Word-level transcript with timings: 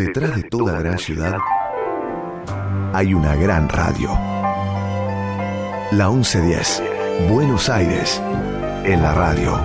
Detrás 0.00 0.34
de 0.34 0.48
toda 0.48 0.80
gran 0.80 0.96
ciudad 0.96 1.36
hay 2.94 3.12
una 3.12 3.36
gran 3.36 3.68
radio. 3.68 4.08
La 5.92 6.08
1110, 6.08 7.28
Buenos 7.30 7.68
Aires, 7.68 8.18
en 8.86 9.02
la 9.02 9.12
radio. 9.12 9.58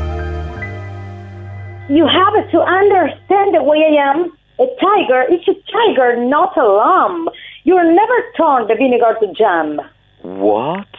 You 1.87 2.05
have 2.05 2.51
to 2.51 2.59
understand 2.59 3.53
the 3.53 3.63
way 3.63 3.79
I 3.79 3.95
am. 3.95 4.33
A 4.59 4.67
tiger 4.81 5.23
is 5.33 5.47
a 5.47 5.55
tiger, 5.71 6.17
not 6.17 6.58
a 6.58 6.67
lamb. 6.67 7.29
You'll 7.63 7.96
never 7.96 8.20
turn 8.36 8.67
the 8.67 8.76
vinegar 8.76 9.17
to 9.22 9.28
jam. 9.38 9.79
What? 10.22 10.92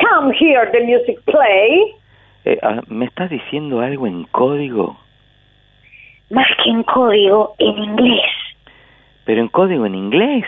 Come 0.00 0.32
here, 0.38 0.70
the 0.70 0.86
music 0.86 1.18
play. 1.26 1.96
Eh, 2.44 2.56
ah, 2.62 2.82
¿Me 2.86 3.06
estás 3.06 3.30
diciendo 3.30 3.80
algo 3.80 4.06
en 4.06 4.26
código? 4.30 4.96
Más 6.30 6.46
que 6.62 6.70
en 6.70 6.84
código, 6.84 7.56
en 7.58 7.76
inglés. 7.76 8.39
Pero 9.30 9.42
en 9.42 9.48
código 9.48 9.86
en 9.86 9.94
inglés. 9.94 10.44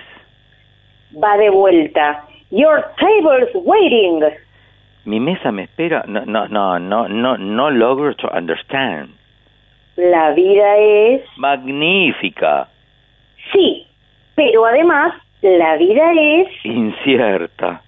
Va 1.15 1.37
de 1.37 1.51
vuelta. 1.51 2.25
Your 2.51 2.85
table's 2.99 3.49
waiting. 3.55 4.25
Mi 5.05 5.21
mesa 5.21 5.53
me 5.53 5.63
espera. 5.63 6.03
No, 6.09 6.27
no, 6.27 6.49
no, 6.49 6.81
no, 6.81 7.07
no, 7.07 7.39
no 7.39 7.71
logro 7.71 8.13
to 8.17 8.29
understand. 8.37 9.11
La 9.95 10.33
vida 10.33 10.79
es... 10.79 11.23
Magnífica. 11.37 12.71
Sí, 13.53 13.87
pero 14.35 14.67
además 14.67 15.15
la 15.43 15.77
vida 15.77 16.13
es... 16.15 16.49
Incierta. 16.65 17.83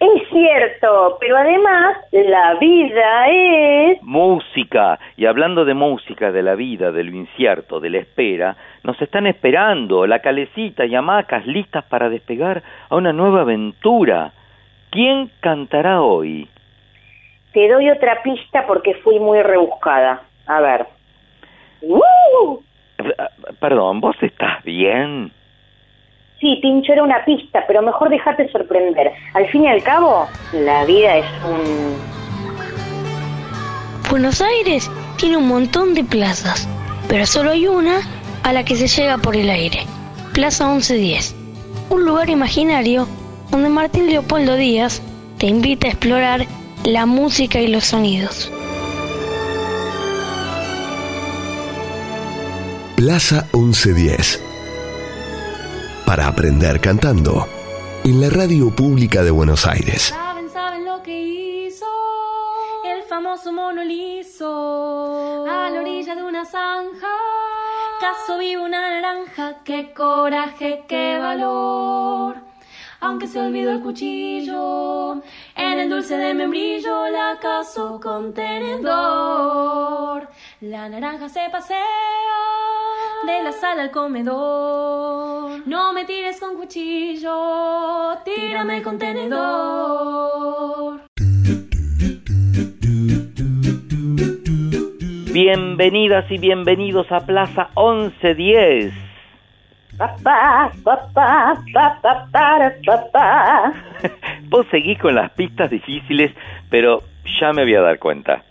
Es 0.00 0.28
cierto, 0.30 1.18
pero 1.20 1.36
además 1.36 1.98
la 2.10 2.54
vida 2.54 3.28
es... 3.28 4.02
Música. 4.02 4.98
Y 5.16 5.26
hablando 5.26 5.64
de 5.64 5.74
música, 5.74 6.32
de 6.32 6.42
la 6.42 6.56
vida, 6.56 6.90
de 6.90 7.04
lo 7.04 7.14
incierto, 7.14 7.78
de 7.78 7.90
la 7.90 7.98
espera, 7.98 8.56
nos 8.82 9.00
están 9.00 9.26
esperando 9.26 10.06
la 10.06 10.20
calecita 10.20 10.84
y 10.86 10.94
hamacas 10.94 11.46
listas 11.46 11.84
para 11.84 12.08
despegar 12.08 12.62
a 12.88 12.96
una 12.96 13.12
nueva 13.12 13.42
aventura. 13.42 14.32
¿Quién 14.90 15.30
cantará 15.40 16.00
hoy? 16.02 16.48
Te 17.52 17.68
doy 17.68 17.90
otra 17.90 18.22
pista 18.22 18.66
porque 18.66 18.94
fui 18.94 19.18
muy 19.18 19.42
rebuscada. 19.42 20.22
A 20.46 20.60
ver. 20.60 20.86
¡Woo! 21.82 22.62
Perdón, 23.60 24.00
¿vos 24.00 24.16
estás 24.20 24.62
bien? 24.64 25.32
Sí, 26.40 26.58
Tincho, 26.62 26.92
era 26.92 27.02
una 27.02 27.24
pista, 27.24 27.64
pero 27.66 27.82
mejor 27.82 28.08
dejate 28.08 28.48
sorprender. 28.50 29.12
Al 29.34 29.46
fin 29.48 29.64
y 29.64 29.68
al 29.68 29.82
cabo, 29.82 30.26
la 30.52 30.84
vida 30.86 31.16
es 31.18 31.26
un... 31.44 32.20
Buenos 34.10 34.40
Aires 34.40 34.90
tiene 35.18 35.36
un 35.36 35.46
montón 35.46 35.94
de 35.94 36.02
plazas, 36.02 36.66
pero 37.08 37.26
solo 37.26 37.50
hay 37.50 37.66
una 37.66 38.00
a 38.42 38.52
la 38.52 38.64
que 38.64 38.76
se 38.76 38.88
llega 38.88 39.18
por 39.18 39.36
el 39.36 39.50
aire. 39.50 39.86
Plaza 40.32 40.68
1110. 40.68 41.34
Un 41.90 42.04
lugar 42.04 42.30
imaginario 42.30 43.06
donde 43.50 43.68
Martín 43.68 44.06
Leopoldo 44.06 44.56
Díaz 44.56 45.02
te 45.38 45.46
invita 45.46 45.86
a 45.86 45.90
explorar 45.90 46.46
la 46.84 47.06
música 47.06 47.60
y 47.60 47.68
los 47.68 47.84
sonidos. 47.84 48.50
Plaza 52.96 53.46
1110. 53.54 54.42
Para 56.04 56.26
aprender 56.26 56.80
cantando. 56.80 57.46
En 58.04 58.20
la 58.20 58.28
radio 58.28 58.70
pública 58.70 59.22
de 59.22 59.30
Buenos 59.30 59.66
Aires. 59.66 60.02
Saben, 60.02 60.50
saben 60.50 60.84
lo 60.84 61.02
que 61.02 61.18
hizo 61.18 61.86
el 62.84 63.02
famoso 63.04 63.52
mono 63.52 63.82
liso 63.84 65.46
a 65.46 65.70
la 65.70 65.80
orilla 65.80 66.14
de 66.14 66.22
una 66.22 66.44
zanja. 66.44 67.08
Caso 68.00 68.38
vivo 68.38 68.64
una 68.64 68.80
naranja, 68.80 69.58
qué 69.62 69.92
coraje, 69.92 70.84
qué 70.88 71.18
valor. 71.18 72.36
Aunque 73.00 73.26
se 73.26 73.38
olvidó 73.38 73.72
el 73.72 73.82
cuchillo, 73.82 75.22
en 75.54 75.78
el 75.78 75.90
dulce 75.90 76.16
de 76.16 76.32
membrillo 76.32 77.10
la 77.10 77.38
caso 77.40 78.00
con 78.02 78.32
tenedor. 78.32 80.28
La 80.62 80.88
naranja 80.88 81.28
se 81.28 81.50
pasea 81.50 81.84
de 83.26 83.42
la 83.42 83.52
sala 83.52 83.82
al 83.82 83.90
comedor. 83.90 85.66
No 85.66 85.92
me 85.92 86.06
tires 86.06 86.40
con 86.40 86.56
cuchillo, 86.56 88.16
tírame 88.24 88.82
con 88.82 88.98
tenedor. 88.98 90.30
Bienvenidas 95.32 96.28
y 96.28 96.38
bienvenidos 96.38 97.06
a 97.12 97.20
Plaza 97.20 97.68
1110. 97.76 98.92
Papá, 99.96 100.72
papá, 100.82 101.56
papá, 101.72 102.26
para, 102.32 102.74
papá. 102.84 103.72
Vos 104.48 104.66
seguís 104.72 104.98
con 104.98 105.14
las 105.14 105.30
pistas 105.30 105.70
difíciles, 105.70 106.32
pero 106.68 107.04
ya 107.40 107.52
me 107.52 107.62
voy 107.62 107.76
a 107.76 107.80
dar 107.80 108.00
cuenta. 108.00 108.42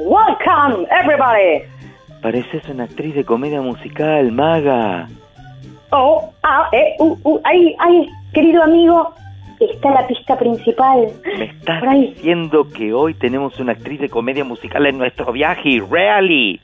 Welcome, 0.00 0.88
everybody. 0.90 1.62
Pareces 2.20 2.68
una 2.68 2.84
actriz 2.84 3.14
de 3.14 3.24
comedia 3.24 3.60
musical, 3.60 4.32
maga. 4.32 5.06
Oh, 5.90 6.32
ah, 6.42 6.68
eh, 6.72 6.96
uh, 6.98 7.16
uh, 7.22 7.40
ahí, 7.44 7.76
ahí, 7.78 8.08
querido 8.34 8.64
amigo, 8.64 9.14
está 9.64 9.90
la 9.90 10.06
pista 10.06 10.38
principal. 10.38 11.08
Me 11.38 11.44
estás 11.46 11.80
Por 11.80 11.88
ahí. 11.88 12.08
diciendo 12.14 12.66
que 12.74 12.92
hoy 12.92 13.14
tenemos 13.14 13.58
una 13.60 13.72
actriz 13.72 14.00
de 14.00 14.08
comedia 14.08 14.44
musical 14.44 14.86
en 14.86 14.98
nuestro 14.98 15.32
viaje, 15.32 15.80
really. 15.90 16.60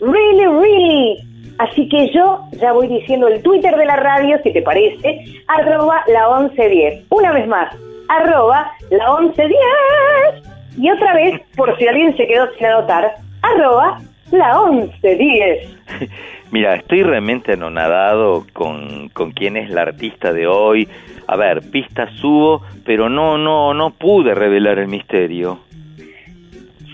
Really, 0.00 0.46
really. 0.46 1.18
Así 1.58 1.88
que 1.88 2.10
yo 2.12 2.40
ya 2.60 2.72
voy 2.72 2.88
diciendo 2.88 3.28
el 3.28 3.42
Twitter 3.42 3.76
de 3.76 3.86
la 3.86 3.96
radio, 3.96 4.38
si 4.42 4.52
te 4.52 4.62
parece, 4.62 5.24
arroba 5.46 6.02
la 6.08 6.40
1110. 6.40 7.04
Una 7.10 7.32
vez 7.32 7.46
más, 7.46 7.74
arroba 8.08 8.72
la 8.90 9.20
1110. 9.20 10.78
Y 10.78 10.90
otra 10.90 11.14
vez, 11.14 11.40
por 11.56 11.76
si 11.78 11.86
alguien 11.86 12.16
se 12.16 12.26
quedó 12.26 12.48
sin 12.56 12.66
anotar, 12.66 13.12
arroba 13.42 14.00
la 14.32 14.58
1110. 14.70 15.76
Mira, 16.50 16.74
estoy 16.74 17.02
realmente 17.02 17.52
anonadado 17.52 18.44
con, 18.52 19.08
con 19.10 19.30
quién 19.32 19.56
es 19.56 19.70
la 19.70 19.82
artista 19.82 20.32
de 20.32 20.46
hoy. 20.46 20.88
A 21.26 21.36
ver, 21.36 21.70
pistas 21.70 22.10
subo, 22.20 22.62
pero 22.84 23.08
no, 23.08 23.38
no, 23.38 23.72
no 23.74 23.90
pude 23.90 24.34
revelar 24.34 24.78
el 24.78 24.88
misterio. 24.88 25.58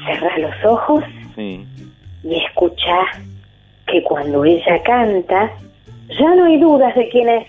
Cerrá 0.07 0.39
los 0.39 0.65
ojos 0.65 1.05
Sí. 1.35 1.67
y 2.23 2.37
escucha 2.45 2.97
que 3.87 4.03
cuando 4.03 4.45
ella 4.45 4.83
canta, 4.85 5.51
ya 6.09 6.35
no 6.35 6.45
hay 6.45 6.59
dudas 6.59 6.95
de 6.95 7.09
quién 7.09 7.29
es. 7.29 7.47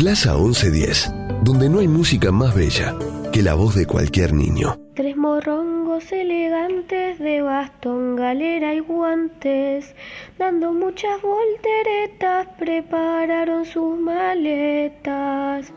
Plaza 0.00 0.32
1110, 0.34 1.12
donde 1.42 1.68
no 1.68 1.80
hay 1.80 1.86
música 1.86 2.32
más 2.32 2.54
bella 2.54 2.96
que 3.34 3.42
la 3.42 3.52
voz 3.52 3.74
de 3.74 3.84
cualquier 3.84 4.32
niño. 4.32 4.78
Tres 4.94 5.14
morrongos 5.14 6.10
elegantes 6.10 7.18
de 7.18 7.42
bastón, 7.42 8.16
galera 8.16 8.72
y 8.72 8.78
guantes, 8.78 9.94
dando 10.38 10.72
muchas 10.72 11.20
volteretas, 11.20 12.48
prepararon 12.58 13.66
sus 13.66 13.98
maletas. 13.98 15.70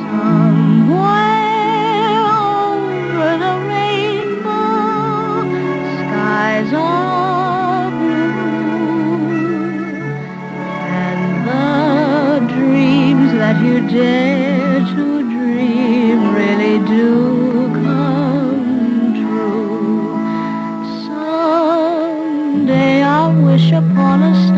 Somewhere 0.00 1.40
over 2.48 3.30
the 3.44 3.54
rainbow, 3.72 5.48
skies 5.96 6.70
are 6.74 7.90
blue, 7.90 9.30
and 11.00 11.22
the 11.48 11.72
dreams 12.54 13.30
that 13.40 13.56
you 13.64 13.76
dare 13.88 14.80
to 14.80 15.04
dream 15.34 16.18
really 16.34 16.76
do. 16.94 17.08
come 17.84 19.12
true. 19.22 20.12
Someday 21.06 22.96
I'll 23.02 23.34
wish 23.42 23.68
upon 23.72 24.18
a 24.22 24.34
star 24.34 24.49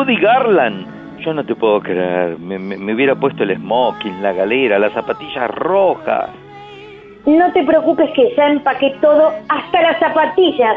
Judy 0.00 0.16
Garland. 0.16 0.86
Yo 1.20 1.34
no 1.34 1.44
te 1.44 1.54
puedo 1.54 1.80
creer. 1.80 2.38
Me, 2.38 2.58
me- 2.58 2.78
me 2.78 2.94
hubiera 2.94 3.14
puesto 3.14 3.42
el 3.42 3.54
smoking, 3.56 4.22
la 4.22 4.32
galera, 4.32 4.78
las 4.78 4.92
zapatillas 4.92 5.50
rojas. 5.50 6.30
No 7.26 7.52
te 7.52 7.62
preocupes 7.64 8.08
que 8.14 8.32
ya 8.34 8.48
empaqué 8.48 8.94
todo, 9.02 9.30
hasta 9.48 9.82
las 9.82 9.98
zapatillas. 9.98 10.76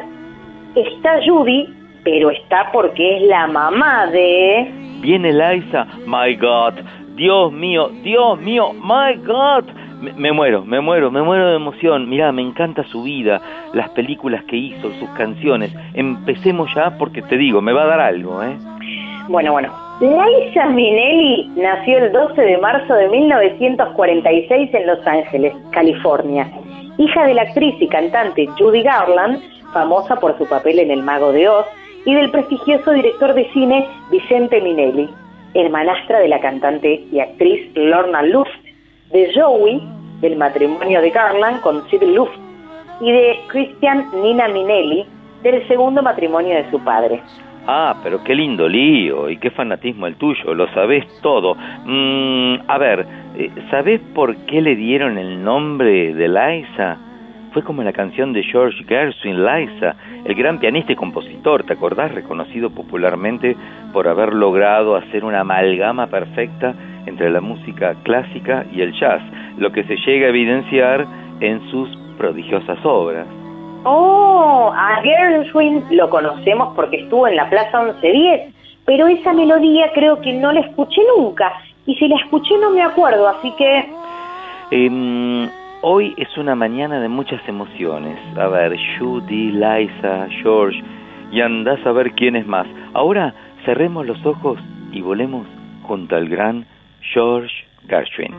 Está 0.75 1.19
Judy, 1.25 1.73
pero 2.03 2.31
está 2.31 2.69
porque 2.73 3.17
es 3.17 3.23
la 3.29 3.47
mamá 3.47 4.07
de... 4.07 4.69
Viene 4.99 5.31
Liza. 5.31 5.85
My 6.05 6.35
God. 6.35 6.73
Dios 7.15 7.51
mío, 7.53 7.89
Dios 8.03 8.37
mío, 8.41 8.73
my 8.73 9.15
God. 9.25 9.63
Me, 10.01 10.11
me 10.13 10.31
muero, 10.33 10.65
me 10.65 10.81
muero, 10.81 11.09
me 11.11 11.21
muero 11.21 11.47
de 11.49 11.55
emoción. 11.55 12.09
Mirá, 12.09 12.33
me 12.33 12.41
encanta 12.41 12.83
su 12.83 13.03
vida, 13.03 13.39
las 13.73 13.87
películas 13.91 14.43
que 14.45 14.57
hizo, 14.57 14.91
sus 14.99 15.09
canciones. 15.11 15.73
Empecemos 15.93 16.69
ya 16.75 16.97
porque 16.97 17.21
te 17.21 17.37
digo, 17.37 17.61
me 17.61 17.71
va 17.71 17.83
a 17.83 17.87
dar 17.87 18.01
algo, 18.01 18.43
¿eh? 18.43 18.57
Bueno, 19.29 19.53
bueno. 19.53 19.71
Liza 20.01 20.65
Minnelli 20.65 21.49
nació 21.55 21.99
el 21.99 22.11
12 22.11 22.41
de 22.41 22.57
marzo 22.57 22.93
de 22.93 23.07
1946 23.07 24.73
en 24.73 24.87
Los 24.87 25.07
Ángeles, 25.07 25.53
California. 25.71 26.51
Hija 26.97 27.25
de 27.25 27.33
la 27.33 27.43
actriz 27.43 27.75
y 27.79 27.87
cantante 27.87 28.47
Judy 28.57 28.83
Garland, 28.83 29.41
famosa 29.71 30.17
por 30.17 30.37
su 30.37 30.45
papel 30.47 30.79
en 30.79 30.91
El 30.91 31.03
Mago 31.03 31.31
de 31.31 31.47
Oz, 31.47 31.65
y 32.05 32.13
del 32.13 32.31
prestigioso 32.31 32.91
director 32.91 33.33
de 33.33 33.49
cine 33.53 33.87
Vicente 34.11 34.59
Minnelli, 34.59 35.09
hermanastra 35.53 36.19
de 36.19 36.27
la 36.27 36.41
cantante 36.41 37.05
y 37.09 37.19
actriz 37.21 37.71
Lorna 37.75 38.23
Luft, 38.23 38.51
de 39.11 39.31
Joey, 39.33 39.81
del 40.19 40.35
matrimonio 40.35 41.01
de 41.01 41.11
Garland 41.11 41.61
con 41.61 41.87
Sid 41.89 42.03
Luft, 42.03 42.35
y 42.99 43.11
de 43.11 43.39
Christian 43.47 44.05
Nina 44.21 44.49
Minnelli, 44.49 45.05
del 45.43 45.65
segundo 45.69 46.01
matrimonio 46.01 46.55
de 46.55 46.69
su 46.69 46.79
padre. 46.83 47.21
Ah, 47.65 47.95
pero 48.03 48.21
qué 48.23 48.35
lindo 48.35 48.67
lío 48.67 49.29
y 49.29 49.37
qué 49.37 49.49
fanatismo 49.49 50.05
el 50.07 50.15
tuyo, 50.15 50.53
lo 50.53 50.67
sabés 50.73 51.05
todo. 51.21 51.55
Mm, 51.55 52.55
a 52.67 52.77
ver, 52.77 53.05
eh, 53.37 53.51
¿sabés 53.71 54.01
por 54.13 54.35
qué 54.45 54.61
le 54.61 54.75
dieron 54.75 55.17
el 55.17 55.41
nombre 55.41 56.13
de 56.13 56.27
Liza? 56.27 56.97
Fue 57.53 57.63
como 57.63 57.81
la 57.81 57.93
canción 57.93 58.33
de 58.33 58.43
George 58.43 58.83
Gershwin, 58.83 59.45
Liza, 59.45 59.95
el 60.25 60.35
gran 60.35 60.59
pianista 60.59 60.91
y 60.91 60.95
compositor, 60.97 61.63
¿te 61.63 61.73
acordás? 61.73 62.13
Reconocido 62.13 62.69
popularmente 62.69 63.55
por 63.93 64.09
haber 64.09 64.33
logrado 64.33 64.97
hacer 64.97 65.23
una 65.23 65.41
amalgama 65.41 66.07
perfecta 66.07 66.73
entre 67.05 67.29
la 67.29 67.39
música 67.39 67.95
clásica 68.03 68.65
y 68.73 68.81
el 68.81 68.91
jazz, 68.99 69.21
lo 69.57 69.71
que 69.71 69.83
se 69.85 69.95
llega 69.97 70.25
a 70.25 70.29
evidenciar 70.29 71.07
en 71.39 71.61
sus 71.69 71.89
prodigiosas 72.17 72.79
obras. 72.83 73.42
Oh, 73.85 74.71
a 74.73 75.01
Gershwin 75.01 75.85
lo 75.91 76.09
conocemos 76.09 76.73
porque 76.75 77.01
estuvo 77.01 77.27
en 77.27 77.35
la 77.35 77.49
Plaza 77.49 77.83
1110, 77.83 78.53
pero 78.85 79.07
esa 79.07 79.33
melodía 79.33 79.91
creo 79.93 80.21
que 80.21 80.33
no 80.33 80.51
la 80.51 80.61
escuché 80.61 81.01
nunca. 81.17 81.51
Y 81.85 81.95
si 81.95 82.07
la 82.07 82.15
escuché 82.15 82.57
no 82.59 82.69
me 82.69 82.81
acuerdo, 82.81 83.27
así 83.27 83.51
que... 83.57 83.89
Em, 84.71 85.49
hoy 85.81 86.13
es 86.17 86.37
una 86.37 86.55
mañana 86.55 86.99
de 87.01 87.09
muchas 87.09 87.41
emociones. 87.47 88.17
A 88.37 88.47
ver, 88.47 88.77
Judy, 88.97 89.51
Liza, 89.51 90.27
George, 90.41 90.81
y 91.31 91.41
andás 91.41 91.85
a 91.85 91.91
ver 91.91 92.13
quién 92.13 92.37
es 92.37 92.47
más. 92.47 92.67
Ahora 92.93 93.33
cerremos 93.65 94.05
los 94.05 94.25
ojos 94.25 94.59
y 94.93 95.01
volemos 95.01 95.45
junto 95.83 96.15
al 96.15 96.29
gran 96.29 96.65
George 97.01 97.53
Gershwin. 97.87 98.33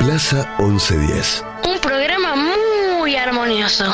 Plaza 0.00 0.48
1110. 0.58 1.44
Un 1.62 1.78
programa 1.78 2.34
muy 2.34 3.16
armonioso. 3.16 3.84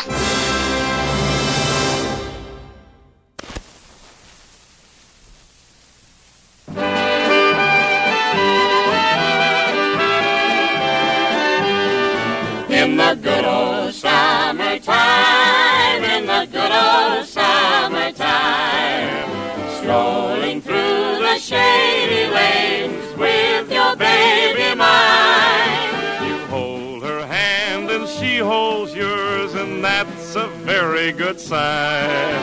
Sign. 31.46 32.34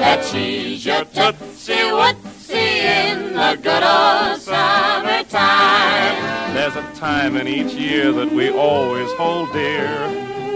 That 0.00 0.24
she's 0.24 0.86
your 0.86 1.04
tootsie 1.06 1.72
wootsie 1.98 2.54
in 2.54 3.32
the 3.34 3.58
good 3.60 3.82
old 3.82 4.40
summertime. 4.40 6.14
There's 6.54 6.76
a 6.76 6.86
time 6.94 7.36
in 7.36 7.48
each 7.48 7.74
year 7.74 8.12
that 8.12 8.30
we 8.30 8.50
always 8.50 9.10
hold 9.14 9.52
dear. 9.52 9.90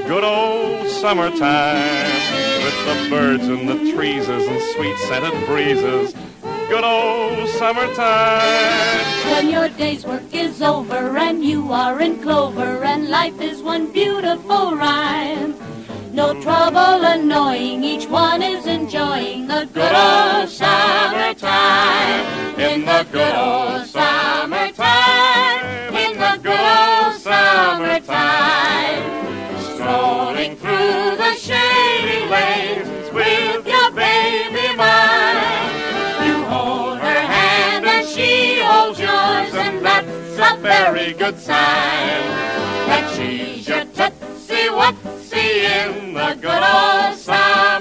Good 0.07 0.23
old 0.23 0.87
summertime 0.89 2.13
with 2.63 2.79
the 2.87 3.11
birds 3.11 3.49
and 3.49 3.69
the 3.69 3.93
trees 3.93 4.29
and 4.29 4.45
sweet 4.75 4.97
scented 5.09 5.35
breezes. 5.47 6.15
Good 6.69 6.85
old 6.85 7.49
summertime. 7.59 9.05
When 9.33 9.49
your 9.51 9.69
day's 9.71 10.07
work 10.07 10.33
is 10.33 10.63
over 10.63 11.19
and 11.19 11.45
you 11.45 11.73
are 11.73 12.01
in 12.01 12.23
clover 12.23 12.85
and 12.85 13.09
life 13.09 13.41
is 13.41 13.63
one 13.63 13.91
beautiful 13.93 14.77
rhyme. 14.77 15.57
No 16.17 16.33
trouble 16.41 17.05
annoying, 17.05 17.85
each 17.85 18.07
one 18.09 18.43
is 18.43 18.67
enjoying 18.67 19.47
the 19.49 19.69
good 19.75 19.95
old 19.95 20.49
summertime. 20.49 22.25
In 22.59 22.87
the 22.87 23.07
good 23.13 23.35
old 23.35 23.85
summertime. 23.87 25.61
In 25.95 26.19
the 26.19 26.41
good 26.43 26.59
old 26.59 27.21
summertime. 27.21 29.03
Strolling 29.75 30.57
through 30.57 31.17
the 31.21 31.35
shady 31.35 32.25
lanes 32.31 33.13
with 33.13 33.67
your 33.67 33.91
baby 33.91 34.75
mine. 34.75 35.71
You 36.27 36.45
hold 36.45 36.99
her 36.99 37.21
hand 37.37 37.85
and 37.85 38.09
she 38.09 38.61
holds 38.61 38.99
yours, 38.99 39.53
and 39.53 39.85
that's 39.85 40.39
a 40.51 40.57
very 40.63 41.13
good 41.13 41.39
sign. 41.39 42.46
That 44.57 44.63
she's 44.63 44.73
your 44.73 44.93
tootsie 44.93 45.29
whatsy 45.29 45.49
in 45.87 46.15
the 46.15 46.35
good 46.41 46.63
old 46.63 47.19
To 47.19 47.76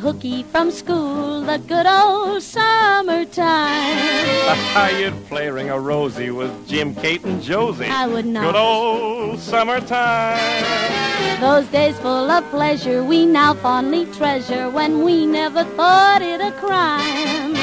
hooky 0.00 0.42
from 0.44 0.70
school, 0.70 1.42
the 1.42 1.58
good 1.58 1.86
old 1.86 2.42
summertime. 2.42 3.98
You'd 4.98 5.26
play 5.26 5.50
ring 5.50 5.68
a 5.68 5.78
rosy 5.78 6.30
with 6.30 6.50
Jim, 6.66 6.94
Kate, 6.94 7.22
and 7.24 7.42
Josie. 7.42 7.84
I 7.84 8.06
would 8.06 8.24
not. 8.24 8.44
Good 8.44 8.56
old 8.56 9.38
summertime. 9.38 10.40
Those 11.40 11.66
days 11.68 11.98
full 11.98 12.30
of 12.30 12.44
pleasure 12.50 13.04
we 13.04 13.26
now 13.26 13.52
fondly 13.54 14.06
treasure 14.06 14.70
when 14.70 15.02
we 15.04 15.26
never 15.26 15.64
thought 15.64 16.22
it 16.22 16.40
a 16.40 16.52
crime. 16.52 17.54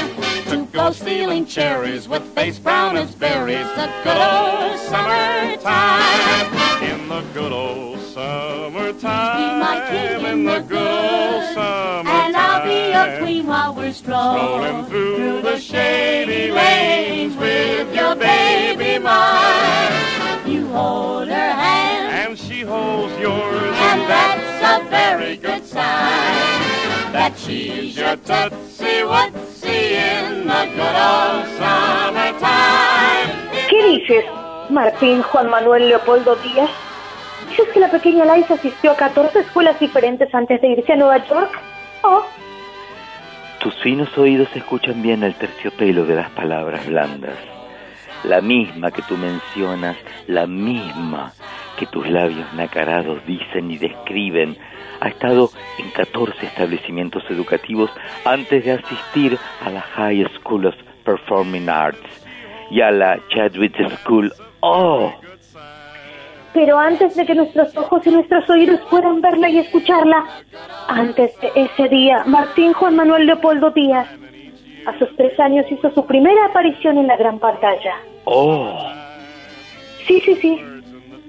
To 0.51 0.65
go 0.71 0.91
stealing 0.91 1.45
cherries 1.45 2.07
with 2.07 2.23
face 2.35 2.59
brown 2.59 2.97
as 2.97 3.13
berries, 3.15 3.67
the 3.75 3.89
good 4.03 4.17
old 4.17 4.79
summertime. 4.79 6.53
In 6.83 7.09
the 7.09 7.21
good 7.33 7.51
old 7.51 7.99
summertime. 7.99 9.37
Be 9.37 9.47
my 9.59 9.87
king 9.89 10.25
in 10.25 10.43
the 10.45 10.59
good 10.59 10.87
old 10.87 11.43
summertime. 11.53 12.26
Your 13.07 13.19
queen 13.19 13.47
while 13.47 13.73
we're 13.73 13.93
strolling, 13.93 14.43
Strolling 14.43 14.85
through 14.85 15.41
the 15.41 15.59
shady 15.59 16.51
lanes 16.51 17.37
with 17.37 17.95
your 17.95 18.15
baby 18.15 18.99
mine. 18.99 19.93
You 20.45 20.67
hold 20.67 21.29
her 21.29 21.51
hand, 21.63 22.29
And 22.29 22.37
she 22.37 22.61
holds 22.61 23.17
yours, 23.17 23.75
and 23.89 24.01
that's 24.11 24.59
a 24.75 24.89
very 24.89 25.37
good 25.37 25.65
sign. 25.65 27.13
That 27.13 27.33
she's 27.37 27.95
your 27.95 28.17
tootsie 28.17 29.03
whatsy 29.07 29.95
in 29.95 30.47
the 30.47 30.63
good 30.75 30.97
old 31.11 31.47
summertime. 31.59 33.29
¿Qué 33.69 33.83
dices, 33.87 34.25
Martín 34.69 35.21
Juan 35.23 35.49
Manuel 35.49 35.87
Leopoldo 35.87 36.35
Díaz? 36.37 36.69
¿Dices 37.49 37.69
que 37.73 37.79
la 37.79 37.89
pequeña 37.89 38.25
Liza 38.35 38.55
asistió 38.55 38.91
a 38.91 38.95
14 38.97 39.39
escuelas 39.39 39.79
diferentes 39.79 40.33
antes 40.35 40.59
de 40.61 40.67
irse 40.67 40.91
a 40.91 40.97
Nueva 40.97 41.25
York? 41.25 41.51
Oh, 42.03 42.25
Tus 43.59 43.75
finos 43.81 44.15
oídos 44.17 44.49
escuchan 44.55 45.01
bien 45.01 45.23
el 45.23 45.33
terciopelo 45.33 46.05
de 46.05 46.15
las 46.15 46.29
palabras 46.29 46.85
blandas. 46.85 47.35
La 48.23 48.39
misma 48.39 48.91
que 48.91 49.01
tú 49.01 49.17
mencionas, 49.17 49.97
la 50.27 50.45
misma 50.45 51.33
que 51.77 51.87
tus 51.87 52.07
labios 52.07 52.51
nacarados 52.53 53.25
dicen 53.25 53.71
y 53.71 53.77
describen, 53.77 54.57
ha 54.99 55.09
estado 55.09 55.49
en 55.79 55.89
14 55.91 56.45
establecimientos 56.45 57.23
educativos 57.29 57.89
antes 58.25 58.63
de 58.63 58.73
asistir 58.73 59.37
a 59.63 59.69
la 59.69 59.81
High 59.81 60.27
School 60.39 60.67
of 60.67 60.75
Performing 61.03 61.69
Arts 61.69 62.25
y 62.69 62.81
a 62.81 62.91
la 62.91 63.19
Chadwick 63.29 63.75
School. 64.01 64.33
¡Oh! 64.59 65.13
Pero 66.53 66.77
antes 66.77 67.15
de 67.15 67.25
que 67.25 67.35
nuestros 67.35 67.75
ojos 67.77 68.05
y 68.05 68.11
nuestros 68.11 68.49
oídos 68.49 68.79
puedan 68.89 69.21
verla 69.21 69.49
y 69.49 69.59
escucharla, 69.59 70.25
antes 70.87 71.39
de 71.41 71.51
ese 71.55 71.89
día, 71.89 72.23
Martín 72.25 72.73
Juan 72.73 72.95
Manuel 72.95 73.25
Leopoldo 73.25 73.71
Díaz, 73.71 74.07
a 74.85 74.97
sus 74.97 75.13
tres 75.17 75.37
años, 75.39 75.65
hizo 75.69 75.91
su 75.91 76.05
primera 76.05 76.45
aparición 76.45 76.97
en 76.97 77.07
la 77.07 77.17
gran 77.17 77.39
pantalla. 77.39 77.95
¡Oh! 78.23 78.91
Sí, 80.07 80.21
sí, 80.21 80.35
sí. 80.35 80.61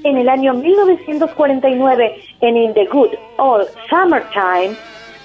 En 0.04 0.16
el 0.16 0.28
año 0.28 0.54
1949, 0.54 2.22
en 2.40 2.56
In 2.56 2.74
the 2.74 2.86
Good 2.86 3.10
Old 3.38 3.66
Summertime, 3.90 4.76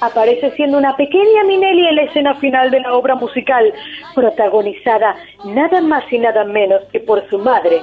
aparece 0.06 0.52
siendo 0.52 0.78
una 0.78 0.96
pequeña 0.96 1.44
Minelli 1.46 1.88
en 1.88 1.96
la 1.96 2.04
escena 2.04 2.36
final 2.36 2.72
de 2.72 2.82
la 2.82 2.94
obra 2.94 3.16
musical, 3.16 3.74
protagonizada 4.13 5.16
nada 5.46 5.82
más 5.82 6.04
y 6.12 6.20
nada 6.20 6.44
menos 6.44 6.82
que 6.92 7.00
por 7.00 7.28
su 7.30 7.38
madre, 7.39 7.82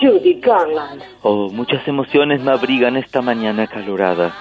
Judy 0.00 0.40
Garland. 0.40 1.02
Oh, 1.22 1.48
muchas 1.50 1.86
emociones 1.86 2.42
me 2.42 2.52
abrigan 2.52 2.96
esta 2.96 3.22
mañana 3.22 3.66
calorada. 3.66 4.32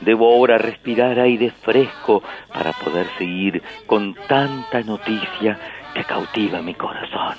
Debo 0.00 0.32
ahora 0.32 0.58
respirar 0.58 1.18
aire 1.18 1.50
fresco 1.62 2.22
para 2.52 2.72
poder 2.72 3.06
seguir 3.16 3.62
con 3.86 4.14
tanta 4.28 4.80
noticia 4.80 5.58
que 5.94 6.04
cautiva 6.04 6.60
mi 6.60 6.74
corazón. 6.74 7.36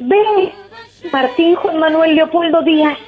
Ve, 0.00 0.52
Martín 1.12 1.54
Juan 1.54 1.78
Manuel 1.78 2.16
Leopoldo 2.16 2.62
Díaz, 2.62 2.98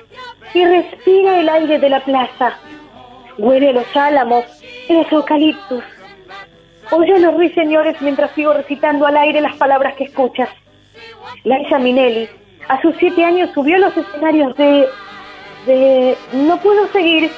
y 0.55 0.64
respira 0.64 1.40
el 1.40 1.49
aire 1.49 1.79
de 1.79 1.88
la 1.88 2.01
plaza. 2.01 2.59
Huele 3.38 3.73
los 3.73 3.97
álamos 3.97 4.44
los 4.94 5.11
eucaliptus. 5.12 5.85
Oye 6.90 7.18
los 7.18 7.35
ruiseñores 7.35 8.01
mientras 8.01 8.31
sigo 8.33 8.55
recitando 8.55 9.07
al 9.07 9.16
aire 9.16 9.40
las 9.40 9.57
palabras 9.57 9.94
que 9.94 10.05
escuchas. 10.05 10.48
Liza 11.44 11.79
Minelli, 11.79 12.29
a 12.68 12.81
sus 12.81 12.96
siete 12.96 13.24
años 13.24 13.51
subió 13.55 13.77
a 13.77 13.81
los 13.81 13.96
escenarios 13.96 14.57
de... 14.57 14.87
de... 15.66 16.16
No 16.33 16.59
puedo 16.59 16.88
seguir 16.88 17.31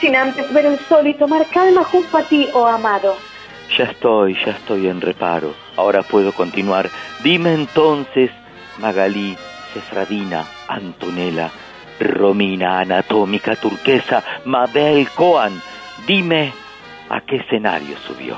sin 0.00 0.16
antes 0.16 0.52
ver 0.52 0.66
el 0.66 0.78
sol 0.80 1.06
y 1.06 1.14
tomar 1.14 1.46
calma 1.46 1.84
junto 1.84 2.16
a 2.18 2.22
ti, 2.22 2.48
oh 2.54 2.66
amado. 2.66 3.16
Ya 3.76 3.84
estoy, 3.84 4.34
ya 4.44 4.52
estoy 4.52 4.88
en 4.88 5.00
reparo. 5.00 5.54
Ahora 5.76 6.02
puedo 6.02 6.32
continuar. 6.32 6.90
Dime 7.22 7.54
entonces, 7.54 8.30
Magalí, 8.78 9.36
Cefradina, 9.72 10.44
Antonella, 10.68 11.50
Romina, 11.98 12.80
Anatómica, 12.80 13.56
Turquesa, 13.56 14.22
Mabel, 14.44 15.08
Coan. 15.14 15.60
Dime 16.06 16.52
a 17.08 17.20
qué 17.20 17.36
escenario 17.36 17.96
subió. 17.98 18.36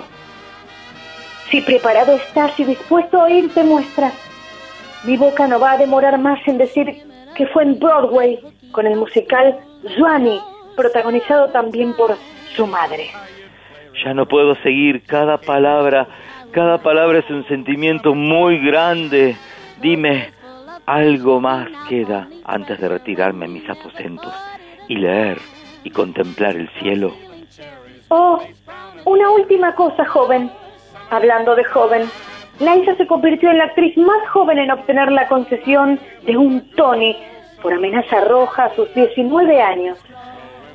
Si 1.51 1.61
preparado 1.61 2.15
estás 2.15 2.59
y 2.59 2.65
dispuesto 2.65 3.21
a 3.21 3.25
oírte 3.25 3.63
muestras, 3.63 4.13
mi 5.05 5.17
boca 5.17 5.47
no 5.47 5.61
va 5.61 5.73
a 5.73 5.79
demorar 5.79 6.19
más 6.19 6.41
en 6.47 6.59
decir 6.59 7.03
que 7.37 7.47
fue 7.49 7.63
en 7.63 7.79
Broadway 7.79 8.41
con 8.73 8.87
el 8.87 8.97
musical 8.97 9.57
Joanny, 9.97 10.41
protagonizado 10.75 11.49
también 11.51 11.95
por 11.95 12.17
su 12.55 12.67
madre. 12.67 13.11
Ya 14.05 14.13
no 14.15 14.27
puedo 14.27 14.55
seguir 14.57 15.03
cada 15.05 15.39
palabra. 15.39 16.09
Cada 16.51 16.79
palabra 16.79 17.19
es 17.19 17.31
un 17.31 17.47
sentimiento 17.47 18.15
muy 18.15 18.59
grande. 18.59 19.37
Dime, 19.81 20.31
algo 20.87 21.41
más 21.41 21.69
queda 21.89 22.29
antes 22.45 22.81
de 22.81 22.89
retirarme 22.89 23.47
a 23.47 23.49
mis 23.49 23.69
aposentos 23.69 24.33
y 24.89 24.97
leer 24.97 25.39
y 25.85 25.91
contemplar 25.91 26.57
el 26.57 26.69
cielo. 26.81 27.15
Oh, 28.09 28.41
una 29.05 29.31
última 29.31 29.75
cosa, 29.75 30.05
joven. 30.05 30.51
Hablando 31.11 31.55
de 31.55 31.65
joven, 31.65 32.09
Liza 32.59 32.97
se 32.97 33.07
convirtió 33.07 33.51
en 33.51 33.59
la 33.59 33.65
actriz 33.65 33.97
más 33.97 34.29
joven 34.31 34.59
en 34.59 34.71
obtener 34.71 35.13
la 35.13 35.29
concesión 35.29 36.01
de 36.25 36.37
un 36.37 36.71
Tony 36.71 37.17
por 37.63 37.73
amenaza 37.73 38.21
roja 38.23 38.65
a 38.65 38.75
sus 38.75 38.93
19 38.95 39.61
años. 39.61 39.99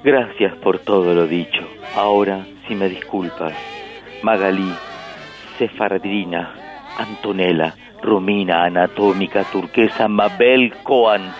Gracias 0.03 0.55
por 0.57 0.79
todo 0.79 1.13
lo 1.13 1.27
dicho. 1.27 1.61
Ahora, 1.95 2.45
si 2.67 2.75
me 2.75 2.87
disculpas, 2.87 3.53
Magalí, 4.23 4.73
Sefardina, 5.57 6.53
Antonella, 6.97 7.75
Romina, 8.01 8.65
Anatómica, 8.65 9.43
Turquesa, 9.51 10.07
Mabel, 10.07 10.73
Coan, 10.83 11.33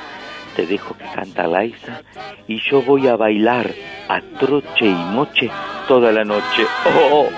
te 0.55 0.65
dejo 0.65 0.95
que 0.95 1.05
canta 1.05 1.47
Laisa 1.47 2.01
y 2.47 2.59
yo 2.59 2.81
voy 2.81 3.07
a 3.07 3.15
bailar 3.15 3.71
a 4.07 4.21
troche 4.39 4.85
y 4.85 4.95
moche 4.95 5.49
toda 5.87 6.11
la 6.11 6.23
noche. 6.23 6.65
Oh. 6.85 7.29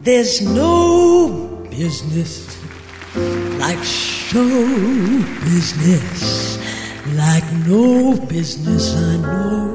There's 0.00 0.40
no 0.40 1.66
business 1.70 2.56
like 3.68 3.84
show 3.84 4.48
business, 5.44 6.56
like 7.22 7.44
no 7.66 8.16
business 8.16 8.96
I 8.96 9.16
know. 9.18 9.68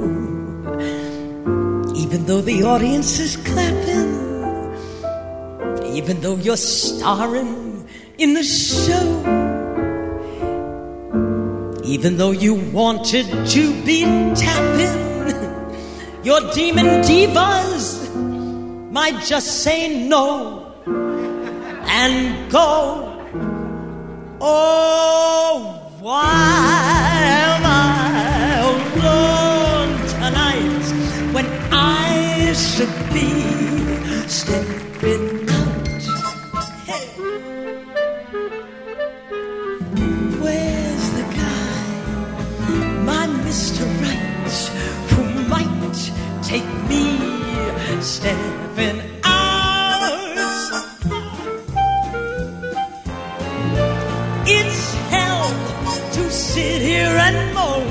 Even 1.96 2.26
though 2.26 2.42
the 2.42 2.64
audience 2.64 3.20
is 3.20 3.38
clapping, 3.38 4.14
even 5.96 6.22
though 6.22 6.38
you're 6.38 6.58
starring 6.58 7.88
in 8.18 8.34
the 8.34 8.42
show, 8.42 9.06
even 11.84 12.18
though 12.18 12.32
you 12.32 12.56
wanted 12.72 13.28
to 13.50 13.84
be 13.86 14.06
tapping, 14.34 14.98
your 16.24 16.42
demon 16.54 16.88
divas 17.06 17.86
might 18.92 19.24
just 19.24 19.62
say 19.62 20.08
no 20.08 20.74
and 21.86 22.52
go. 22.52 23.13
Oh, 24.46 25.80
why 26.02 27.08
am 27.14 27.62
I 27.64 28.60
alone 28.60 30.06
tonight 30.10 31.34
when 31.34 31.46
I 31.72 32.52
should 32.52 32.92
be 33.14 33.30
stepping 34.28 35.50
out? 35.50 36.04
Hey. 36.84 37.08
Where's 40.44 41.06
the 41.18 41.26
guy, 41.40 41.86
my 43.06 43.28
Mr. 43.48 43.86
Right, 44.02 44.58
who 45.12 45.24
might 45.48 45.96
take 46.44 46.68
me 46.90 47.04
stepping 48.02 49.00
out? 49.00 49.13
Sit 56.54 56.84
here 56.84 57.18
and 57.28 57.56
moan, 57.56 57.88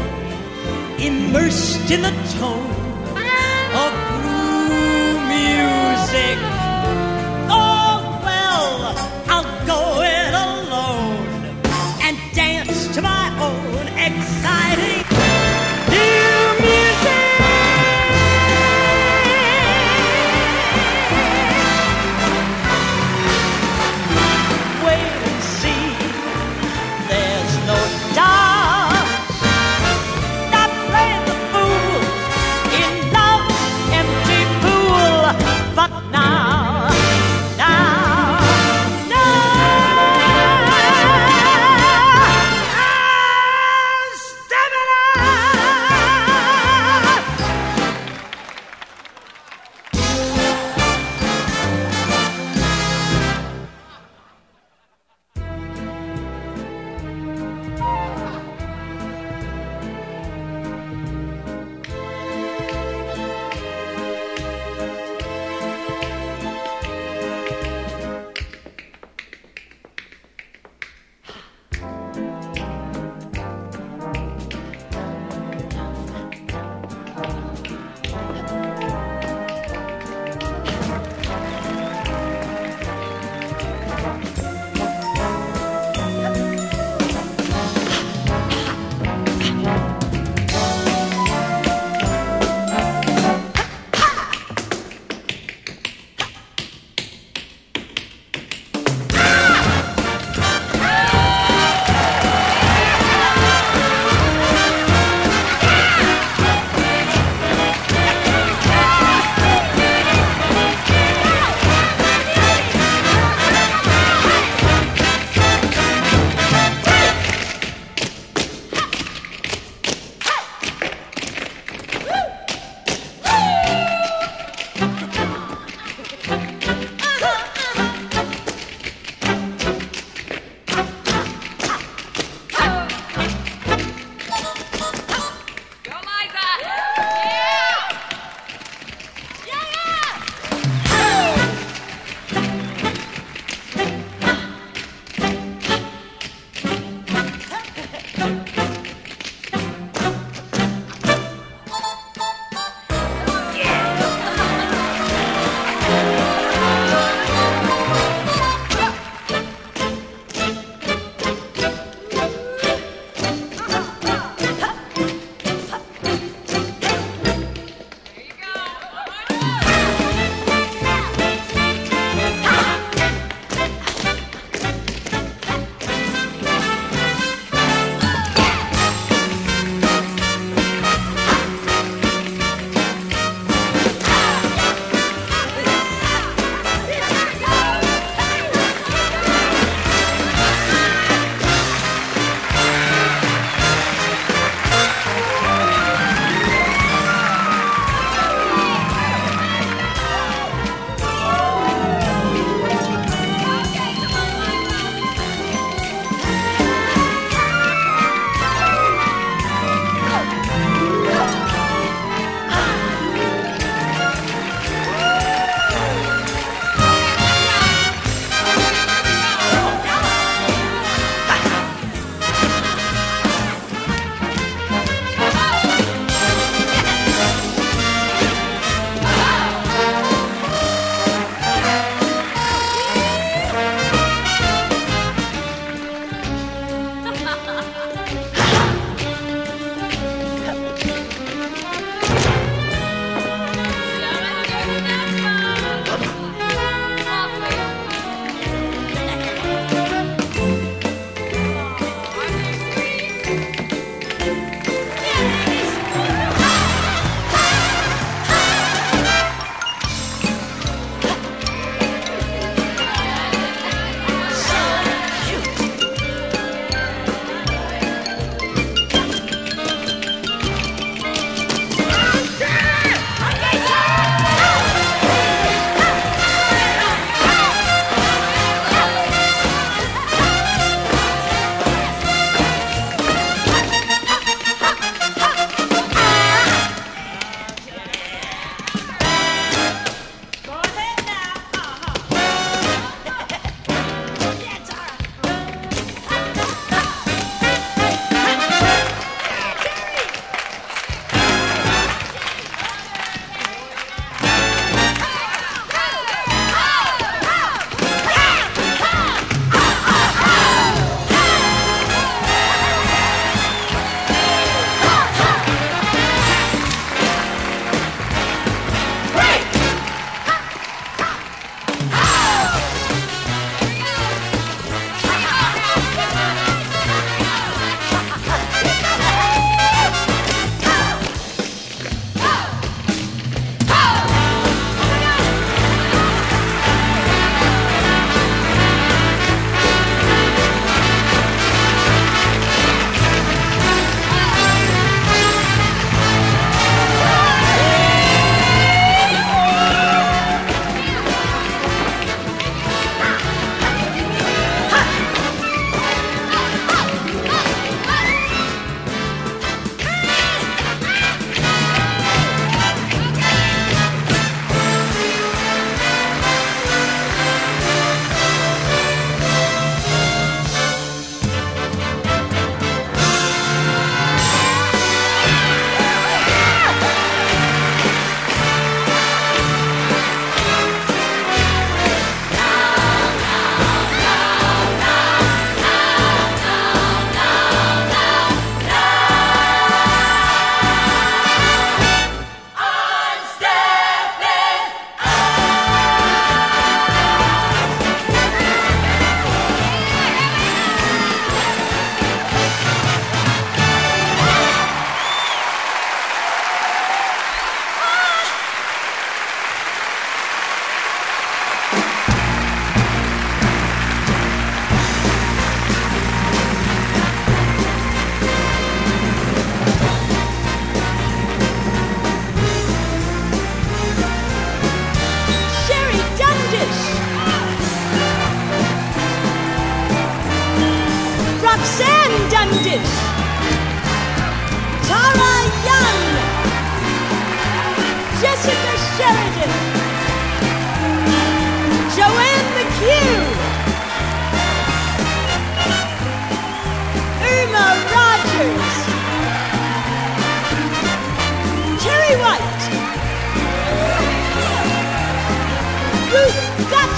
immersed 0.97 1.91
in 1.91 2.01
the 2.01 2.15
tone 2.39 2.71
of 3.75 3.91
blue 4.07 5.19
music. 5.35 6.52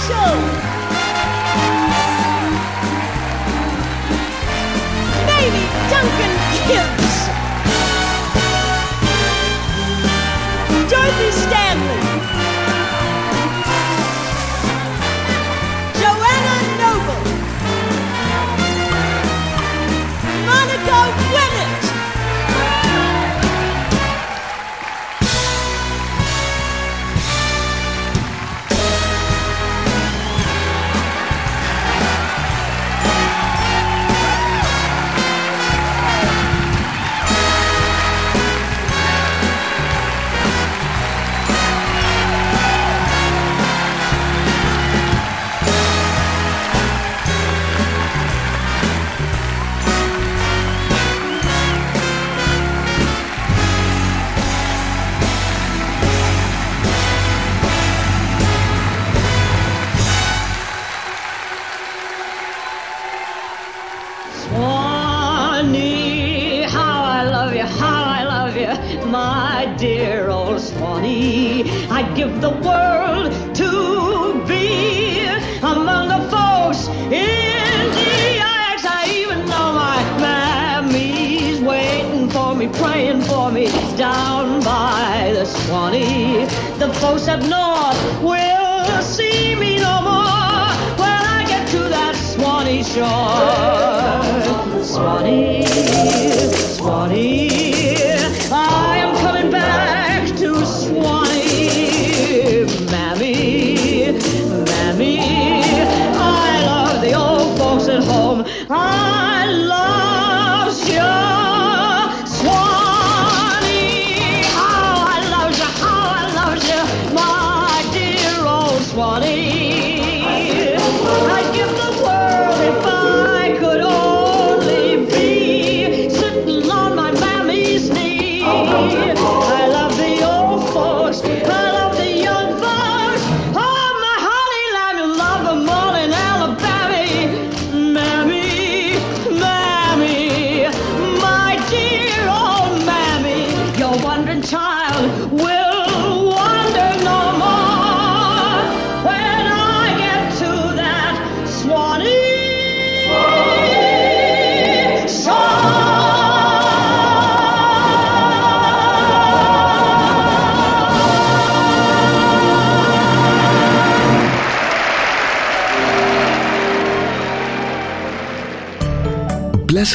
show. 0.07 0.33
Baby 5.25 5.63
Duncan 5.89 6.33
Gibbs. 6.67 7.15
Dorothy 10.91 11.31
Stay. 11.31 11.64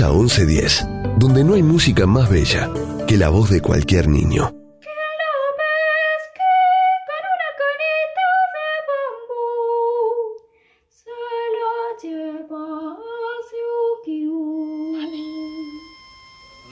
Plaza 0.01 0.15
1110, 0.15 0.87
donde 1.19 1.45
no 1.45 1.53
hay 1.53 1.63
música 1.63 2.07
más 2.07 2.31
bella 2.31 2.71
que 3.07 3.19
la 3.19 3.29
voz 3.29 3.51
de 3.51 3.61
cualquier 3.61 4.09
niño. 4.09 4.51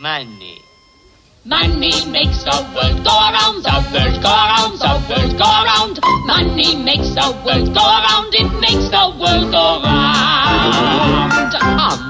Money. 0.00 0.62
Money 1.44 2.06
makes 2.10 2.44
the 2.44 2.56
world 2.74 3.04
go 3.04 3.10
around, 3.10 3.62
the 3.62 3.76
world 3.92 4.22
go 4.22 4.30
around, 4.30 4.78
the 4.78 4.92
world 5.06 5.36
go 5.36 5.44
around. 5.44 6.00
Money 6.24 6.76
makes 6.76 7.10
the 7.10 7.28
world 7.44 7.74
go 7.74 7.84
around, 7.84 8.34
it 8.34 8.50
makes 8.58 8.88
the 8.88 9.04
world 9.20 9.52
go. 9.52 9.67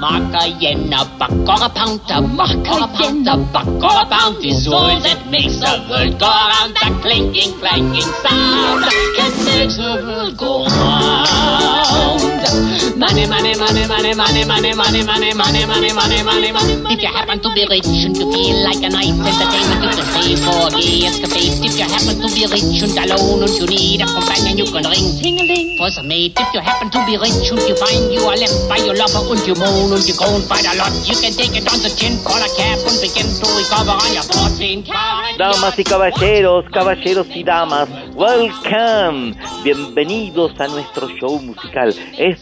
Marker 0.09 0.59
Jenner, 0.59 1.05
buck 1.19 1.31
or 1.31 1.67
a 1.67 1.69
pounder, 1.69 2.27
marker 2.27 2.81
Jenner, 2.97 3.37
buck 3.53 3.67
or 3.67 4.03
a 4.03 4.09
bounty. 4.09 4.53
So 4.53 4.71
that 4.71 5.27
makes 5.31 5.61
the 5.61 5.85
world 5.91 6.19
go 6.19 6.27
round. 6.27 6.75
That 6.81 6.99
clinking, 7.03 7.53
clanking 7.61 8.09
sound 8.25 8.85
that 8.85 9.35
makes 9.45 9.77
the 9.77 10.01
world 10.07 10.37
go 10.39 10.65
round. 10.65 12.28
Money, 12.49 13.29
money, 13.29 13.53
money, 13.61 13.85
money, 13.85 14.15
money, 14.17 14.45
money, 14.45 14.73
money, 14.73 14.73
money, 14.73 15.05
money, 15.05 15.35
money, 15.37 15.93
money, 15.93 16.23
money, 16.25 16.51
money. 16.51 16.75
If 16.89 17.03
you 17.05 17.13
happen 17.13 17.41
to 17.45 17.49
be 17.53 17.69
rich 17.69 17.85
and 18.09 18.17
you 18.17 18.25
feel 18.33 18.57
like 18.65 18.81
a 18.81 18.89
nice 18.89 19.13
entertainment, 19.13 19.85
you 19.85 19.93
can 19.93 20.09
pay 20.17 20.33
for 20.41 20.57
a 20.65 20.71
gay 20.73 21.05
escapade. 21.05 21.61
If 21.61 21.77
you 21.77 21.85
happen 21.85 22.17
to 22.17 22.29
be 22.33 22.49
rich 22.49 22.81
and 22.81 22.97
alone 23.05 23.45
and 23.45 23.53
you 23.53 23.67
need 23.69 24.01
a 24.01 24.09
companion, 24.09 24.57
you 24.57 24.65
can 24.65 24.81
ring 24.89 25.07
ting-a-ling 25.21 25.77
for 25.77 25.93
some 25.93 26.09
mate. 26.09 26.41
If 26.41 26.49
you 26.57 26.61
happen 26.65 26.89
to 26.89 27.01
be 27.05 27.21
rich 27.21 27.53
and 27.53 27.61
you 27.69 27.77
find 27.77 28.09
you 28.09 28.25
are 28.25 28.39
left 28.41 28.57
by 28.65 28.81
your 28.81 28.97
lover 28.97 29.29
and 29.29 29.45
you 29.45 29.53
moan 29.61 29.93
and 29.93 30.05
you 30.09 30.17
groan 30.17 30.41
quite 30.49 30.65
a 30.65 30.73
lot, 30.81 30.97
you 31.05 31.21
can 31.21 31.37
take 31.37 31.53
it 31.53 31.69
on 31.69 31.85
the 31.85 31.93
chin, 32.01 32.17
call 32.25 32.41
a 32.41 32.49
cab 32.57 32.81
and 32.81 32.97
begin 33.05 33.29
to 33.29 33.47
recover 33.61 33.93
on 33.93 34.11
your 34.17 34.25
14 34.25 34.89
car. 34.89 35.37
Damas 35.37 35.77
y 35.77 35.85
caballeros, 35.85 36.65
caballeros 36.73 37.29
y 37.29 37.45
damas, 37.45 37.93
welcome, 38.17 39.37
bienvenidos 39.63 40.57
a 40.59 40.67
nuestro 40.67 41.13
show 41.21 41.39
musical 41.39 41.93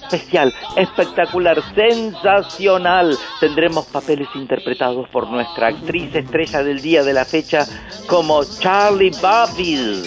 especial, 0.03 0.53
espectacular, 0.77 1.61
sensacional. 1.75 3.17
Tendremos 3.41 3.87
papeles 3.87 4.29
interpretados 4.35 5.09
por 5.11 5.29
nuestra 5.29 5.69
actriz 5.69 6.15
estrella 6.15 6.63
del 6.63 6.81
día 6.81 7.03
de 7.03 7.13
la 7.13 7.25
fecha 7.25 7.67
como 8.07 8.45
Charlie 8.45 9.13
Bobby. 9.21 10.03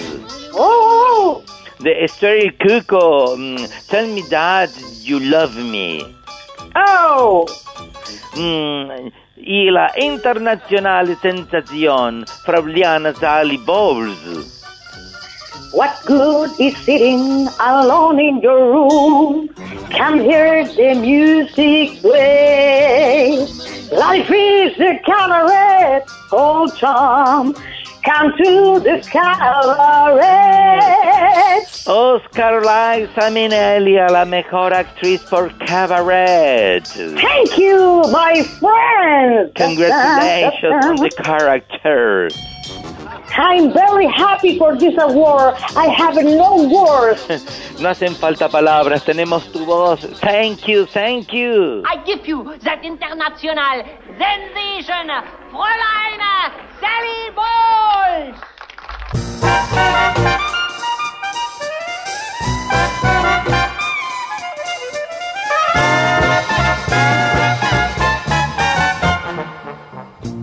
¡Oh! 0.54 1.42
De 1.80 2.04
Esther 2.04 2.56
Cuco, 2.58 3.36
mm, 3.38 3.56
Tell 3.90 4.08
Me 4.08 4.24
That 4.30 4.70
You 5.04 5.20
Love 5.20 5.56
Me. 5.56 6.00
¡Oh! 6.76 7.46
Mm, 8.36 9.10
y 9.38 9.72
la 9.72 9.92
internacional 9.98 11.18
sensación 11.22 12.26
Fabiana 12.46 13.14
Sally 13.14 13.58
Bowles. 13.58 14.59
What 15.72 16.00
good 16.06 16.52
is 16.60 16.76
sitting 16.78 17.48
alone 17.60 18.20
in 18.20 18.42
your 18.42 18.74
room? 18.74 19.50
Come 19.96 20.20
hear 20.20 20.66
the 20.66 20.96
music 20.96 22.02
play. 22.02 23.38
Life 23.92 24.32
is 24.32 24.80
a 24.80 25.00
cabaret, 25.06 26.04
old 26.32 26.76
Tom. 26.78 27.54
Come 28.04 28.32
to 28.38 28.80
the 28.80 29.08
cabaret. 29.12 30.30
Oscar 31.86 32.62
Liza 32.62 33.30
Minnelli 33.30 33.98
a 33.98 34.12
la 34.12 34.26
mejor 34.26 34.72
actriz 34.74 35.22
por 35.30 35.50
Cabaret. 35.66 36.82
Thank 36.88 37.58
you, 37.58 38.02
my 38.12 38.42
friends. 38.60 39.52
Congratulations 39.56 40.86
on 40.86 40.96
the 40.98 41.10
character. 41.24 42.30
I'm 43.38 43.74
very 43.74 44.08
happy 44.08 44.58
for 44.58 44.78
this 44.78 44.94
award. 45.00 45.56
I 45.76 45.88
have 45.88 46.16
no 46.16 46.68
words. 46.68 47.26
No 47.80 47.88
hacen 47.88 48.14
falta 48.14 48.50
palabras, 48.50 49.06
tenemos 49.06 49.50
tu 49.54 49.66
voz. 49.66 50.02
Thank 50.20 50.68
you, 50.68 50.86
thank 50.86 51.32
you. 51.32 51.82
I 51.86 52.04
give 52.04 52.28
you 52.28 52.44
that 52.64 52.84
international 52.84 53.86
sensation, 54.18 55.08
Fräulein 55.50 56.20
Sally 56.82 57.32
Bowles! 57.34 58.36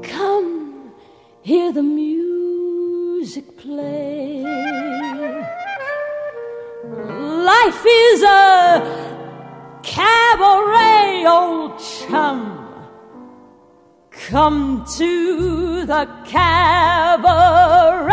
Come, 0.00 0.92
hear 1.42 1.72
the 1.72 1.82
music 1.82 3.56
play. 3.58 4.42
Life 6.82 7.84
is 7.86 8.22
a 8.22 8.82
cabaret, 9.82 11.24
old 11.26 11.78
chum. 11.78 12.58
Come 14.10 14.84
to 14.96 15.84
the 15.86 16.08
cabaret. 16.24 18.12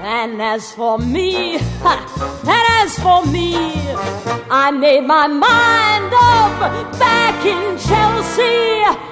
And 0.00 0.42
as 0.42 0.72
for 0.72 0.98
me, 0.98 1.54
and 1.56 2.66
as 2.80 2.98
for 2.98 3.24
me, 3.26 3.54
I 4.50 4.70
made 4.70 5.04
my 5.04 5.26
mind 5.26 6.12
up 6.12 6.98
back 6.98 7.46
in 7.46 7.78
Chelsea 7.78 9.11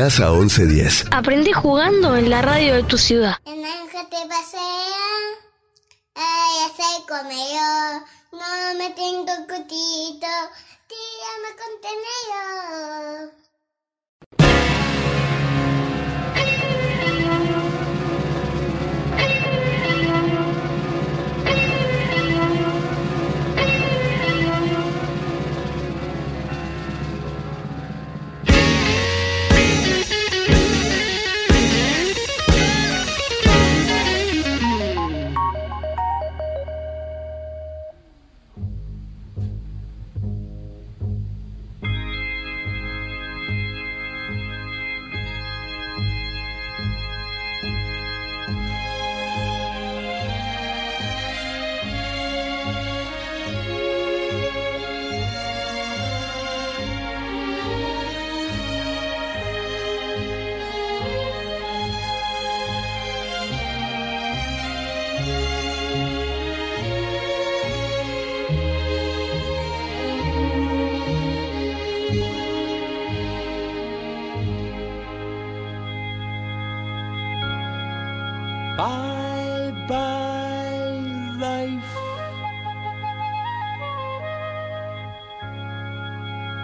Plaza 0.00 0.30
1110. 0.30 1.08
Aprendí 1.10 1.52
jugando 1.52 2.16
en 2.16 2.30
la 2.30 2.40
radio 2.40 2.72
de 2.72 2.84
tu 2.84 2.96
ciudad. 2.96 3.34
El 3.44 3.62
ángel 3.62 4.08
te 4.08 4.26
pasea, 4.26 5.04
ay, 6.14 6.50
ya 6.58 6.68
se 6.74 6.90
comió, 7.06 7.68
no 8.32 8.78
me 8.78 8.88
tengo 8.94 9.30
cutito, 9.46 10.32
tírame 10.88 11.50
contenedor. 11.60 13.34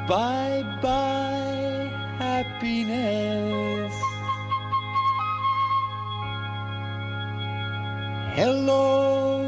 Bye 0.09 0.63
bye, 0.81 1.91
happiness. 2.19 3.93
Hello, 8.37 9.43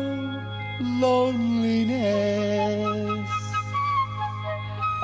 loneliness. 0.80 2.09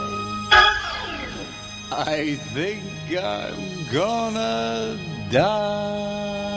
I 1.93 2.35
think 2.53 2.83
I'm 3.23 3.87
gonna 3.93 4.99
die. 5.31 6.54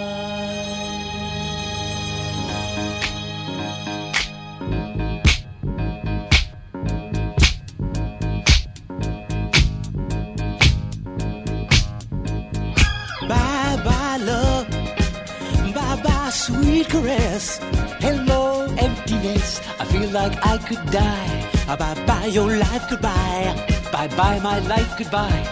Sweet 16.49 16.89
caress. 16.89 17.59
Hello, 18.01 18.65
emptiness. 18.79 19.61
I 19.81 19.85
feel 19.93 20.09
like 20.11 20.35
I 20.53 20.57
could 20.69 20.85
die. 20.91 21.37
Ah, 21.69 21.77
bye 21.77 21.95
bye, 22.09 22.27
your 22.37 22.51
life 22.65 22.85
goodbye. 22.91 23.53
Bye 23.93 24.09
bye, 24.17 24.39
my 24.41 24.59
life 24.73 24.93
goodbye. 24.99 25.43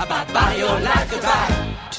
Ah, 0.00 0.06
bye 0.12 0.26
bye, 0.34 0.54
your 0.62 0.76
life 0.88 1.08
goodbye. 1.10 1.91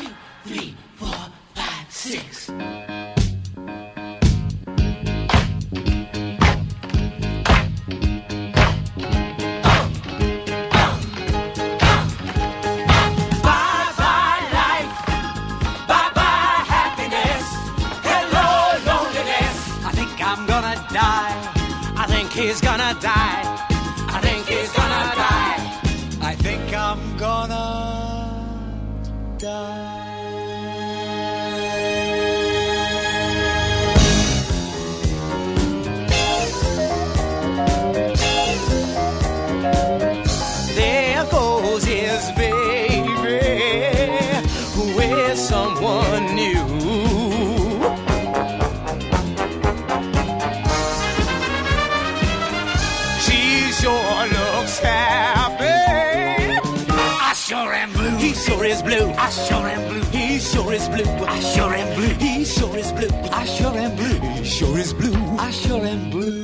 Is 60.84 60.89
blue. 60.89 61.25
I 61.25 61.39
sure 61.39 61.73
am 61.73 61.95
blue. 61.95 62.13
He 62.19 62.45
sure 62.45 62.77
is 62.77 62.91
blue. 62.91 63.09
I 63.31 63.45
sure 63.45 63.77
am 63.77 63.95
blue. 63.95 64.19
He 64.38 64.43
sure 64.43 64.77
is 64.77 64.93
blue. 64.93 65.15
I 65.39 65.51
sure 65.51 65.86
am 65.86 66.09
blue. 66.09 66.41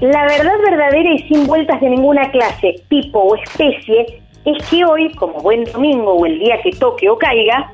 La 0.00 0.26
verdad 0.26 0.58
verdadera 0.62 1.14
y 1.14 1.18
sin 1.28 1.46
vueltas 1.46 1.80
de 1.80 1.88
ninguna 1.88 2.30
clase, 2.30 2.74
tipo 2.90 3.20
o 3.20 3.36
especie 3.36 4.22
es 4.44 4.66
que 4.68 4.84
hoy, 4.84 5.10
como 5.14 5.40
buen 5.40 5.64
domingo 5.64 6.12
o 6.12 6.26
el 6.26 6.38
día 6.38 6.60
que 6.62 6.72
toque 6.72 7.08
o 7.08 7.16
caiga, 7.16 7.72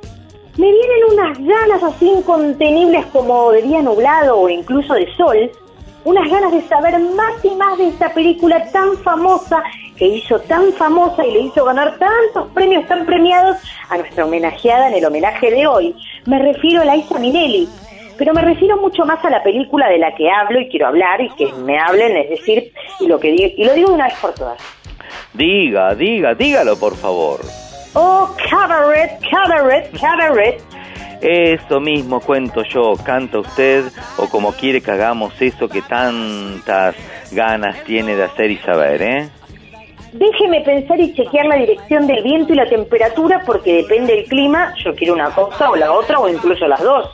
me 0.60 0.70
vienen 0.70 1.04
unas 1.12 1.38
ganas 1.38 1.82
así 1.82 2.06
incontenibles 2.06 3.06
como 3.06 3.50
de 3.50 3.62
día 3.62 3.80
nublado 3.80 4.40
o 4.40 4.48
incluso 4.50 4.92
de 4.92 5.10
sol, 5.16 5.50
unas 6.04 6.30
ganas 6.30 6.52
de 6.52 6.60
saber 6.68 6.98
más 6.98 7.42
y 7.42 7.50
más 7.56 7.78
de 7.78 7.88
esta 7.88 8.12
película 8.12 8.70
tan 8.70 8.94
famosa 8.98 9.62
que 9.96 10.06
hizo 10.06 10.38
tan 10.40 10.70
famosa 10.74 11.26
y 11.26 11.32
le 11.32 11.40
hizo 11.40 11.64
ganar 11.64 11.98
tantos 11.98 12.52
premios 12.52 12.86
tan 12.88 13.06
premiados 13.06 13.56
a 13.88 13.96
nuestra 13.96 14.26
homenajeada 14.26 14.88
en 14.88 14.94
el 14.96 15.04
homenaje 15.06 15.50
de 15.50 15.66
hoy. 15.66 15.96
Me 16.26 16.38
refiero 16.38 16.82
a 16.82 16.84
Laisa 16.84 17.18
Minelli, 17.18 17.66
pero 18.18 18.34
me 18.34 18.42
refiero 18.42 18.76
mucho 18.76 19.06
más 19.06 19.24
a 19.24 19.30
la 19.30 19.42
película 19.42 19.88
de 19.88 19.96
la 19.96 20.14
que 20.14 20.30
hablo 20.30 20.60
y 20.60 20.68
quiero 20.68 20.88
hablar 20.88 21.22
y 21.22 21.30
que 21.36 21.50
me 21.54 21.78
hablen, 21.78 22.18
es 22.18 22.28
decir, 22.28 22.70
y 23.00 23.06
lo 23.06 23.18
que 23.18 23.30
digo, 23.32 23.48
y 23.56 23.64
lo 23.64 23.72
digo 23.72 23.94
una 23.94 24.08
vez 24.08 24.18
por 24.20 24.34
todas. 24.34 24.60
Diga, 25.32 25.94
diga, 25.94 26.34
dígalo 26.34 26.78
por 26.78 26.96
favor. 26.96 27.40
Oh, 27.94 28.34
cabaret, 28.48 29.18
cabaret, 29.28 29.90
cabaret. 29.98 30.62
Eso 31.20 31.80
mismo 31.80 32.20
cuento 32.20 32.62
yo, 32.62 32.94
canta 33.04 33.40
usted 33.40 33.84
o 34.16 34.28
como 34.28 34.52
quiere 34.52 34.80
que 34.80 34.90
hagamos 34.90 35.34
eso 35.42 35.68
que 35.68 35.82
tantas 35.82 36.94
ganas 37.32 37.84
tiene 37.84 38.16
de 38.16 38.24
hacer 38.24 38.50
y 38.50 38.56
saber, 38.58 39.02
¿eh? 39.02 39.28
Déjeme 40.12 40.62
pensar 40.62 40.98
y 41.00 41.12
chequear 41.14 41.46
la 41.46 41.56
dirección 41.56 42.06
del 42.06 42.22
viento 42.22 42.52
y 42.52 42.56
la 42.56 42.68
temperatura 42.68 43.42
porque 43.44 43.74
depende 43.74 44.16
del 44.16 44.24
clima, 44.24 44.72
yo 44.84 44.94
quiero 44.94 45.14
una 45.14 45.30
cosa 45.30 45.70
o 45.70 45.76
la 45.76 45.92
otra 45.92 46.18
o 46.18 46.28
incluso 46.28 46.66
las 46.66 46.82
dos. 46.82 47.10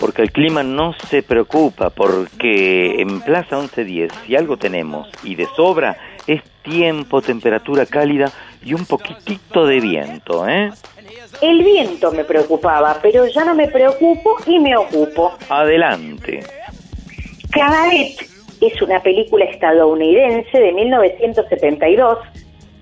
Porque 0.00 0.22
el 0.22 0.30
clima 0.30 0.62
no 0.62 0.92
se 0.92 1.22
preocupa, 1.22 1.90
porque 1.90 3.00
en 3.00 3.20
Plaza 3.20 3.56
1110, 3.56 4.12
si 4.26 4.36
algo 4.36 4.56
tenemos 4.56 5.08
y 5.24 5.34
de 5.34 5.46
sobra, 5.56 5.96
es 6.26 6.42
tiempo, 6.62 7.22
temperatura 7.22 7.86
cálida 7.86 8.30
y 8.64 8.74
un 8.74 8.84
poquitito 8.86 9.66
de 9.66 9.80
viento, 9.80 10.46
¿eh? 10.48 10.70
El 11.40 11.62
viento 11.62 12.10
me 12.12 12.24
preocupaba, 12.24 12.98
pero 13.02 13.26
ya 13.26 13.44
no 13.44 13.54
me 13.54 13.68
preocupo 13.68 14.36
y 14.46 14.58
me 14.58 14.76
ocupo. 14.76 15.32
Adelante. 15.48 16.40
Cabaret 17.50 18.16
es 18.60 18.82
una 18.82 19.00
película 19.00 19.44
estadounidense 19.44 20.58
de 20.58 20.72
1972, 20.72 22.18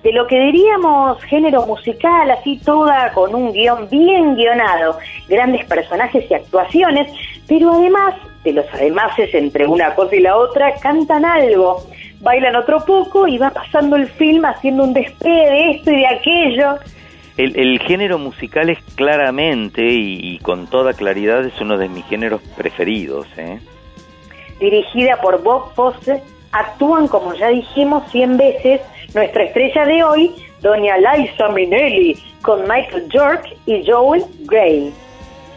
de 0.03 0.12
lo 0.12 0.27
que 0.27 0.39
diríamos 0.39 1.22
género 1.24 1.66
musical, 1.66 2.31
así 2.31 2.59
toda 2.64 3.12
con 3.12 3.35
un 3.35 3.53
guion 3.53 3.89
bien 3.91 4.37
guionado, 4.37 4.99
grandes 5.29 5.64
personajes 5.66 6.24
y 6.31 6.35
actuaciones, 6.35 7.12
pero 7.47 7.72
además 7.72 8.14
de 8.45 8.53
los 8.53 8.66
ademases 8.72 9.35
entre 9.35 9.66
una 9.66 9.95
cosa 9.95 10.14
y 10.14 10.20
la 10.20 10.37
otra, 10.37 10.74
cantan 10.77 11.24
algo, 11.24 11.85
bailan 12.20 12.56
otro 12.56 12.84
poco 12.84 13.26
y 13.26 13.38
va 13.38 13.50
pasando 13.50 13.96
el 13.96 14.08
film 14.08 14.44
haciendo 14.44 14.84
un 14.84 14.92
despegue 14.92 15.50
de 15.50 15.70
esto 15.72 15.90
y 15.90 15.96
de 15.96 16.06
aquello. 16.06 16.78
El, 17.36 17.56
el 17.56 17.78
género 17.80 18.18
musical 18.18 18.70
es 18.70 18.78
claramente 18.94 19.84
y, 19.84 20.18
y 20.22 20.38
con 20.38 20.66
toda 20.68 20.94
claridad 20.94 21.44
es 21.44 21.60
uno 21.60 21.76
de 21.76 21.88
mis 21.88 22.04
géneros 22.06 22.40
preferidos, 22.56 23.26
¿eh? 23.36 23.60
dirigida 24.60 25.20
por 25.20 25.42
Bob 25.42 25.74
Fosse, 25.74 26.22
actúan, 26.52 27.08
como 27.08 27.34
ya 27.34 27.48
dijimos, 27.48 28.10
100 28.10 28.36
veces 28.36 28.80
nuestra 29.14 29.44
estrella 29.44 29.84
de 29.84 30.02
hoy, 30.02 30.34
doña 30.62 30.96
Liza 30.98 31.48
Minnelli, 31.48 32.16
con 32.42 32.62
Michael 32.62 33.08
York 33.10 33.46
y 33.66 33.84
Joel 33.86 34.24
Grey. 34.44 34.92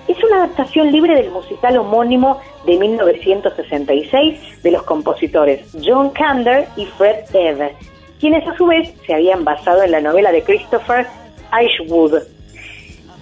Es 0.07 0.23
una 0.23 0.43
adaptación 0.43 0.91
libre 0.91 1.15
del 1.15 1.29
musical 1.29 1.77
homónimo 1.77 2.41
de 2.65 2.77
1966 2.77 4.61
de 4.63 4.71
los 4.71 4.83
compositores 4.83 5.61
John 5.83 6.09
Kander 6.11 6.67
y 6.75 6.85
Fred 6.85 7.25
Eve, 7.33 7.75
quienes 8.19 8.47
a 8.47 8.55
su 8.55 8.65
vez 8.67 8.93
se 9.05 9.13
habían 9.13 9.43
basado 9.43 9.83
en 9.83 9.91
la 9.91 10.01
novela 10.01 10.31
de 10.31 10.43
Christopher 10.43 11.07
Ashwood. 11.51 12.21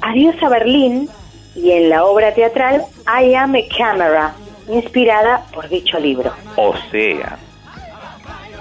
Adiós 0.01 0.35
a 0.41 0.49
Berlín 0.49 1.09
y 1.55 1.71
en 1.71 1.89
la 1.89 2.05
obra 2.05 2.33
teatral 2.33 2.83
I 3.07 3.33
Am 3.35 3.55
a 3.55 3.59
Camera, 3.75 4.33
inspirada 4.69 5.43
por 5.53 5.67
dicho 5.69 5.99
libro. 5.99 6.31
O 6.55 6.73
sea, 6.91 7.37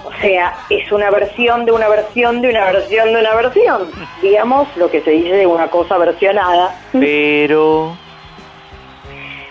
O 0.05 0.21
sea, 0.21 0.55
es 0.69 0.91
una 0.91 1.11
versión 1.11 1.65
de 1.65 1.71
una 1.71 1.89
versión 1.89 2.41
de 2.41 2.49
una 2.49 2.71
versión 2.71 3.13
de 3.13 3.19
una 3.19 3.35
versión. 3.35 3.89
Digamos 4.21 4.67
lo 4.77 4.89
que 4.89 5.01
se 5.01 5.11
dice 5.11 5.33
de 5.35 5.45
una 5.45 5.69
cosa 5.69 5.97
versionada. 5.97 6.75
pero... 6.91 7.95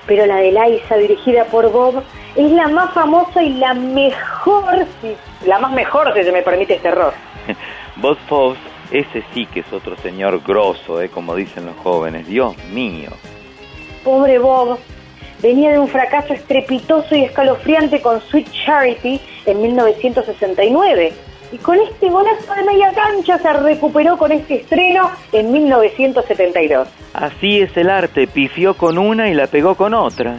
Pero 0.06 0.26
la 0.26 0.36
de 0.36 0.52
Liza, 0.52 0.96
dirigida 0.96 1.44
por 1.46 1.70
Bob, 1.72 2.02
es 2.36 2.50
la 2.52 2.68
más 2.68 2.92
famosa 2.94 3.42
y 3.42 3.54
la 3.54 3.74
mejor, 3.74 4.86
si- 5.00 5.16
la 5.48 5.58
más 5.58 5.72
mejor, 5.72 6.12
si 6.14 6.22
se 6.22 6.32
me 6.32 6.42
permite 6.42 6.74
este 6.74 6.88
error. 6.88 7.12
Bob 7.96 8.16
Fosse, 8.28 8.60
ese 8.90 9.24
sí 9.34 9.46
que 9.46 9.60
es 9.60 9.72
otro 9.72 9.96
señor 9.96 10.40
grosso, 10.46 11.00
¿eh? 11.00 11.08
Como 11.08 11.34
dicen 11.34 11.66
los 11.66 11.76
jóvenes. 11.76 12.26
Dios 12.26 12.56
mío. 12.72 13.10
Pobre 14.04 14.38
Bob, 14.38 14.78
venía 15.42 15.72
de 15.72 15.78
un 15.80 15.88
fracaso 15.88 16.32
estrepitoso 16.34 17.16
y 17.16 17.24
escalofriante 17.24 18.00
con 18.00 18.20
Sweet 18.20 18.48
Charity 18.64 19.20
en 19.46 19.60
1969, 19.62 21.12
y 21.52 21.58
con 21.58 21.78
este 21.78 22.08
golazo 22.08 22.54
de 22.54 22.64
media 22.64 22.92
cancha 22.92 23.38
se 23.38 23.52
recuperó 23.52 24.16
con 24.16 24.32
este 24.32 24.56
estreno 24.56 25.10
en 25.32 25.52
1972. 25.52 26.88
Así 27.14 27.60
es 27.60 27.76
el 27.76 27.90
arte, 27.90 28.26
pifió 28.26 28.74
con 28.74 28.98
una 28.98 29.28
y 29.28 29.34
la 29.34 29.46
pegó 29.46 29.74
con 29.74 29.94
otra. 29.94 30.38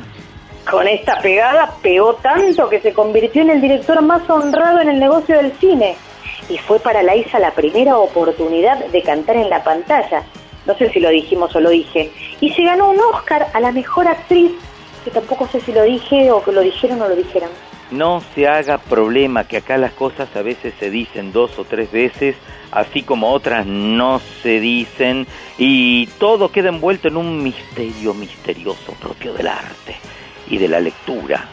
Con 0.70 0.88
esta 0.88 1.20
pegada 1.22 1.74
pegó 1.82 2.16
tanto 2.16 2.68
que 2.68 2.82
se 2.82 2.93
convirtió 2.93 3.41
en 3.41 3.51
el 3.51 3.62
director 3.62 4.01
más 4.01 4.30
honrado 4.30 4.82
en 4.82 4.89
el 4.89 4.99
negocio 4.99 5.38
del 5.38 5.53
cine. 5.53 5.95
Y 6.49 6.58
fue 6.58 6.80
para 6.80 7.03
Laisa 7.03 7.39
la 7.39 7.51
primera 7.51 7.97
oportunidad 7.97 8.86
de 8.88 9.01
cantar 9.01 9.38
en 9.38 9.49
la 9.49 9.64
pantalla. 9.64 10.24
No 10.66 10.76
sé 10.78 10.89
si 10.89 10.99
lo 10.99 11.10
dijimos 11.10 11.55
o 11.55 11.62
lo 11.62 11.70
dije. 11.70 12.12
Y 12.41 12.49
se 12.51 12.64
ganó 12.64 12.89
un 12.89 12.99
Oscar 12.99 13.47
a 13.53 13.60
la 13.62 13.72
mejor 13.72 14.08
actriz, 14.08 14.51
que 15.08 15.12
tampoco 15.12 15.47
sé 15.47 15.62
si 15.62 15.72
lo 15.72 15.84
dije 15.84 16.30
o 16.32 16.43
que 16.43 16.51
lo 16.51 16.60
dijeron 16.60 17.01
o 17.01 17.08
lo 17.08 17.16
dijeron. 17.16 17.49
No 17.91 18.22
se 18.36 18.45
haga 18.45 18.78
problema 18.78 19.45
que 19.45 19.55
acá 19.55 19.78
las 19.78 19.93
cosas 19.93 20.28
a 20.36 20.41
veces 20.41 20.74
se 20.78 20.89
dicen 20.89 21.32
dos 21.32 21.58
o 21.58 21.64
tres 21.64 21.89
veces, 21.89 22.36
así 22.72 23.03
como 23.03 23.32
otras 23.32 23.66
no 23.66 24.20
se 24.43 24.60
dicen, 24.60 25.26
y 25.58 26.08
todo 26.20 26.51
queda 26.51 26.68
envuelto 26.68 27.08
en 27.08 27.16
un 27.16 27.41
misterio 27.41 28.14
misterioso 28.14 28.91
propio 28.99 29.34
del 29.34 29.47
arte 29.47 29.95
y 30.49 30.58
de 30.58 30.68
la 30.68 30.82
lectura. 30.82 31.45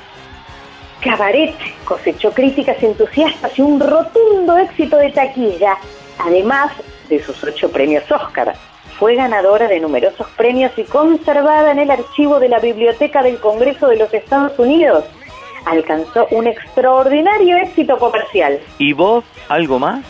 Cabaret 1.01 1.55
cosechó 1.85 2.33
críticas 2.33 2.83
entusiastas 2.83 3.57
y 3.57 3.63
un 3.63 3.79
rotundo 3.79 4.59
éxito 4.59 4.97
de 4.97 5.13
taquilla, 5.13 5.79
además 6.19 6.73
de 7.09 7.23
sus 7.23 7.41
ocho 7.45 7.71
premios 7.71 8.11
Oscar. 8.11 8.57
Fue 8.99 9.15
ganadora 9.17 9.69
de 9.69 9.81
numerosos 9.81 10.27
premios 10.37 10.73
y 10.77 10.85
conservada 10.85 11.73
en 11.73 11.79
el 11.81 11.91
archivo 11.91 12.39
de 12.39 12.49
la 12.49 12.61
Biblioteca 12.61 13.23
del 13.23 13.39
Congreso 13.39 13.89
de 13.89 13.97
los 13.97 14.13
Estados 14.15 14.59
Unidos. 14.59 15.05
Alcanzó 15.67 16.27
un 16.31 16.47
extraordinario 16.47 17.57
éxito 17.57 17.99
comercial. 17.99 18.61
¿Y 18.79 18.93
vos, 18.93 19.25
algo 19.49 19.79
más? 19.79 20.05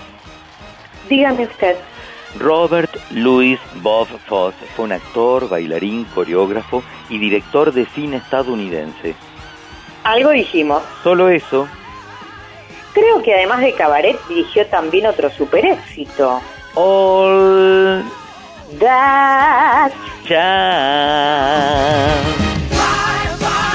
Dígame 1.08 1.44
usted. 1.44 1.76
Robert 2.38 2.94
Louis 3.10 3.60
Bob 3.76 4.08
Fosse 4.26 4.66
fue 4.74 4.86
un 4.86 4.92
actor, 4.92 5.48
bailarín, 5.48 6.04
coreógrafo 6.14 6.82
y 7.08 7.18
director 7.18 7.72
de 7.72 7.86
cine 7.86 8.16
estadounidense. 8.16 9.14
Algo 10.02 10.30
dijimos. 10.30 10.82
Solo 11.02 11.28
eso, 11.28 11.68
Creo 12.94 13.22
que 13.22 13.34
además 13.34 13.60
de 13.60 13.72
Cabaret 13.72 14.16
dirigió 14.28 14.64
también 14.66 15.06
otro 15.06 15.28
super 15.28 15.66
éxito. 15.66 16.40
All 16.76 18.04
That 18.78 19.92
ya. 20.28 21.54
Nancy 23.36 23.73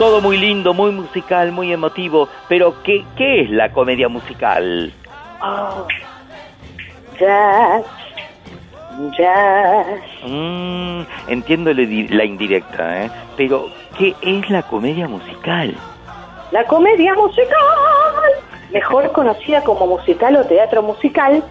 Todo 0.00 0.22
muy 0.22 0.38
lindo, 0.38 0.72
muy 0.72 0.92
musical, 0.92 1.52
muy 1.52 1.70
emotivo, 1.74 2.26
pero 2.48 2.74
¿qué, 2.82 3.04
qué 3.18 3.42
es 3.42 3.50
la 3.50 3.70
comedia 3.70 4.08
musical? 4.08 4.90
Oh, 5.42 5.86
jazz, 7.18 7.84
jazz. 9.18 10.00
Mm, 10.26 11.02
entiendo 11.28 11.74
la 11.74 11.82
di- 11.82 12.08
la 12.08 12.24
indirecta, 12.24 13.04
¿eh? 13.04 13.10
Pero, 13.36 13.66
¿qué 13.98 14.14
es 14.22 14.48
la 14.48 14.62
comedia 14.62 15.06
musical? 15.06 15.74
La 16.50 16.64
comedia 16.64 17.12
musical, 17.14 17.58
mejor 18.72 19.12
conocida 19.12 19.62
como 19.64 19.86
musical 19.86 20.34
o 20.36 20.44
teatro 20.46 20.82
musical, 20.82 21.44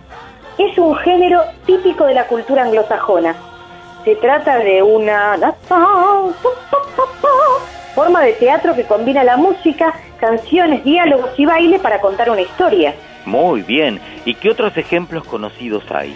es 0.57 0.75
un 0.79 0.95
género 0.95 1.43
típico 1.67 2.03
de 2.05 2.15
la 2.15 2.25
cultura 2.25 2.63
anglosajona. 2.63 3.35
Se 4.03 4.15
trata 4.15 4.57
de 4.57 4.81
una 4.81 5.37
forma 7.99 8.21
de 8.21 8.31
teatro 8.31 8.73
que 8.75 8.85
combina 8.85 9.25
la 9.25 9.35
música, 9.35 9.93
canciones, 10.21 10.85
diálogos 10.85 11.31
y 11.37 11.45
baile 11.45 11.79
para 11.79 11.99
contar 11.99 12.29
una 12.29 12.39
historia. 12.39 12.93
Muy 13.25 13.61
bien. 13.61 13.99
¿Y 14.23 14.35
qué 14.35 14.51
otros 14.51 14.77
ejemplos 14.77 15.25
conocidos 15.25 15.83
hay? 15.91 16.15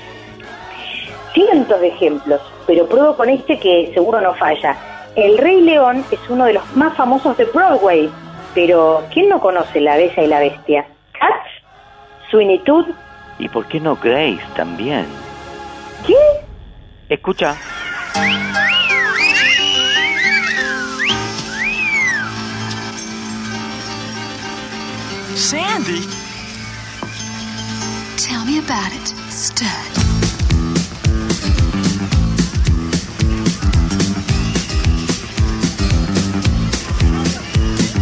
Cientos 1.33 1.81
de 1.81 1.89
ejemplos, 1.89 2.39
pero 2.65 2.87
pruebo 2.87 3.17
con 3.17 3.27
este 3.27 3.59
que 3.59 3.91
seguro 3.93 4.21
no 4.21 4.33
falla. 4.35 4.77
El 5.17 5.37
Rey 5.37 5.59
León 5.59 6.05
es 6.09 6.21
uno 6.29 6.45
de 6.45 6.53
los 6.53 6.73
más 6.73 6.95
famosos 6.95 7.35
de 7.35 7.43
Broadway, 7.43 8.09
pero 8.55 9.03
¿quién 9.13 9.27
no 9.27 9.41
conoce 9.41 9.81
La 9.81 9.97
Bella 9.97 10.23
y 10.23 10.27
la 10.27 10.39
Bestia? 10.39 10.85
Cats, 11.19 12.63
Todd, 12.63 12.85
¿Y 13.39 13.49
por 13.49 13.67
qué 13.67 13.81
no 13.81 13.97
Grace 13.97 14.39
también? 14.55 15.05
¿qué? 16.07 16.15
Escucha. 17.09 17.57
Sandy? 25.43 25.99
Tell 28.17 28.45
me 28.45 28.59
about 28.59 28.93
it, 28.93 29.07
stud. 29.29 29.67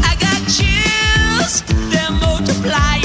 I 0.03 0.15
got 0.19 0.39
chills, 0.47 1.63
they're 1.89 2.11
multiplying, 2.11 3.00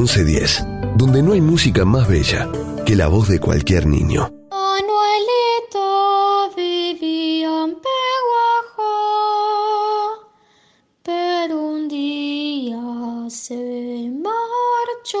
1110, 0.00 0.64
donde 0.96 1.22
no 1.22 1.34
hay 1.34 1.42
música 1.42 1.84
más 1.84 2.08
bella 2.08 2.48
que 2.86 2.96
la 2.96 3.08
voz 3.08 3.28
de 3.28 3.38
cualquier 3.38 3.84
niño. 3.84 4.32
Manuelito 4.50 5.82
vivía 6.56 7.64
en 7.64 7.76
Peguajó, 7.84 8.86
pero 11.02 11.60
un 11.60 11.86
día 11.86 12.80
se 13.28 14.10
marchó. 14.22 15.20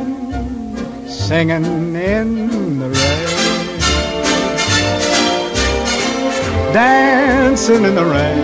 singing 1.31 1.95
in 1.95 2.77
the 2.77 2.89
rain. 2.89 3.79
Dancing 6.73 7.85
in 7.85 7.95
the 7.95 8.03
rain. 8.03 8.43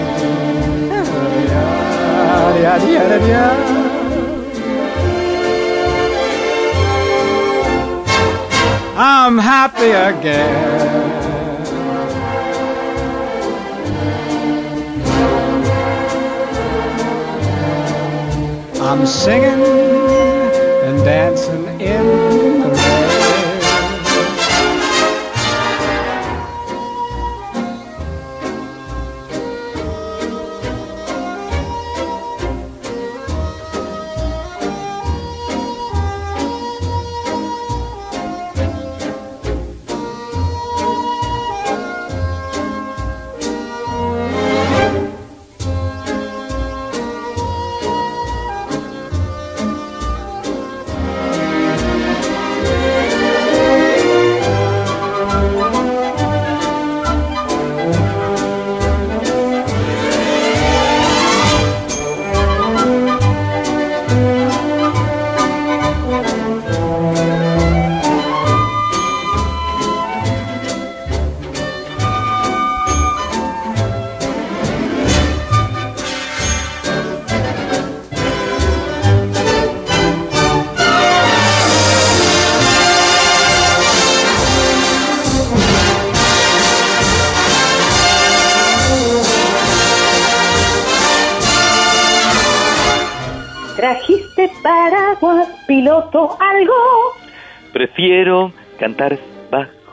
I'm 8.95 9.37
happy 9.37 9.91
again. 9.91 11.27
I'm 18.81 19.05
singing 19.05 19.61
and 20.87 20.97
dancing 21.03 21.56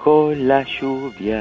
bajo 0.04 0.32
la 0.36 0.62
lluvia. 0.62 1.40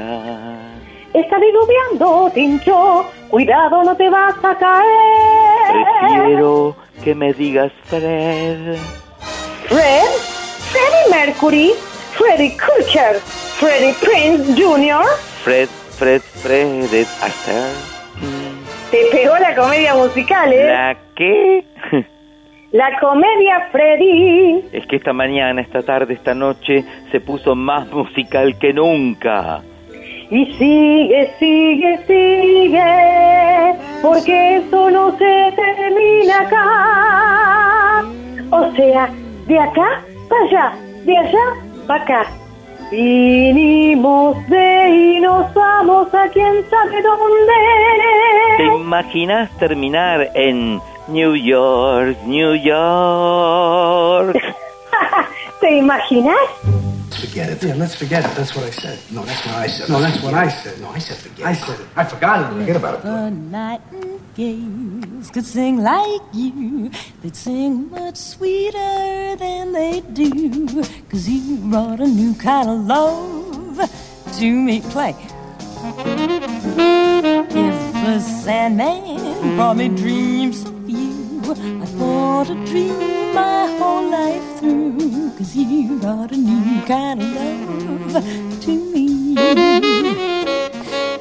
Está 1.12 1.36
diluviando, 1.38 2.30
Tincho. 2.34 3.04
Cuidado, 3.28 3.84
no 3.84 3.96
te 3.96 4.08
vas 4.08 4.34
a 4.42 4.56
caer. 4.58 5.86
Prefiero 6.00 6.76
que 7.02 7.14
me 7.14 7.32
digas 7.34 7.72
Fred. 7.84 8.76
Fred, 9.68 10.10
Freddie 10.72 11.10
Mercury, 11.10 11.72
Freddie 12.12 12.56
Krueger, 12.56 13.20
Freddie 13.58 13.94
Prince 14.00 14.54
Jr. 14.56 15.04
Fred, 15.42 15.68
Fred, 15.98 16.22
Fred, 16.22 17.06
Astaire. 17.22 17.74
Te 18.90 18.98
pegó 19.10 19.36
la 19.38 19.54
comedia 19.54 19.94
musical, 19.94 20.52
¿eh? 20.52 20.66
¿La 20.66 20.96
qué? 21.14 21.64
La 22.74 22.98
comedia 22.98 23.68
Freddy. 23.70 24.64
Es 24.72 24.84
que 24.88 24.96
esta 24.96 25.12
mañana, 25.12 25.60
esta 25.60 25.80
tarde, 25.82 26.14
esta 26.14 26.34
noche 26.34 26.84
se 27.12 27.20
puso 27.20 27.54
más 27.54 27.88
musical 27.92 28.58
que 28.58 28.72
nunca. 28.72 29.62
Y 30.28 30.44
sigue, 30.54 31.30
sigue, 31.38 31.98
sigue, 32.04 33.74
porque 34.02 34.56
eso 34.56 34.90
no 34.90 35.16
se 35.16 35.52
termina 35.54 36.40
acá. 36.40 38.04
O 38.50 38.72
sea, 38.72 39.08
de 39.46 39.56
acá 39.56 40.02
para 40.28 40.44
allá, 40.44 40.72
de 41.04 41.16
allá 41.16 41.46
para 41.86 42.02
acá. 42.02 42.26
Vinimos 42.90 44.44
de 44.48 44.88
y 44.90 45.20
nos 45.20 45.54
vamos 45.54 46.12
a 46.12 46.28
quién 46.30 46.64
sabe 46.68 46.96
¿Te 48.56 48.64
dónde. 48.64 48.82
imaginas 48.82 49.48
terminar 49.58 50.28
en 50.34 50.80
New 51.08 51.32
York, 51.34 52.22
New 52.24 52.52
York? 52.52 54.36
¿Te 55.60 55.78
imaginas? 55.78 56.36
Forget 57.20 57.50
it. 57.50 57.62
Yeah, 57.62 57.74
let's 57.76 57.94
forget 57.94 58.24
it. 58.24 58.34
That's 58.36 58.54
what 58.54 58.64
I 58.64 58.70
said. 58.70 58.98
No, 59.10 59.24
that's 59.24 59.46
what 59.46 59.54
I 59.54 59.66
said. 59.66 59.88
No, 59.88 60.00
that's 60.00 60.22
what 60.22 60.34
I 60.34 60.48
said. 60.48 60.80
No, 60.80 60.88
I 60.90 60.98
said 60.98 61.16
forget 61.16 61.40
it. 61.40 61.46
I 61.46 61.52
said 61.54 61.80
it. 61.80 61.86
I 61.96 62.04
forgot 62.04 62.52
it. 62.52 62.58
Forget 62.58 62.76
about 62.76 62.94
it. 62.98 63.02
Good 63.02 63.32
night. 63.50 63.80
nightingales 64.36 65.30
could 65.30 65.44
sing 65.44 65.82
like 65.82 66.22
you, 66.32 66.90
they'd 67.22 67.36
sing 67.36 67.90
much 67.90 68.16
sweeter 68.16 69.36
than 69.36 69.72
they 69.72 70.00
do. 70.12 70.82
Cause 71.08 71.28
you 71.28 71.56
brought 71.70 72.00
a 72.00 72.06
new 72.06 72.34
kind 72.34 72.68
of 72.68 72.80
love 72.86 73.90
to 74.38 74.50
me. 74.50 74.80
Play. 74.80 75.14
If 77.50 77.92
the 77.92 78.20
Sandman 78.20 79.56
brought 79.56 79.76
me 79.76 79.88
dreams 79.88 80.64
of 80.64 80.72
you, 80.72 80.83
I 81.50 81.86
thought 81.98 82.48
a 82.50 82.54
dream 82.64 83.34
my 83.34 83.66
whole 83.78 84.08
life 84.10 84.58
through. 84.58 85.30
Cause 85.36 85.54
you 85.54 85.98
brought 85.98 86.32
a 86.32 86.36
new 86.36 86.80
kind 86.86 87.20
of 87.20 87.28
love 88.14 88.60
to 88.62 88.72
me. 88.92 89.36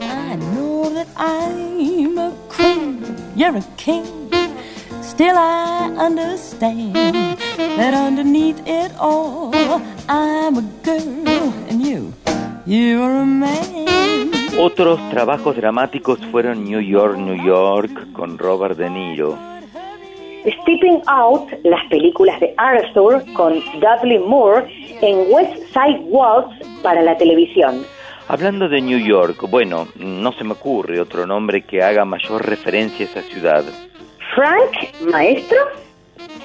I 0.02 0.36
know 0.36 0.90
that 0.94 1.08
I'm 1.18 2.18
a 2.18 2.32
queen, 2.48 3.04
you're 3.36 3.58
a 3.58 3.64
king. 3.76 4.06
Still, 5.02 5.36
I 5.38 5.92
understand 5.98 6.96
that 7.58 7.94
underneath 7.94 8.62
it 8.66 8.94
all, 8.98 9.52
I'm 10.08 10.58
a 10.58 10.62
girl, 10.84 11.54
and 11.70 11.86
you, 11.86 12.14
you're 12.66 13.18
a 13.22 13.26
man. 13.26 14.32
Otros 14.58 15.00
trabajos 15.10 15.56
dramáticos 15.56 16.20
fueron 16.32 16.64
New 16.64 16.80
York, 16.80 17.18
New 17.18 17.36
York 17.36 18.14
con 18.14 18.38
Robert 18.38 18.78
De 18.78 18.90
Niro. 18.90 19.53
Stepping 20.46 21.02
Out, 21.08 21.52
las 21.64 21.86
películas 21.90 22.40
de 22.40 22.54
Arthur 22.58 23.24
con 23.34 23.54
Dudley 23.80 24.20
Moore 24.20 24.66
en 25.02 25.32
West 25.32 25.56
Side 25.74 26.02
Waltz 26.10 26.54
para 26.82 27.02
la 27.02 27.18
televisión. 27.18 27.86
Hablando 28.28 28.70
de 28.70 28.82
New 28.82 29.00
York, 29.00 29.38
bueno, 29.50 29.88
no 29.96 30.32
se 30.34 30.44
me 30.44 30.54
ocurre 30.54 31.00
otro 31.00 31.26
nombre 31.26 31.62
que 31.62 31.82
haga 31.82 32.06
mayor 32.06 32.46
referencia 32.46 33.06
a 33.06 33.10
esa 33.10 33.22
ciudad. 33.22 33.64
Frank, 34.36 34.72
maestro. 35.12 35.58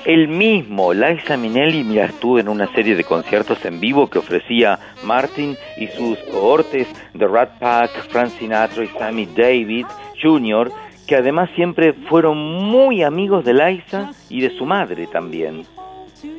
El 0.05 0.29
mismo, 0.29 0.95
Liza 0.95 1.37
Minnelli, 1.37 1.85
mira, 1.85 2.07
estuvo 2.07 2.39
en 2.39 2.49
una 2.49 2.67
serie 2.73 2.95
de 2.95 3.05
conciertos 3.05 3.65
en 3.65 3.81
vivo 3.81 4.09
que 4.09 4.19
ofrecía 4.19 4.79
Martin 5.03 5.57
y 5.77 5.87
sus 5.89 6.19
cohortes 6.31 6.89
de 7.15 7.27
Rat 7.27 7.59
Pack, 7.59 7.91
Frank 8.09 8.31
Sinatra 8.39 8.85
y 8.85 8.89
Sammy 8.89 9.27
Davis 9.27 9.87
Jr., 10.23 10.71
que 11.09 11.17
además 11.17 11.49
siempre 11.57 11.95
fueron 12.09 12.37
muy 12.39 13.03
amigos 13.03 13.45
de 13.45 13.55
Liza 13.55 14.11
y 14.29 14.43
de 14.43 14.51
su 14.51 14.67
madre 14.67 15.07
también. 15.07 15.65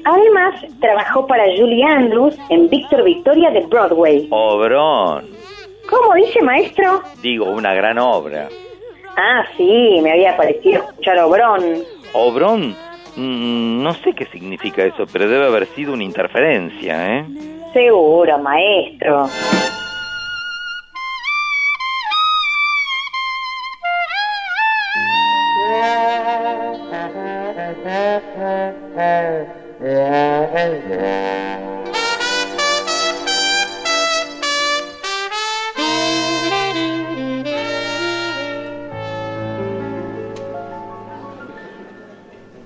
Además, 0.06 0.64
trabajó 0.80 1.26
para 1.26 1.44
Julie 1.58 1.84
Andrews 1.84 2.38
en 2.50 2.70
Víctor 2.70 3.04
Victoria 3.04 3.50
de 3.50 3.66
Broadway. 3.66 4.28
Obrón, 4.30 5.26
¿Cómo 5.90 6.14
dice, 6.14 6.42
maestro? 6.44 7.02
digo, 7.22 7.46
una 7.50 7.74
gran 7.74 7.98
obra. 7.98 8.48
Ah, 9.18 9.44
sí, 9.58 10.00
me 10.04 10.12
había 10.12 10.38
parecido 10.38 10.84
escuchar 10.84 11.18
Obrón. 11.20 11.64
Obrón, 12.14 12.76
mm, 13.16 13.82
no 13.82 13.94
sé 13.96 14.14
qué 14.14 14.26
significa 14.28 14.84
eso, 14.84 15.06
pero 15.12 15.28
debe 15.28 15.48
haber 15.48 15.66
sido 15.68 15.94
una 15.94 16.04
interferencia, 16.04 17.18
¿eh? 17.18 17.26
Seguro, 17.74 18.38
maestro. 18.38 19.28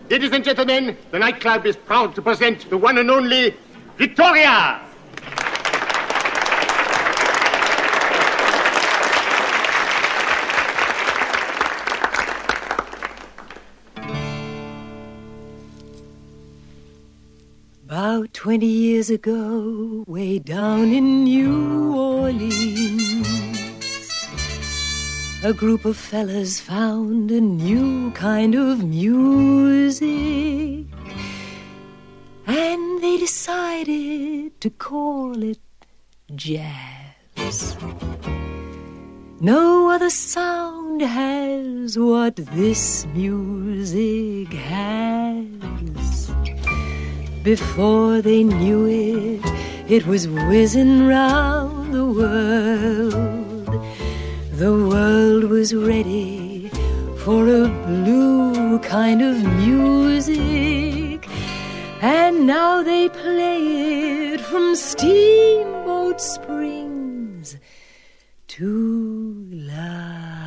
Ladies 0.09 0.31
and 0.31 0.43
gentlemen, 0.43 0.97
the 1.11 1.19
nightclub 1.19 1.65
is 1.67 1.75
proud 1.75 2.15
to 2.15 2.21
present 2.21 2.69
the 2.69 2.77
one 2.77 2.97
and 2.97 3.11
only 3.11 3.55
Victoria. 3.97 4.81
About 17.93 18.33
20 18.33 18.65
years 18.65 19.11
ago, 19.11 20.03
way 20.07 20.39
down 20.39 20.91
in 20.91 21.25
New 21.25 21.95
Orleans, 21.95 23.27
a 25.43 25.53
group 25.53 25.85
of 25.85 25.95
fellas 25.95 26.59
found 26.59 27.29
a 27.29 27.39
new 27.39 28.09
kind 28.13 28.55
of 28.55 28.83
music. 28.83 30.87
And 32.47 33.03
they 33.03 33.19
decided 33.19 34.59
to 34.59 34.71
call 34.71 35.43
it 35.43 35.59
jazz. 36.33 37.77
No 39.39 39.91
other 39.91 40.09
sound 40.09 41.03
has 41.03 41.99
what 41.99 42.37
this 42.37 43.05
music 43.13 44.51
has. 44.51 46.23
Before 47.43 48.21
they 48.21 48.41
knew 48.41 48.85
it, 48.85 49.41
it 49.91 50.07
was 50.07 50.29
whizzing 50.29 51.05
round 51.07 51.93
the 51.93 52.05
world. 52.05 53.67
The 54.53 54.71
world 54.71 55.43
was 55.49 55.75
ready 55.75 56.71
for 57.17 57.45
a 57.49 57.67
blue 57.67 58.79
kind 58.79 59.21
of 59.21 59.43
music. 59.67 61.27
And 62.01 62.47
now 62.47 62.81
they 62.81 63.09
play 63.09 64.31
it 64.31 64.39
from 64.39 64.73
Steamboat 64.73 66.21
Springs 66.21 66.92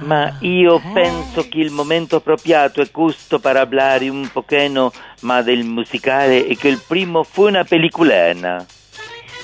Ma 0.01 0.37
io 0.41 0.81
penso 0.93 1.49
che 1.49 1.59
il 1.59 1.71
momento 1.71 2.17
appropriato 2.17 2.81
è 2.81 2.91
questo 2.91 3.39
per 3.39 3.55
parlare 3.55 4.09
un 4.09 4.29
pochino 4.33 4.93
ma 5.23 5.43
del 5.43 5.65
musicale 5.65 6.47
e 6.47 6.57
che 6.57 6.69
il 6.69 6.81
primo 6.87 7.25
fu 7.25 7.47
una 7.47 7.65
pelliculena. 7.65 8.65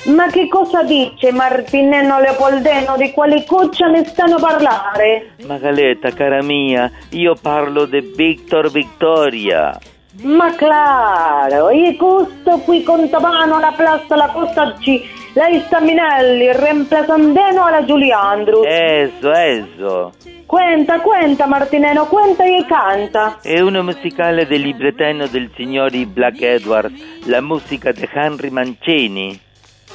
Ma 0.04 0.26
che 0.26 0.48
cosa 0.48 0.82
dice 0.82 1.30
Martinello 1.30 2.18
Leopoldeno? 2.18 2.96
Di 2.96 3.12
quali 3.12 3.44
coccia 3.46 3.86
ne 3.86 4.04
stanno 4.04 4.36
a 4.36 4.40
parlare? 4.40 5.34
Magaleta, 5.44 6.10
cara 6.10 6.42
mia, 6.42 6.90
io 7.10 7.36
parlo 7.40 7.84
di 7.84 8.00
Victor 8.14 8.70
Victoria. 8.70 9.78
Ma 10.20 10.54
claro, 10.54 11.70
e 11.70 11.96
questo 11.96 12.58
qui 12.58 12.82
contabano 12.82 13.58
la 13.58 13.72
plaza 13.74 14.14
la 14.14 14.28
costa 14.28 14.74
G, 14.78 15.00
la 15.32 15.48
Staminelli, 15.64 16.52
reemplazandeno 16.52 17.64
alla 17.64 17.82
Giulia 17.84 18.20
Andrews. 18.20 18.66
Eso, 18.68 19.32
eso. 19.32 20.12
Cuenta, 20.44 21.00
cuenta 21.00 21.46
Martineno, 21.46 22.04
cuenta 22.06 22.44
e 22.44 22.66
canta. 22.66 23.38
È 23.40 23.58
uno 23.60 23.82
musicale 23.82 24.46
del 24.46 24.60
librettino 24.60 25.26
del 25.28 25.50
signori 25.56 26.04
Black 26.04 26.42
Edwards, 26.42 27.24
la 27.24 27.40
musica 27.40 27.90
di 27.90 28.06
Henry 28.12 28.50
Mancini. 28.50 29.40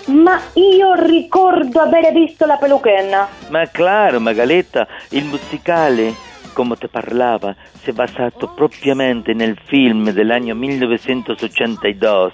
Ma 0.08 0.40
io 0.54 0.94
ricordo 0.96 1.80
avere 1.80 2.12
visto 2.12 2.48
la 2.48 2.56
peluquena. 2.56 3.28
Ma 3.50 3.68
claro, 3.68 4.20
Magaletta, 4.20 4.88
il 5.10 5.26
musicale, 5.26 6.12
come 6.58 6.76
te 6.76 6.88
parlava, 6.88 7.56
si 7.84 7.92
è 7.92 7.94
basato 7.94 8.48
propriamente 8.48 9.36
nel 9.36 9.56
film 9.66 10.10
dell'anno 10.10 10.56
1982 10.56 12.32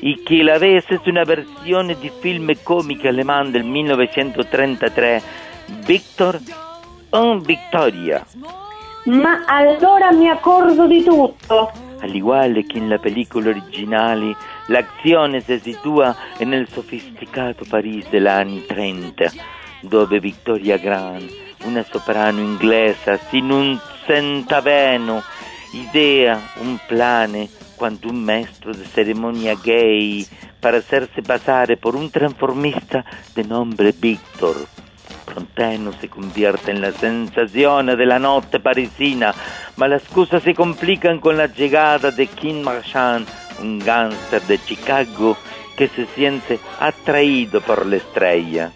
e 0.00 0.22
che 0.24 0.42
la 0.42 0.56
vese 0.56 0.94
è 0.94 1.00
una 1.10 1.24
versione 1.24 1.94
di 1.98 2.10
film 2.18 2.54
comico 2.62 3.06
alemán 3.06 3.50
del 3.50 3.64
1933, 3.64 5.22
Victor 5.84 6.40
on 7.10 7.42
Victoria. 7.42 8.24
Ma 9.04 9.44
allora 9.44 10.10
mi 10.10 10.30
accorgo 10.30 10.86
di 10.86 11.04
tutto. 11.04 11.70
Al 12.00 12.14
igual 12.14 12.64
que 12.66 12.78
en 12.78 12.88
la 12.88 12.96
película 12.96 13.50
originale, 13.50 14.36
l'azione 14.68 15.40
si 15.40 15.58
situa 15.58 16.16
nel 16.38 16.66
sofisticato 16.66 17.66
Parigi 17.68 18.08
degli 18.08 18.26
anni 18.26 18.64
30, 18.64 19.30
dove 19.82 20.18
Victoria 20.18 20.78
Grant, 20.78 21.45
una 21.66 21.84
soprano 21.84 22.40
inglese, 22.40 23.18
sin 23.30 23.50
un 23.52 23.80
centaveno, 24.06 25.22
idea 25.72 26.40
un 26.60 26.78
plane 26.88 27.50
quando 27.76 28.08
un 28.08 28.24
maestro 28.24 28.72
de 28.72 28.84
ceremonia 28.84 29.54
gay 29.62 30.26
para 30.60 30.78
hacerse 30.78 31.22
pasar 31.22 31.76
por 31.78 31.94
un 31.94 32.10
transformista 32.10 33.04
de 33.34 33.44
nombre 33.44 33.92
Victor. 33.92 34.56
Pronteno 35.26 35.92
se 36.00 36.08
convierte 36.08 36.70
en 36.70 36.80
la 36.80 36.92
sensación 36.92 37.86
de 37.86 38.06
la 38.06 38.40
parisina, 38.62 39.34
ma 39.76 39.88
las 39.88 40.02
cosas 40.04 40.42
se 40.42 40.54
complican 40.54 41.20
con 41.20 41.36
la 41.36 41.46
llegada 41.46 42.10
de 42.10 42.26
Kim 42.26 42.62
Marchand, 42.62 43.26
un 43.60 43.78
gángster 43.78 44.42
de 44.42 44.58
Chicago 44.64 45.36
que 45.76 45.88
se 45.88 46.06
siente 46.06 46.58
atraído 46.80 47.60
por 47.60 47.84
la 47.86 47.96
estrella. 47.96 48.72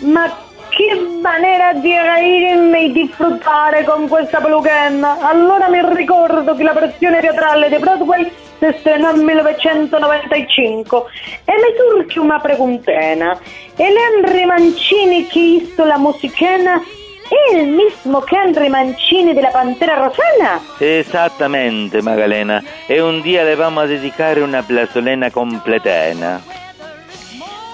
Ma 0.00 0.47
che 0.78 0.94
manera 1.20 1.72
di 1.72 1.92
reirmi 1.92 2.84
e 2.84 2.92
disfruttare 2.92 3.82
con 3.82 4.06
questa 4.06 4.38
peluchenna. 4.38 5.18
Allora 5.28 5.68
mi 5.68 5.80
ricordo 5.96 6.54
che 6.54 6.62
la 6.62 6.72
versione 6.72 7.18
teatrale 7.18 7.68
di 7.68 7.78
Broadway 7.78 8.30
si 8.58 8.64
estrenò 8.64 9.10
nel 9.10 9.24
1995 9.24 11.02
e 11.44 11.52
mi 11.54 11.74
surge 11.76 12.20
una 12.20 12.38
preguntena. 12.38 13.36
Henry 13.74 14.44
Mancini 14.44 15.26
che 15.26 15.40
hizo 15.40 15.84
la 15.84 15.98
musichena 15.98 16.80
è 17.28 17.56
il 17.56 17.66
mismo 17.66 18.20
che 18.20 18.36
Henry 18.36 18.68
Mancini 18.68 19.34
della 19.34 19.50
Pantera 19.50 19.96
Rosana? 19.96 20.62
Esattamente, 20.78 22.00
Magalena. 22.02 22.62
E 22.86 23.00
un 23.00 23.20
dia 23.20 23.42
le 23.42 23.56
vamos 23.56 23.82
a 23.82 23.86
dedicare 23.86 24.40
una 24.40 24.62
plazolena 24.62 25.28
completena. 25.32 26.40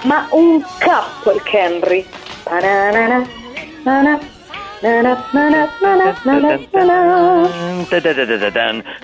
Ma 0.04 0.26
un 0.30 0.64
capo 0.78 1.32
il 1.32 1.42
Henry. 1.44 2.23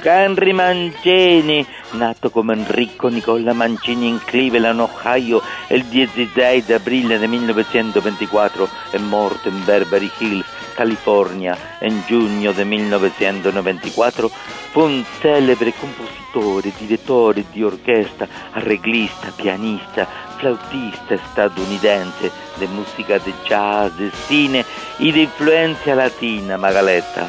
Henry 0.03 0.53
Mancini, 0.53 1.67
nato 1.93 2.29
come 2.29 2.53
Enrico 2.53 3.09
Nicola 3.09 3.55
Mancini 3.55 4.09
in 4.09 4.21
Cleveland, 4.23 4.81
Ohio, 4.81 5.41
il 5.69 5.85
16 5.91 6.65
di 6.67 6.73
aprile 6.75 7.19
del 7.19 7.31
1924 7.31 8.69
e 8.91 8.99
morto 8.99 9.49
in 9.49 9.65
Beverly 9.65 10.11
Hills, 10.19 10.45
California, 10.75 11.57
in 11.81 12.03
giugno 12.07 12.53
del 12.53 12.67
1994, 12.67 14.29
fu 14.71 14.81
un 14.81 15.03
celebre 15.19 15.73
compositore, 15.79 16.73
direttore 16.77 17.45
di 17.51 17.63
orchestra, 17.63 18.29
arreglista, 18.53 19.33
pianista, 19.35 20.07
flautista 20.41 21.17
statunitense 21.31 22.33
di 22.55 22.67
musica 22.67 23.19
di 23.19 23.33
jazz, 23.45 23.93
cine 24.27 24.65
e 24.97 25.13
di 25.13 25.23
influenza 25.23 25.95
latina, 25.95 26.57
Magaletta. 26.57 27.29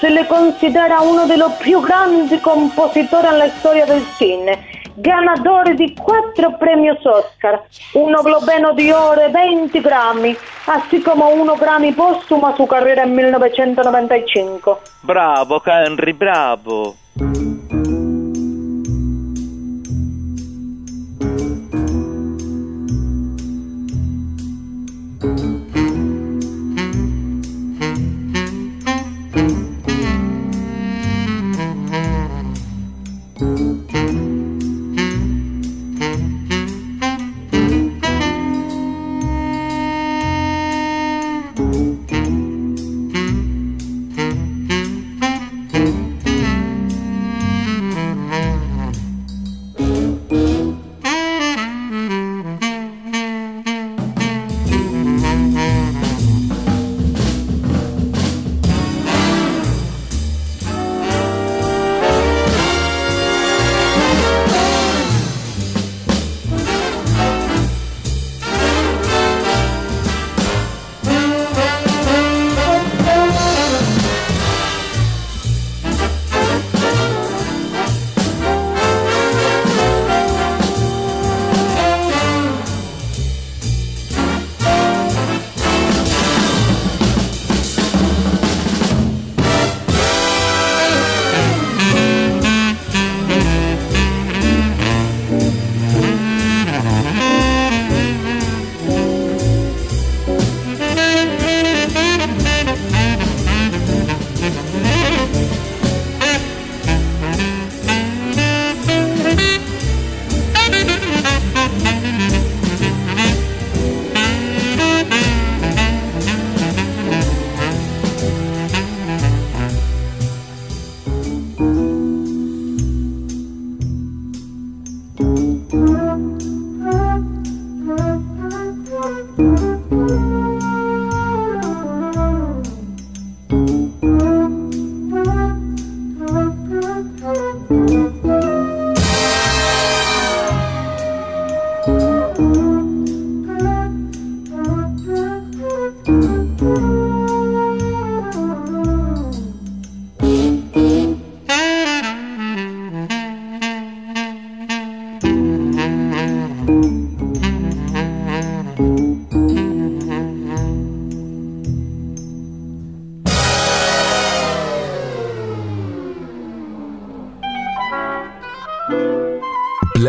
Se 0.00 0.08
le 0.08 0.26
considera 0.26 1.00
uno 1.00 1.26
dei 1.26 1.38
più 1.58 1.80
grandi 1.80 2.40
compositori 2.40 3.28
nella 3.28 3.48
storia 3.50 3.84
del 3.84 4.04
cine, 4.16 4.74
ganador 4.94 5.74
di 5.74 5.94
quattro 5.94 6.56
premios 6.56 7.04
Oscar, 7.04 7.62
uno 7.92 8.22
Globeno 8.22 8.72
di 8.72 8.90
Oro 8.90 9.22
e 9.22 9.30
20 9.30 9.80
Grammy, 9.80 10.36
así 10.66 11.00
como 11.00 11.28
uno 11.28 11.54
Grammy 11.54 11.92
póstumo 11.92 12.46
a 12.46 12.54
su 12.56 12.66
carrera 12.66 13.02
en 13.02 13.14
1995. 13.14 14.78
Bravo, 15.02 15.62
Henry, 15.64 16.12
bravo. 16.12 17.05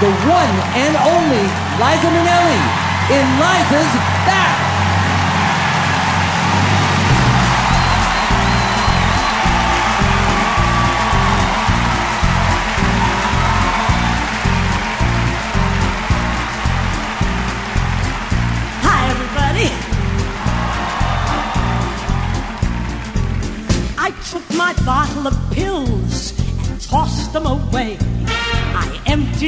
the 0.00 0.10
one 0.10 0.56
and 0.74 0.96
only 0.96 1.44
Liza 1.78 2.08
Minnelli 2.10 2.60
in 3.14 3.26
Liza's 3.38 3.94
Back. 4.26 4.58
Hi, 18.82 19.10
everybody. 19.10 19.70
I 23.96 24.10
took 24.28 24.56
my 24.56 24.72
bottle 24.84 25.28
of 25.28 25.52
pills 25.52 26.32
and 26.68 26.80
tossed 26.80 27.32
them 27.32 27.46
away 27.46 27.96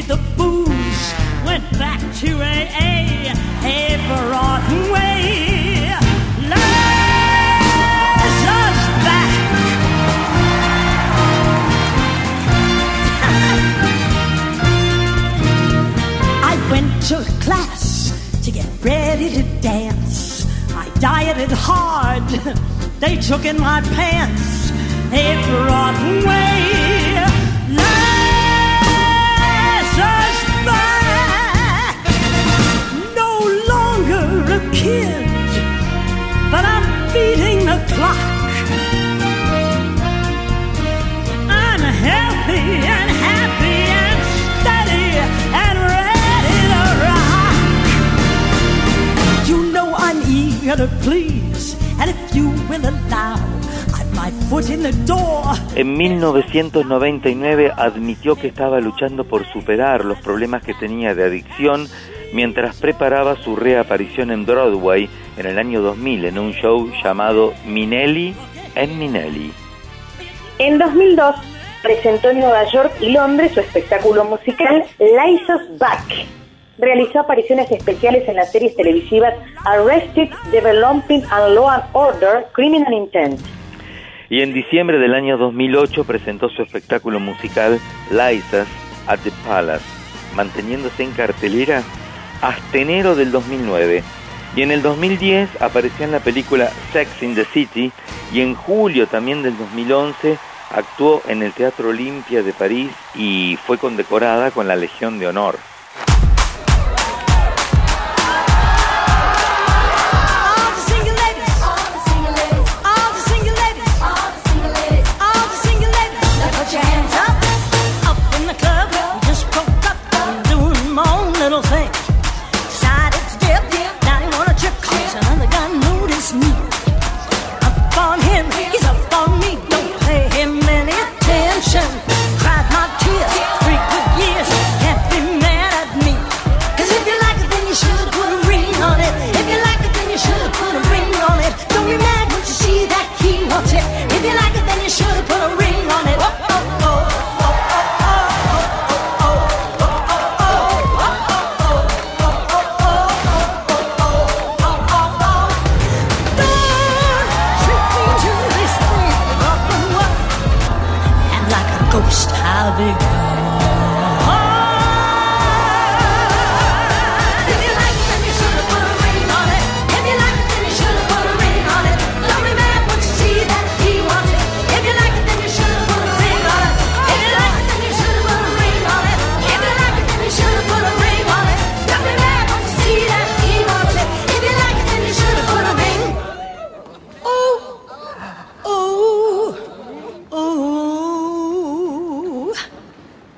did 0.02 0.08
the 0.08 0.20
booze, 0.36 1.14
went 1.46 1.64
back 1.78 2.00
to 2.20 2.28
AA, 2.42 3.32
ever 3.64 4.20
rotten 4.30 4.92
way. 4.92 5.88
Lies 6.52 6.58
us 8.60 8.80
back. 9.06 9.32
I 16.52 16.54
went 16.70 16.92
to 17.08 17.16
class 17.40 17.82
to 18.44 18.50
get 18.50 18.68
ready 18.84 19.30
to 19.30 19.42
dance. 19.62 20.44
I 20.74 20.90
dieted 21.00 21.52
hard, 21.52 22.28
they 23.00 23.16
took 23.16 23.46
in 23.46 23.58
my 23.58 23.80
pants, 23.80 24.70
They 25.10 25.42
brought 25.48 25.96
way. 26.26 26.95
kid, 34.78 35.26
but 36.52 36.64
I'm 36.74 36.86
beating 37.12 37.60
the 37.70 37.78
clock. 37.92 38.20
I'm 41.48 41.82
healthy 42.06 42.66
and 42.96 43.08
happy 43.28 43.78
and 44.04 44.18
steady 44.60 45.08
and 45.64 45.76
ready 45.94 46.60
to 46.72 46.82
rock. 47.08 47.56
You 49.48 49.58
know 49.74 49.88
I'm 50.06 50.18
eager 50.28 50.76
to 50.76 50.88
please, 51.06 51.64
and 52.00 52.10
if 52.10 52.20
you 52.34 52.46
will 52.68 52.84
allow. 52.92 53.56
En 55.74 55.96
1999 55.96 57.72
admitió 57.76 58.34
que 58.34 58.48
estaba 58.48 58.80
luchando 58.80 59.24
por 59.24 59.46
superar 59.46 60.04
los 60.04 60.18
problemas 60.18 60.62
que 60.62 60.74
tenía 60.74 61.14
de 61.14 61.24
adicción 61.24 61.86
mientras 62.32 62.80
preparaba 62.80 63.36
su 63.36 63.56
reaparición 63.56 64.30
en 64.30 64.46
Broadway 64.46 65.08
en 65.36 65.46
el 65.46 65.58
año 65.58 65.80
2000 65.80 66.24
en 66.26 66.38
un 66.38 66.52
show 66.52 66.90
llamado 67.02 67.54
Minelli 67.66 68.34
en 68.74 68.98
Minelli. 68.98 69.52
En 70.58 70.78
2002 70.78 71.36
presentó 71.82 72.30
en 72.30 72.40
Nueva 72.40 72.64
York 72.70 72.92
y 73.00 73.10
Londres 73.10 73.52
su 73.52 73.60
espectáculo 73.60 74.24
musical 74.24 74.84
Liza's 74.98 75.78
Back. 75.78 76.26
Realizó 76.78 77.20
apariciones 77.20 77.70
especiales 77.70 78.28
en 78.28 78.36
las 78.36 78.52
series 78.52 78.76
televisivas 78.76 79.34
Arrested, 79.64 80.28
Developing 80.50 81.22
and 81.30 81.54
Law 81.54 81.70
and 81.70 81.84
Order, 81.92 82.46
Criminal 82.52 82.92
Intent. 82.92 83.40
Y 84.28 84.42
en 84.42 84.52
diciembre 84.52 84.98
del 84.98 85.14
año 85.14 85.38
2008 85.38 86.04
presentó 86.04 86.48
su 86.48 86.62
espectáculo 86.62 87.20
musical 87.20 87.78
Liza's 88.10 88.68
at 89.06 89.20
the 89.20 89.30
Palace, 89.46 89.84
manteniéndose 90.34 91.04
en 91.04 91.12
cartelera 91.12 91.82
hasta 92.40 92.78
enero 92.78 93.14
del 93.14 93.32
2009. 93.32 94.02
Y 94.54 94.62
en 94.62 94.70
el 94.70 94.82
2010 94.82 95.60
apareció 95.60 96.04
en 96.04 96.12
la 96.12 96.20
película 96.20 96.70
Sex 96.92 97.22
in 97.22 97.34
the 97.34 97.44
City 97.44 97.92
y 98.32 98.40
en 98.40 98.54
julio 98.54 99.06
también 99.06 99.42
del 99.42 99.56
2011 99.58 100.38
actuó 100.70 101.22
en 101.28 101.42
el 101.42 101.52
Teatro 101.52 101.90
Olimpia 101.90 102.42
de 102.42 102.52
París 102.52 102.90
y 103.14 103.58
fue 103.66 103.78
condecorada 103.78 104.50
con 104.50 104.66
la 104.66 104.76
Legión 104.76 105.18
de 105.18 105.28
Honor. 105.28 105.58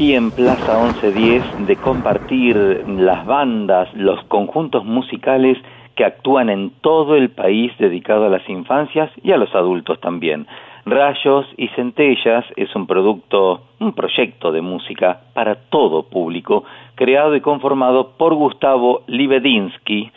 Aquí 0.00 0.14
en 0.14 0.30
Plaza 0.30 0.82
1110 0.82 1.66
de 1.66 1.76
compartir 1.76 2.56
las 2.86 3.26
bandas, 3.26 3.92
los 3.92 4.18
conjuntos 4.28 4.82
musicales 4.82 5.58
que 5.94 6.06
actúan 6.06 6.48
en 6.48 6.70
todo 6.80 7.16
el 7.16 7.28
país 7.28 7.70
dedicado 7.78 8.24
a 8.24 8.30
las 8.30 8.48
infancias 8.48 9.10
y 9.22 9.32
a 9.32 9.36
los 9.36 9.54
adultos 9.54 10.00
también. 10.00 10.46
Rayos 10.86 11.44
y 11.58 11.68
Centellas 11.76 12.46
es 12.56 12.74
un 12.74 12.86
producto, 12.86 13.64
un 13.78 13.92
proyecto 13.92 14.52
de 14.52 14.62
música 14.62 15.20
para 15.34 15.56
todo 15.68 16.04
público, 16.04 16.64
creado 16.94 17.36
y 17.36 17.42
conformado 17.42 18.12
por 18.16 18.32
Gustavo 18.32 19.02
Libedinsky, 19.06 20.10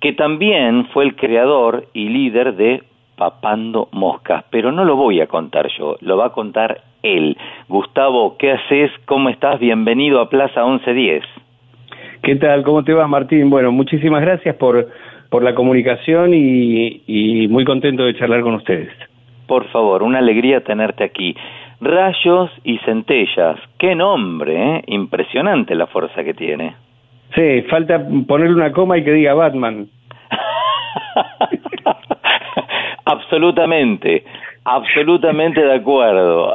que 0.00 0.14
también 0.14 0.86
fue 0.94 1.04
el 1.04 1.14
creador 1.14 1.88
y 1.92 2.08
líder 2.08 2.56
de 2.56 2.84
Papando 3.16 3.88
Moscas, 3.92 4.44
pero 4.48 4.72
no 4.72 4.86
lo 4.86 4.96
voy 4.96 5.20
a 5.20 5.26
contar 5.26 5.68
yo, 5.76 5.96
lo 6.00 6.16
va 6.16 6.28
a 6.28 6.32
contar 6.32 6.80
él. 7.06 7.36
Gustavo, 7.68 8.36
¿qué 8.38 8.52
haces? 8.52 8.90
¿Cómo 9.04 9.28
estás? 9.28 9.60
Bienvenido 9.60 10.20
a 10.20 10.28
Plaza 10.28 10.64
1110. 10.64 11.22
¿Qué 12.22 12.36
tal? 12.36 12.62
¿Cómo 12.64 12.82
te 12.82 12.92
vas, 12.92 13.08
Martín? 13.08 13.48
Bueno, 13.50 13.70
muchísimas 13.70 14.22
gracias 14.22 14.56
por, 14.56 14.88
por 15.30 15.42
la 15.42 15.54
comunicación 15.54 16.34
y, 16.34 17.02
y 17.06 17.48
muy 17.48 17.64
contento 17.64 18.04
de 18.04 18.16
charlar 18.16 18.40
con 18.40 18.54
ustedes. 18.54 18.92
Por 19.46 19.68
favor, 19.68 20.02
una 20.02 20.18
alegría 20.18 20.62
tenerte 20.62 21.04
aquí. 21.04 21.36
Rayos 21.80 22.50
y 22.64 22.78
Centellas, 22.78 23.60
qué 23.78 23.94
nombre, 23.94 24.54
¿eh? 24.56 24.82
Impresionante 24.86 25.74
la 25.74 25.86
fuerza 25.86 26.24
que 26.24 26.34
tiene. 26.34 26.74
Sí, 27.34 27.62
falta 27.68 28.02
ponerle 28.26 28.54
una 28.54 28.72
coma 28.72 28.98
y 28.98 29.04
que 29.04 29.12
diga 29.12 29.34
Batman. 29.34 29.86
Absolutamente, 33.04 34.24
absolutamente 34.66 35.60
de 35.62 35.74
acuerdo. 35.74 36.54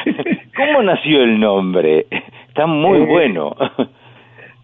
¿Cómo 0.56 0.82
nació 0.82 1.22
el 1.22 1.38
nombre? 1.38 2.06
Está 2.48 2.66
muy 2.66 2.98
Eh, 2.98 3.06
bueno. 3.06 3.54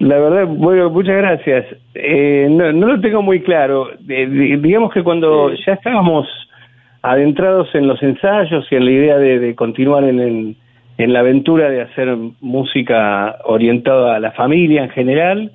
La 0.00 0.16
verdad, 0.18 0.46
bueno, 0.46 0.90
muchas 0.90 1.16
gracias. 1.16 1.66
Eh, 1.94 2.46
no, 2.50 2.72
no 2.72 2.86
lo 2.86 3.00
tengo 3.00 3.20
muy 3.22 3.40
claro. 3.40 3.88
Eh, 4.08 4.26
di- 4.26 4.56
digamos 4.56 4.92
que 4.92 5.02
cuando 5.02 5.52
ya 5.54 5.72
estábamos 5.74 6.26
adentrados 7.02 7.74
en 7.74 7.86
los 7.88 8.02
ensayos 8.02 8.66
y 8.70 8.76
en 8.76 8.84
la 8.84 8.90
idea 8.90 9.18
de, 9.18 9.38
de 9.38 9.54
continuar 9.54 10.04
en, 10.04 10.20
en- 10.20 10.56
en 10.98 11.12
la 11.12 11.20
aventura 11.20 11.70
de 11.70 11.82
hacer 11.82 12.16
música 12.40 13.36
orientada 13.44 14.16
a 14.16 14.20
la 14.20 14.32
familia 14.32 14.82
en 14.84 14.90
general, 14.90 15.52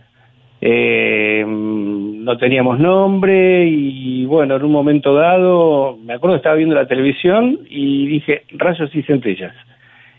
eh, 0.66 1.44
no 1.46 2.38
teníamos 2.38 2.80
nombre 2.80 3.66
y 3.68 4.26
bueno, 4.26 4.56
en 4.56 4.64
un 4.64 4.72
momento 4.72 5.14
dado, 5.14 5.98
me 6.02 6.14
acuerdo 6.14 6.36
que 6.36 6.38
estaba 6.38 6.56
viendo 6.56 6.74
la 6.74 6.88
televisión 6.88 7.60
y 7.70 8.08
dije 8.08 8.44
rayos 8.52 8.96
y 8.96 9.04
centellas. 9.04 9.54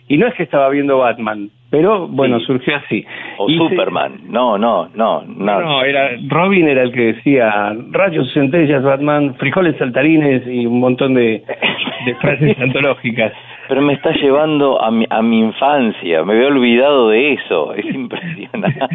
Y 0.07 0.19
no 0.19 0.27
es 0.27 0.35
que 0.35 0.43
estaba 0.43 0.69
viendo 0.69 0.99
Batman, 0.99 1.49
pero 1.77 2.07
bueno, 2.09 2.39
Sí. 2.41 2.47
surgió 2.47 2.77
así. 2.77 3.05
O 3.39 3.49
Y 3.49 3.59
se- 3.59 3.69
Superman. 3.69 4.21
No, 4.29 4.57
no, 4.59 4.89
no, 4.95 5.23
no. 5.27 5.61
no, 5.61 5.83
era 5.83 6.11
Robin 6.29 6.69
era 6.69 6.83
el 6.83 6.93
que 6.93 7.13
decía 7.15 7.75
rayos, 7.91 8.33
centellas, 8.33 8.83
Batman, 8.83 9.35
frijoles 9.37 9.77
saltarines 9.79 10.47
y 10.47 10.67
un 10.67 10.81
montón 10.81 11.15
de, 11.15 11.43
de 12.07 12.15
frases 12.21 12.59
antológicas. 12.61 13.33
Pero 13.67 13.81
me 13.81 13.95
está 13.95 14.13
llevando 14.13 14.81
a 14.83 14.91
mi, 14.91 15.07
a 15.09 15.23
mi 15.23 15.39
infancia. 15.41 16.23
Me 16.23 16.35
había 16.35 16.49
olvidado 16.49 17.09
de 17.09 17.33
eso. 17.33 17.73
Es 17.75 17.87
impresionante. 17.87 18.79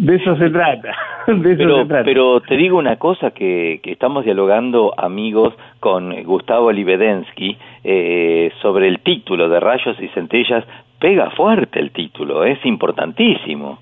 De 0.00 0.16
eso 0.16 0.34
se 0.38 0.48
trata. 0.48 0.96
De 1.26 1.34
eso 1.52 1.58
Pero, 1.58 1.82
se 1.82 1.84
trata. 1.84 2.04
pero 2.06 2.40
te 2.40 2.56
digo 2.56 2.78
una 2.78 2.96
cosa 2.96 3.32
que, 3.32 3.80
que 3.82 3.92
estamos 3.92 4.24
dialogando 4.24 4.94
amigos 4.96 5.52
con 5.78 6.22
Gustavo 6.24 6.72
Libedensky 6.72 7.54
eh, 7.84 8.50
sobre 8.62 8.88
el 8.88 9.00
título 9.00 9.50
de 9.50 9.60
Rayos 9.60 10.00
y 10.00 10.08
Centellas. 10.08 10.64
Pega 11.00 11.30
fuerte 11.30 11.80
el 11.80 11.90
título, 11.92 12.44
es 12.44 12.64
importantísimo. 12.64 13.80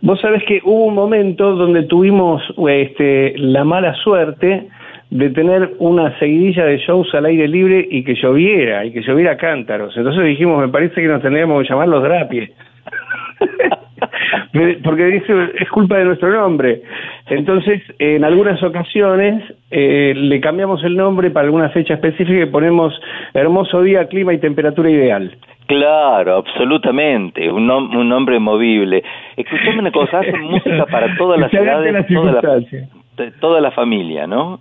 Vos 0.00 0.20
sabés 0.20 0.42
que 0.44 0.60
hubo 0.64 0.86
un 0.86 0.94
momento 0.94 1.54
donde 1.54 1.84
tuvimos 1.84 2.42
este, 2.68 3.34
la 3.38 3.62
mala 3.64 3.94
suerte 3.94 4.68
de 5.10 5.30
tener 5.30 5.74
una 5.78 6.18
seguidilla 6.18 6.64
de 6.64 6.78
shows 6.78 7.14
al 7.14 7.26
aire 7.26 7.46
libre 7.46 7.86
y 7.88 8.02
que 8.02 8.14
lloviera, 8.14 8.84
y 8.84 8.92
que 8.92 9.02
lloviera 9.02 9.36
cántaros. 9.36 9.96
Entonces 9.96 10.24
dijimos, 10.24 10.60
me 10.60 10.68
parece 10.68 10.96
que 10.96 11.06
nos 11.06 11.22
tendríamos 11.22 11.62
que 11.62 11.68
llamar 11.68 11.88
los 11.88 12.02
Drapies. 12.02 12.50
Porque 14.84 15.06
dice, 15.06 15.32
es 15.58 15.68
culpa 15.70 15.96
de 15.96 16.04
nuestro 16.04 16.30
nombre. 16.30 16.82
Entonces, 17.28 17.80
en 17.98 18.22
algunas 18.24 18.62
ocasiones 18.62 19.42
eh, 19.70 20.12
le 20.14 20.40
cambiamos 20.40 20.84
el 20.84 20.94
nombre 20.96 21.30
para 21.30 21.46
alguna 21.46 21.70
fecha 21.70 21.94
específica 21.94 22.42
y 22.42 22.46
ponemos 22.46 22.92
hermoso 23.32 23.82
día, 23.82 24.06
clima 24.08 24.34
y 24.34 24.38
temperatura 24.38 24.90
ideal. 24.90 25.34
Claro, 25.66 26.36
absolutamente, 26.36 27.50
un, 27.50 27.66
nom- 27.66 27.96
un 27.96 28.08
nombre 28.08 28.38
movible. 28.38 29.02
Escuchame 29.36 29.78
una 29.78 29.90
cosa, 29.92 30.18
hacen 30.18 30.42
música 30.50 30.84
para 30.86 31.16
todas 31.16 31.40
las 31.40 31.50
edades, 31.54 32.06
toda 32.14 32.32
la, 33.16 33.30
toda 33.40 33.60
la 33.62 33.70
familia, 33.70 34.26
¿no? 34.26 34.60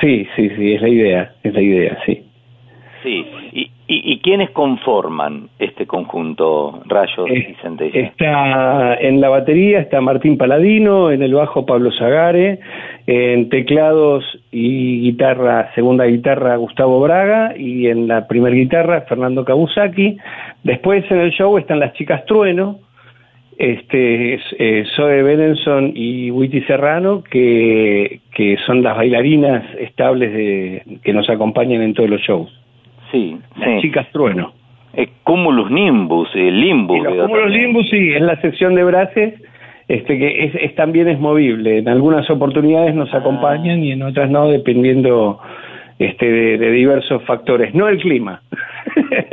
Sí, 0.00 0.26
sí, 0.36 0.50
sí, 0.56 0.74
es 0.74 0.80
la 0.82 0.88
idea, 0.88 1.32
es 1.42 1.52
la 1.52 1.60
idea, 1.60 1.98
sí. 2.06 2.22
Sí. 3.02 3.24
¿Y, 3.52 3.60
y, 3.60 4.12
y 4.12 4.18
quiénes 4.20 4.50
conforman 4.50 5.48
este 5.58 5.86
conjunto 5.86 6.82
Rayos 6.86 7.28
y 7.30 7.54
Centellas? 7.62 8.12
Está 8.12 8.94
en 8.96 9.20
la 9.20 9.28
batería 9.28 9.80
está 9.80 10.00
Martín 10.00 10.36
Paladino, 10.36 11.10
en 11.10 11.22
el 11.22 11.34
bajo 11.34 11.66
Pablo 11.66 11.90
Zagare, 11.92 12.60
en 13.06 13.48
teclados 13.48 14.24
y 14.52 15.00
guitarra, 15.00 15.72
segunda 15.74 16.04
guitarra 16.04 16.56
Gustavo 16.56 17.00
Braga 17.00 17.54
y 17.56 17.88
en 17.88 18.06
la 18.06 18.26
primera 18.28 18.54
guitarra 18.54 19.02
Fernando 19.02 19.44
Kabusaki. 19.44 20.18
Después 20.62 21.10
en 21.10 21.20
el 21.20 21.32
show 21.32 21.56
están 21.58 21.80
las 21.80 21.94
chicas 21.94 22.24
Trueno, 22.26 22.78
este, 23.60 24.34
es, 24.34 24.42
eh, 24.58 24.84
Zoe 24.96 25.22
Benenson 25.22 25.92
y 25.94 26.30
Witty 26.30 26.62
Serrano, 26.62 27.22
que, 27.22 28.20
que 28.34 28.56
son 28.64 28.82
las 28.82 28.96
bailarinas 28.96 29.64
estables 29.78 30.32
de, 30.32 30.82
que 31.02 31.12
nos 31.12 31.28
acompañan 31.28 31.82
en 31.82 31.92
todos 31.92 32.08
los 32.08 32.22
shows. 32.22 32.59
Sí, 33.10 33.36
Las 33.56 33.68
sí. 33.68 33.80
chicas 33.82 34.06
Trueno. 34.12 34.52
Eh, 34.94 35.08
Cumulus 35.24 35.70
Nimbus, 35.70 36.28
eh, 36.34 36.50
Limbus. 36.50 36.98
Y 36.98 37.00
los 37.02 37.12
veo 37.12 37.22
cúmulos 37.26 37.44
también. 37.44 37.62
limbus, 37.62 37.88
sí, 37.90 38.10
es 38.12 38.20
la 38.22 38.40
sección 38.40 38.74
de 38.74 38.84
braces, 38.84 39.34
este, 39.88 40.18
que 40.18 40.44
es, 40.44 40.54
es- 40.56 40.74
también 40.74 41.08
es 41.08 41.18
movible. 41.20 41.78
En 41.78 41.88
algunas 41.88 42.28
oportunidades 42.30 42.94
nos 42.94 43.12
acompañan 43.14 43.82
y 43.84 43.92
en 43.92 44.02
otras 44.02 44.30
no, 44.30 44.48
dependiendo 44.48 45.38
este, 45.98 46.30
de, 46.30 46.58
de 46.58 46.70
diversos 46.72 47.22
factores. 47.24 47.74
No 47.74 47.86
el 47.88 47.98
clima. 47.98 48.40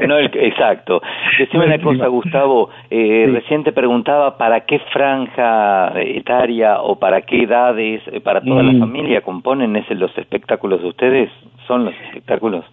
No, 0.07 0.17
el- 0.17 0.29
exacto. 0.35 1.01
Decime 1.39 1.59
No 1.59 1.65
una 1.65 1.75
el 1.75 1.81
cosa, 1.81 1.91
clima. 1.93 2.07
Gustavo. 2.09 2.69
Eh, 2.91 3.27
Recién 3.31 3.63
te 3.63 3.71
preguntaba 3.71 4.37
para 4.37 4.61
qué 4.61 4.79
franja 4.91 5.93
etaria 6.01 6.81
o 6.81 6.99
para 6.99 7.21
qué 7.21 7.43
edades, 7.43 8.01
eh, 8.11 8.19
para 8.19 8.41
toda 8.41 8.63
la 8.63 8.73
Mm. 8.73 8.79
familia 8.79 9.21
componen 9.21 9.75
ese, 9.75 9.95
los 9.95 10.15
espectáculos 10.17 10.81
de 10.81 10.89
ustedes. 10.89 11.29
¿Son 11.67 11.85
los 11.85 11.93
espectáculos? 12.07 12.65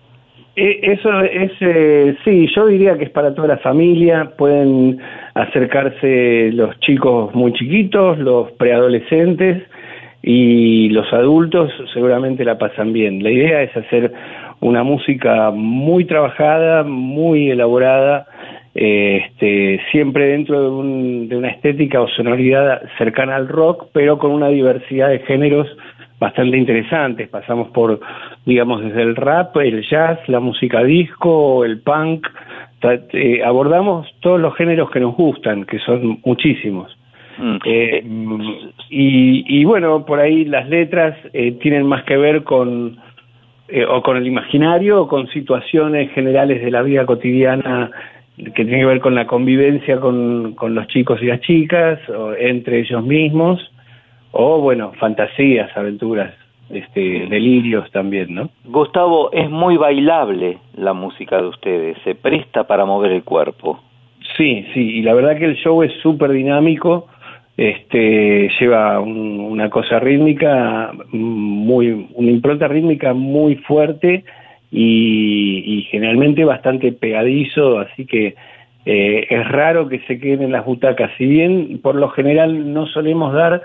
Eh, 0.56 0.80
Eso 0.82 1.20
es, 1.22 1.52
eh, 1.60 2.16
sí, 2.24 2.46
yo 2.54 2.66
diría 2.66 2.96
que 2.96 3.04
es 3.04 3.10
para 3.10 3.34
toda 3.34 3.48
la 3.48 3.58
familia, 3.58 4.30
pueden 4.38 4.98
acercarse 5.34 6.50
los 6.52 6.78
chicos 6.80 7.34
muy 7.34 7.52
chiquitos, 7.54 8.18
los 8.18 8.52
preadolescentes 8.52 9.62
y 10.22 10.88
los 10.90 11.12
adultos 11.12 11.72
seguramente 11.92 12.44
la 12.44 12.56
pasan 12.58 12.92
bien. 12.92 13.22
La 13.22 13.30
idea 13.30 13.62
es 13.62 13.76
hacer 13.76 14.12
una 14.60 14.82
música 14.84 15.50
muy 15.50 16.04
trabajada, 16.04 16.84
muy 16.84 17.50
elaborada, 17.50 18.26
eh, 18.76 19.22
este, 19.26 19.80
siempre 19.90 20.28
dentro 20.28 20.62
de, 20.62 20.68
un- 20.68 21.28
de 21.28 21.36
una 21.36 21.48
estética 21.50 22.00
o 22.00 22.08
sonoridad 22.08 22.82
cercana 22.96 23.36
al 23.36 23.48
rock, 23.48 23.86
pero 23.92 24.18
con 24.18 24.30
una 24.30 24.48
diversidad 24.48 25.10
de 25.10 25.18
géneros 25.20 25.68
bastante 26.18 26.56
interesantes. 26.56 27.28
Pasamos 27.28 27.68
por, 27.68 28.00
digamos, 28.44 28.82
desde 28.82 29.02
el 29.02 29.16
rap, 29.16 29.56
el 29.56 29.82
jazz, 29.88 30.18
la 30.28 30.40
música 30.40 30.82
disco, 30.82 31.64
el 31.64 31.80
punk. 31.80 32.26
Eh, 33.12 33.42
abordamos 33.42 34.06
todos 34.20 34.40
los 34.40 34.54
géneros 34.56 34.90
que 34.90 35.00
nos 35.00 35.14
gustan, 35.16 35.64
que 35.64 35.78
son 35.78 36.20
muchísimos. 36.24 36.96
Eh, 37.64 38.04
y, 38.90 39.60
y 39.60 39.64
bueno, 39.64 40.04
por 40.04 40.20
ahí 40.20 40.44
las 40.44 40.68
letras 40.68 41.16
eh, 41.32 41.52
tienen 41.60 41.84
más 41.86 42.04
que 42.04 42.16
ver 42.16 42.44
con 42.44 42.96
eh, 43.66 43.84
o 43.86 44.02
con 44.02 44.16
el 44.18 44.26
imaginario 44.26 45.02
o 45.02 45.08
con 45.08 45.26
situaciones 45.28 46.12
generales 46.12 46.62
de 46.62 46.70
la 46.70 46.82
vida 46.82 47.06
cotidiana 47.06 47.90
que 48.36 48.50
tienen 48.50 48.80
que 48.80 48.86
ver 48.86 49.00
con 49.00 49.14
la 49.14 49.26
convivencia 49.26 49.98
con, 50.00 50.54
con 50.54 50.74
los 50.74 50.86
chicos 50.88 51.22
y 51.22 51.26
las 51.26 51.40
chicas, 51.40 51.98
o 52.10 52.34
entre 52.34 52.80
ellos 52.80 53.02
mismos, 53.02 53.72
o 54.36 54.60
bueno, 54.60 54.92
fantasías, 54.98 55.70
aventuras, 55.76 56.34
este, 56.70 57.26
delirios 57.28 57.88
también, 57.92 58.34
¿no? 58.34 58.50
Gustavo, 58.64 59.30
es 59.32 59.48
muy 59.48 59.76
bailable 59.76 60.58
la 60.76 60.92
música 60.92 61.40
de 61.40 61.48
ustedes, 61.48 61.96
se 62.02 62.14
presta 62.16 62.66
para 62.66 62.84
mover 62.84 63.12
el 63.12 63.22
cuerpo. 63.22 63.80
Sí, 64.36 64.66
sí, 64.74 64.80
y 64.98 65.02
la 65.02 65.14
verdad 65.14 65.38
que 65.38 65.44
el 65.44 65.56
show 65.56 65.82
es 65.84 65.92
súper 66.02 66.30
dinámico, 66.32 67.06
este, 67.56 68.50
lleva 68.58 68.98
un- 68.98 69.38
una 69.38 69.70
cosa 69.70 70.00
rítmica 70.00 70.90
muy, 71.12 72.08
una 72.14 72.30
impronta 72.30 72.66
rítmica 72.66 73.14
muy 73.14 73.54
fuerte 73.56 74.24
y, 74.72 75.62
y 75.64 75.82
generalmente 75.82 76.44
bastante 76.44 76.90
pegadizo, 76.90 77.78
así 77.78 78.04
que 78.06 78.34
eh, 78.86 79.26
es 79.30 79.48
raro 79.48 79.88
que 79.88 80.00
se 80.00 80.18
queden 80.18 80.42
en 80.42 80.52
las 80.52 80.66
butacas. 80.66 81.10
Si 81.16 81.24
bien 81.26 81.78
por 81.80 81.94
lo 81.94 82.08
general 82.08 82.72
no 82.72 82.86
solemos 82.86 83.32
dar 83.32 83.62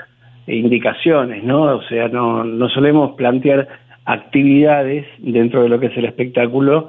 indicaciones, 0.56 1.44
¿no? 1.44 1.64
O 1.64 1.82
sea, 1.84 2.08
no, 2.08 2.44
no 2.44 2.70
solemos 2.70 3.12
plantear 3.12 3.68
actividades 4.06 5.06
dentro 5.20 5.64
de 5.64 5.70
lo 5.70 5.80
que 5.80 5.88
es 5.88 5.98
el 5.98 6.06
espectáculo, 6.06 6.88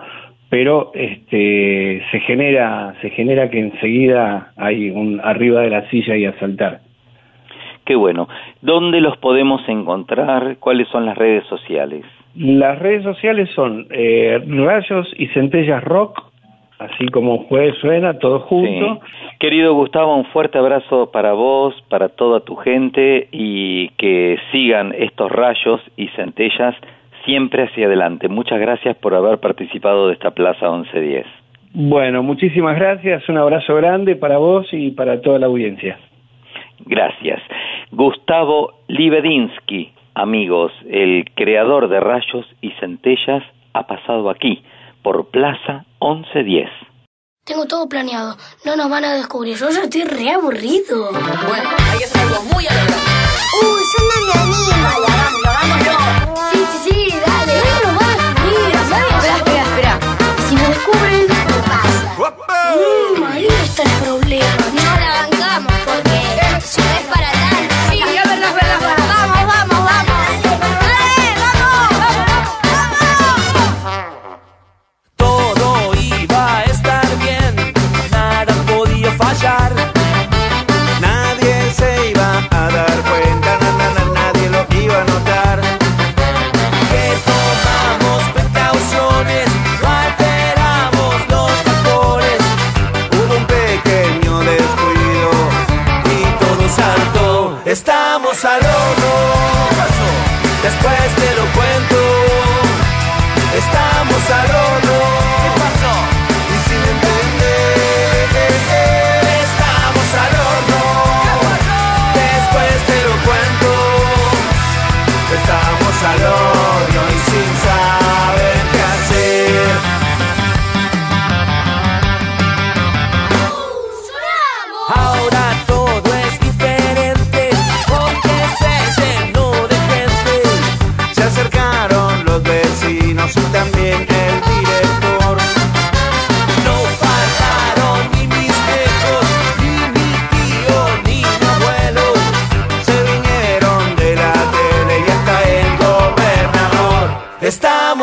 pero 0.49 0.91
este 0.95 2.03
se 2.11 2.20
genera 2.20 2.95
se 3.01 3.11
genera 3.11 3.51
que 3.51 3.61
enseguida 3.61 4.53
hay 4.57 4.91
un 4.91 5.20
arriba 5.23 5.61
de 5.61 5.70
la 5.70 5.89
silla 5.91 6.16
y 6.16 6.24
a 6.24 6.39
saltar. 6.39 6.81
Qué 7.85 7.95
bueno. 7.95 8.28
¿Dónde 8.61 9.01
los 9.01 9.16
podemos 9.19 9.62
encontrar? 9.69 10.57
¿Cuáles 10.59 10.89
son 10.89 11.07
las 11.07 11.16
redes 11.19 11.45
sociales? 11.47 12.05
Las 12.37 12.78
redes 12.78 13.03
sociales 13.03 13.49
son 13.55 13.87
eh, 13.91 14.41
Rayos 14.47 15.12
y 15.19 15.27
Centellas 15.28 15.82
Rock, 15.82 16.30
así 16.81 17.07
como 17.09 17.44
jueves 17.44 17.77
suena, 17.78 18.19
todo 18.19 18.40
junto. 18.40 19.01
Querido 19.39 19.74
Gustavo, 19.74 20.16
un 20.16 20.24
fuerte 20.27 20.59
abrazo 20.59 21.11
para 21.12 21.35
vos, 21.35 21.74
para 21.89 22.09
toda 22.09 22.40
tu 22.40 22.57
gente 22.57 23.28
y 23.31 23.90
que 23.90 24.39
sigan 24.51 24.94
estos 24.97 25.31
rayos 25.31 25.81
y 25.97 26.09
centellas 26.09 26.74
siempre 27.24 27.65
hacia 27.65 27.86
adelante. 27.86 28.28
Muchas 28.28 28.59
gracias 28.59 28.97
por 28.97 29.15
haber 29.15 29.39
participado 29.39 30.09
de 30.09 30.15
esta 30.15 30.31
Plaza 30.31 30.70
1110. 30.70 31.27
Bueno, 31.73 32.23
muchísimas 32.23 32.77
gracias, 32.77 33.28
un 33.28 33.36
abrazo 33.36 33.77
grande 33.77 34.16
para 34.16 34.39
vos 34.39 34.66
y 34.73 34.90
para 34.90 35.20
toda 35.20 35.39
la 35.39 35.47
audiencia. 35.47 35.98
Gracias. 36.86 37.43
Gustavo 37.93 38.73
Libedinsky, 38.89 39.93
amigos, 40.15 40.73
el 40.89 41.27
creador 41.35 41.89
de 41.89 42.01
rayos 42.01 42.47
y 42.62 42.70
centellas, 42.81 43.44
ha 43.74 43.86
pasado 43.86 44.31
aquí 44.31 44.62
por 45.03 45.31
Plaza 45.31 45.85
1110. 46.01 46.69
Tengo 47.45 47.67
todo 47.67 47.89
planeado. 47.89 48.37
No 48.65 48.77
nos 48.77 48.91
van 48.91 49.05
a 49.05 49.15
descubrir. 49.15 49.57
Yo 49.57 49.71
ya 49.71 49.83
estoy 49.83 50.05
re 50.05 50.31
aburrido. 50.31 51.11
Bueno, 51.13 51.71
hay 51.91 51.99
que 51.99 52.05
hacer 52.05 52.23
algo 52.23 52.43
muy 52.53 52.65
yo 52.65 52.71
no 52.71 52.85
me 52.85 54.33
animo. 54.33 54.81
Dale, 54.81 55.07
hagámoslo, 55.07 55.51
hagámoslo. 55.51 55.93
Sí, 56.53 56.67
sí, 56.73 56.91
sí, 56.91 57.15
dale. 57.27 57.53
No 57.61 57.93
nos 57.93 58.01
van 58.01 58.11
a 58.11 58.29
descubrir. 58.29 58.75
Espera, 58.77 59.37
espera, 59.37 59.63
espera. 59.63 59.99
Si 60.49 60.55
nos 60.55 60.69
descubren, 60.69 61.27
¿qué 61.27 61.59
pasa? 61.69 61.99
Mm, 62.77 63.25
ahí 63.25 63.47
está 63.47 63.83
el 63.83 63.91
problema. 63.91 64.20
Estamos 98.31 98.44
al 98.44 98.65
horno, 98.65 99.12
después 100.62 101.16
te 101.16 101.35
lo 101.35 101.44
cuento. 101.52 101.97
Estamos 103.57 104.31
al 104.31 104.51
horno. 104.55 104.90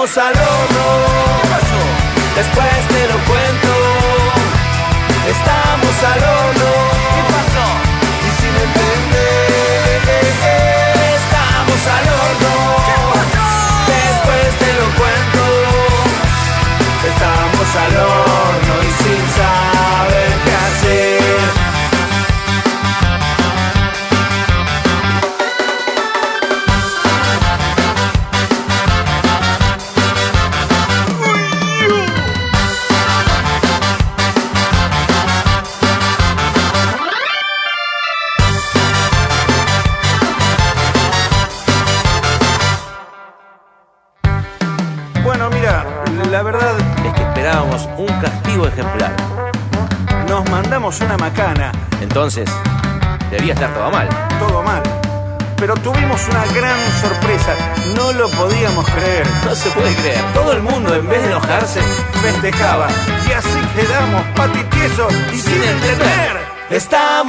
Estamos 0.08 0.26
al 0.26 0.38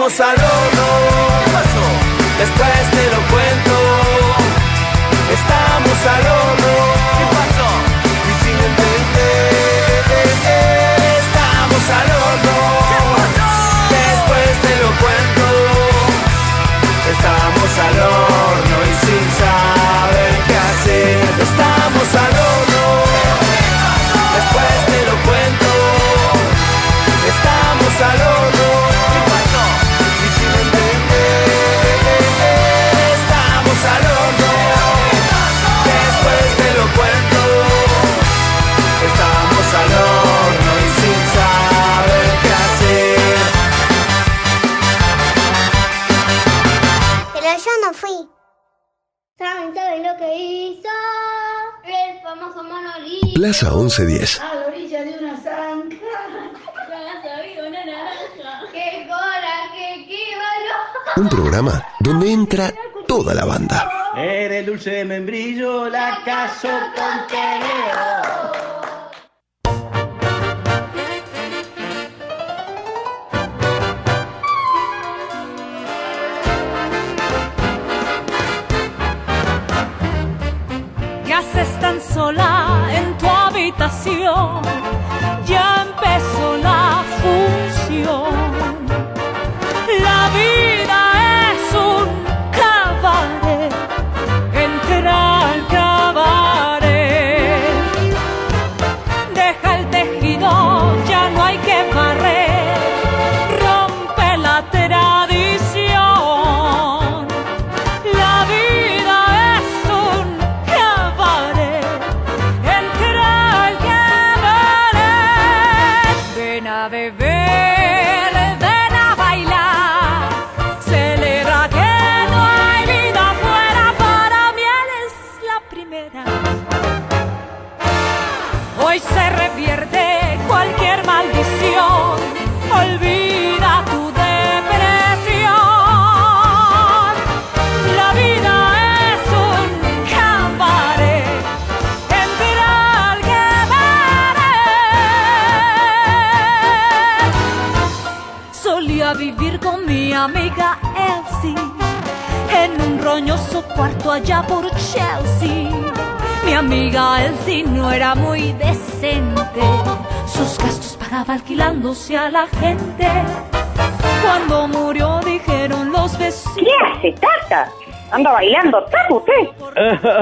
Al 0.09 0.78
1110. 53.89 54.41
A 54.41 54.55
la 54.55 54.67
orilla 54.67 55.03
de 55.03 55.19
una 55.19 55.37
zanja. 55.41 55.97
una 57.67 57.85
naranja. 57.85 58.61
¡Qué 58.71 59.07
coraje, 59.09 60.07
qué 60.07 60.25
valor! 60.37 61.17
Un 61.17 61.29
programa 61.29 61.87
donde 62.01 62.31
entra 62.31 62.73
toda 63.07 63.35
la 63.35 63.47
banda. 63.47 63.91
Eres 64.15 64.67
dulce 64.67 64.91
de 64.91 65.05
membrillo, 65.07 65.89
la 65.89 66.21
caso 66.25 66.69
con 66.95 67.27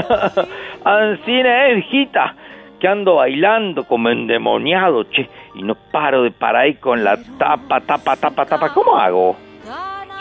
Ancina 0.84 1.68
es, 1.68 1.78
hijita, 1.78 2.34
que 2.78 2.88
ando 2.88 3.16
bailando 3.16 3.84
como 3.84 4.08
endemoniado, 4.08 5.04
che, 5.04 5.28
y 5.54 5.62
no 5.62 5.74
paro 5.74 6.22
de 6.22 6.30
parar 6.30 6.62
ahí 6.62 6.74
con 6.74 7.02
la 7.02 7.16
tapa, 7.38 7.80
tapa, 7.80 8.16
tapa, 8.16 8.44
tapa. 8.44 8.72
¿Cómo 8.72 8.96
hago? 8.96 9.36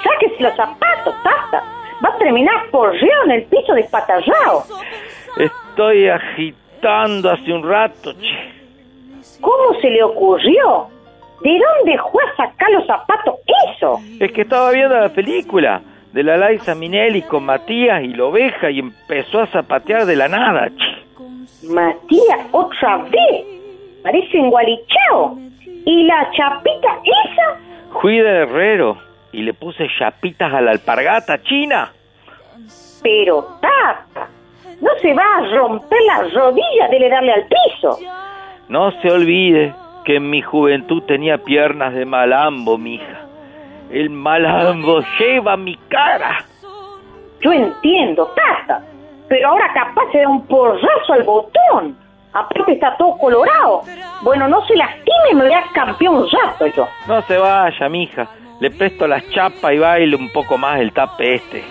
Sáquese 0.03 0.43
los 0.43 0.55
zapatos, 0.55 1.15
Tata. 1.23 1.63
Va 2.03 2.09
a 2.09 2.17
terminar 2.17 2.69
porreado 2.71 3.23
en 3.25 3.31
el 3.31 3.43
piso 3.43 3.73
despatallado. 3.73 4.63
Estoy 5.37 6.09
agitando 6.09 7.31
hace 7.31 7.51
un 7.51 7.67
rato, 7.67 8.13
che. 8.13 8.55
¿Cómo 9.41 9.79
se 9.81 9.89
le 9.89 10.03
ocurrió? 10.03 10.87
¿De 11.41 11.59
dónde 11.59 11.99
fue 12.11 12.23
a 12.23 12.35
sacar 12.35 12.71
los 12.71 12.85
zapatos 12.87 13.35
eso? 13.75 13.99
Es 14.19 14.31
que 14.31 14.41
estaba 14.41 14.71
viendo 14.71 14.97
la 14.97 15.09
película 15.09 15.81
de 16.15 16.23
la 16.23 16.49
Liza 16.49 16.73
Minelli 16.75 17.23
con 17.23 17.43
Matías 17.43 18.01
y 18.01 18.13
la 18.13 18.23
oveja 18.23 18.71
y 18.71 18.79
empezó 18.79 19.41
a 19.41 19.47
zapatear 19.47 20.05
de 20.05 20.15
la 20.15 20.29
nada, 20.29 20.69
che. 20.69 21.67
Matías, 21.67 22.39
otra 22.53 22.99
vez. 22.99 23.45
Parece 24.01 24.37
engualichao. 24.37 25.37
¿Y 25.85 26.03
la 26.03 26.31
chapita 26.31 27.01
esa? 27.03 27.99
Fui 27.99 28.17
de 28.19 28.29
herrero 28.29 28.97
y 29.33 29.41
le 29.41 29.53
puse 29.53 29.89
chapitas 29.99 30.53
a 30.53 30.61
la 30.61 30.71
alpargata 30.71 31.43
china. 31.43 31.91
Pero, 33.03 33.59
Tata, 33.59 34.29
no 34.79 34.91
se 35.01 35.13
va 35.13 35.37
a 35.39 35.41
romper 35.53 35.99
la 36.07 36.29
rodilla 36.33 36.87
de 36.91 36.99
le 36.99 37.09
darle 37.09 37.33
al 37.33 37.45
piso. 37.45 37.99
No 38.69 38.89
se 39.01 39.11
olvide 39.11 39.73
que 40.05 40.15
en 40.15 40.29
mi 40.29 40.41
juventud 40.41 41.03
tenía 41.03 41.39
piernas 41.39 41.93
de 41.93 42.05
malambo, 42.05 42.77
mija. 42.77 43.24
El 43.89 44.09
malambo 44.09 45.01
lleva 45.19 45.55
mi 45.57 45.77
cara. 45.89 46.43
Yo 47.41 47.51
entiendo, 47.51 48.33
Tata, 48.35 48.83
pero 49.27 49.49
ahora 49.49 49.71
capaz 49.73 50.11
se 50.11 50.19
da 50.19 50.27
un 50.27 50.45
porrazo 50.47 51.13
al 51.13 51.23
botón. 51.23 51.97
Aparte 52.33 52.73
está 52.73 52.97
todo 52.97 53.17
colorado. 53.17 53.83
Bueno, 54.21 54.47
no 54.47 54.65
se 54.65 54.75
lastime, 54.75 55.35
me 55.35 55.43
voy 55.43 55.53
a 55.53 55.63
campeón 55.73 56.15
un 56.17 56.29
rato 56.29 56.67
yo. 56.67 56.87
No 57.07 57.21
se 57.21 57.37
vaya, 57.37 57.87
mija. 57.89 58.27
Le 58.59 58.71
presto 58.71 59.07
las 59.07 59.27
chapas 59.29 59.73
y 59.73 59.79
baile 59.79 60.15
un 60.15 60.29
poco 60.31 60.57
más 60.57 60.79
el 60.79 60.91
tape 60.91 61.35
este. 61.35 61.63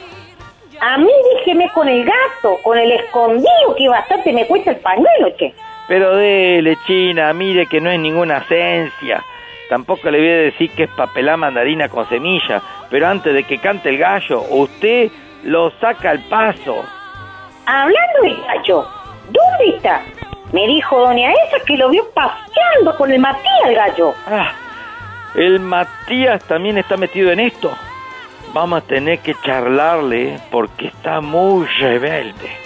A 0.80 0.98
mí 0.98 1.10
déjeme 1.36 1.70
con 1.70 1.88
el 1.88 2.04
gato, 2.04 2.58
con 2.62 2.78
el 2.78 2.92
escondido, 2.92 3.74
que 3.76 3.88
bastante 3.88 4.32
me 4.32 4.46
cuesta 4.46 4.70
el 4.70 4.78
pañuelo, 4.78 5.30
che. 5.38 5.54
Pero 5.88 6.16
dele, 6.16 6.76
China, 6.86 7.32
mire 7.32 7.66
que 7.66 7.80
no 7.80 7.90
es 7.90 7.98
ninguna 7.98 8.38
esencia. 8.38 9.22
Tampoco 9.68 10.10
le 10.10 10.18
voy 10.18 10.28
a 10.28 10.36
decir 10.36 10.70
que 10.70 10.84
es 10.84 10.90
papelá 10.90 11.36
mandarina 11.36 11.88
con 11.88 12.08
semilla. 12.08 12.62
Pero 12.90 13.08
antes 13.08 13.32
de 13.32 13.44
que 13.44 13.58
cante 13.58 13.88
el 13.88 13.98
gallo, 13.98 14.42
usted 14.50 15.10
lo 15.44 15.70
saca 15.80 16.10
al 16.10 16.20
paso. 16.20 16.84
Hablando 17.66 18.20
del 18.22 18.36
gallo, 18.42 18.86
¿dónde 19.24 19.76
está? 19.76 20.02
Me 20.52 20.66
dijo 20.66 21.00
doña 21.00 21.32
esa 21.32 21.64
que 21.64 21.76
lo 21.76 21.88
vio 21.88 22.04
paseando 22.10 22.96
con 22.96 23.10
el 23.10 23.18
Matías 23.18 23.66
el 23.66 23.74
gallo. 23.74 24.14
Ah, 24.26 24.52
el 25.34 25.58
Matías 25.60 26.44
también 26.44 26.78
está 26.78 26.96
metido 26.96 27.32
en 27.32 27.40
esto. 27.40 27.72
Vamos 28.52 28.82
a 28.82 28.86
tener 28.86 29.18
que 29.18 29.34
charlarle 29.34 30.38
porque 30.50 30.86
está 30.86 31.20
muy 31.20 31.66
rebelde. 31.66 32.64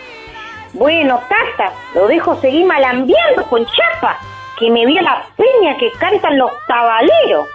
Bueno, 0.74 1.18
Tata, 1.28 1.72
lo 1.94 2.06
dejo 2.08 2.36
seguir 2.36 2.66
malambiando 2.66 3.42
con 3.48 3.64
chapa, 3.64 4.18
que 4.58 4.70
me 4.70 4.84
vi 4.84 4.98
a 4.98 5.02
la 5.02 5.24
peña 5.36 5.76
que 5.78 5.90
cantan 5.92 6.36
los 6.36 6.50
tabaleros. 6.66 7.46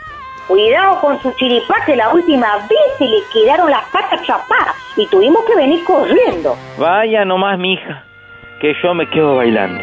Cuidado 0.47 0.99
con 1.01 1.21
su 1.21 1.31
chiripá 1.33 1.75
que 1.85 1.95
la 1.95 2.13
última 2.13 2.57
vez 2.57 2.97
se 2.97 3.05
le 3.05 3.21
quedaron 3.31 3.69
las 3.69 3.83
patas 3.89 4.21
chapadas 4.23 4.75
y 4.97 5.07
tuvimos 5.07 5.43
que 5.45 5.55
venir 5.55 5.83
corriendo. 5.85 6.57
Vaya 6.77 7.25
nomás, 7.25 7.57
mija, 7.57 8.03
que 8.59 8.73
yo 8.81 8.93
me 8.93 9.09
quedo 9.09 9.35
bailando. 9.35 9.81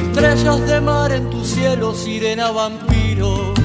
Estrellas 0.00 0.66
de 0.66 0.80
mar 0.80 1.12
en 1.12 1.30
tu 1.30 1.44
cielo, 1.44 1.92
sirena 1.92 2.50
vampiro. 2.52 3.57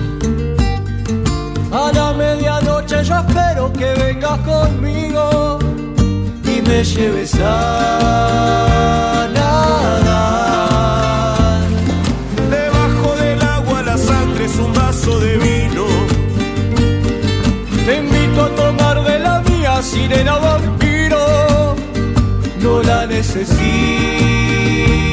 A 1.74 1.91
la 1.91 2.14
medianoche 2.14 3.04
yo 3.04 3.18
espero 3.18 3.74
que 3.74 3.95
vengas 3.95 4.40
conmigo 4.41 5.58
y 6.45 6.62
me 6.62 6.84
lleves 6.84 7.34
a 7.44 9.28
nadar. 9.34 10.44
Debajo 12.52 13.16
del 13.16 13.41
agua 13.41 13.82
la 13.82 13.98
sangre 13.98 14.45
es 14.45 14.56
un 14.58 14.72
vaso 14.72 15.20
de 15.20 15.38
vino. 15.38 15.88
Te 17.88 17.98
invito 17.98 18.44
a 18.44 18.50
tomar 18.50 19.04
de 19.04 19.18
la 19.18 19.41
mía, 19.41 19.82
sirena 19.82 20.38
vampiro. 20.38 21.76
No 22.62 22.84
la 22.84 23.08
necesito 23.08 25.12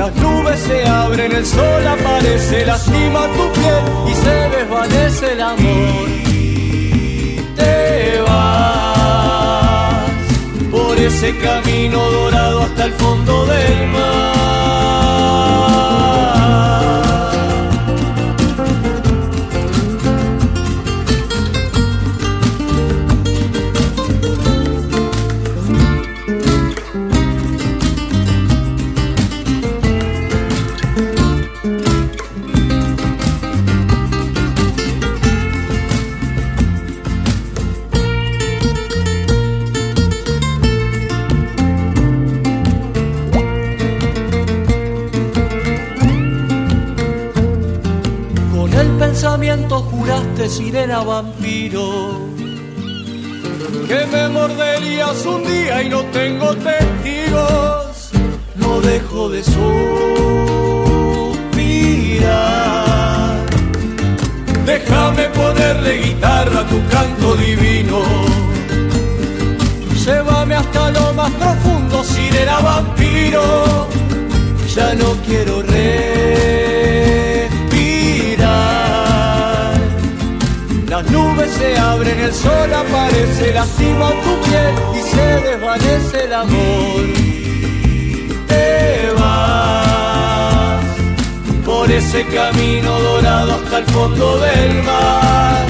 Las 0.00 0.16
nubes 0.16 0.58
se 0.60 0.86
abren, 0.88 1.30
el 1.30 1.44
sol 1.44 1.86
aparece, 1.86 2.64
lastima 2.64 3.26
tu 3.36 3.52
piel 3.52 3.84
y 4.08 4.14
se 4.14 4.48
desvanece 4.56 5.32
el 5.34 5.40
amor. 5.42 6.08
Te 7.54 8.22
vas 8.26 10.10
por 10.70 10.96
ese 10.96 11.36
camino 11.36 11.98
dorado 12.12 12.62
hasta 12.62 12.86
el 12.86 12.92
fondo 12.92 13.44
del 13.44 13.88
mar. 13.88 15.09
Sirena 50.50 51.04
vampiro 51.04 52.18
que 53.86 54.06
me 54.06 54.28
morderías 54.28 55.24
un 55.24 55.44
día 55.44 55.82
y 55.82 55.88
no 55.88 56.02
tengo 56.18 56.54
testigos, 56.56 58.10
no 58.56 58.80
dejo 58.80 59.28
de 59.30 59.42
suspirar. 59.42 59.70
Déjame 64.64 65.24
ponerle 65.40 65.92
guitarra 66.02 66.60
a 66.60 66.68
tu 66.68 66.78
canto 66.88 67.36
divino. 67.36 68.00
Llévame 70.04 70.54
hasta 70.56 70.90
lo 70.90 71.12
más 71.14 71.30
profundo, 71.32 72.02
sirena 72.04 72.58
vampiro. 72.60 73.88
Ya 74.74 74.94
no 74.94 75.16
quiero 75.26 75.62
Se 81.60 81.78
abren, 81.78 82.18
el 82.18 82.32
sol 82.32 82.72
aparece, 82.72 83.52
lastima 83.52 84.08
tu 84.24 84.32
piel 84.48 84.74
y 84.98 85.02
se 85.02 85.26
desvanece 85.46 86.24
el 86.24 86.32
amor. 86.32 87.02
Te 88.48 89.12
vas 89.18 90.82
por 91.62 91.90
ese 91.90 92.24
camino 92.28 92.98
dorado 93.00 93.52
hasta 93.56 93.76
el 93.76 93.84
fondo 93.84 94.38
del 94.38 94.82
mar. 94.84 95.66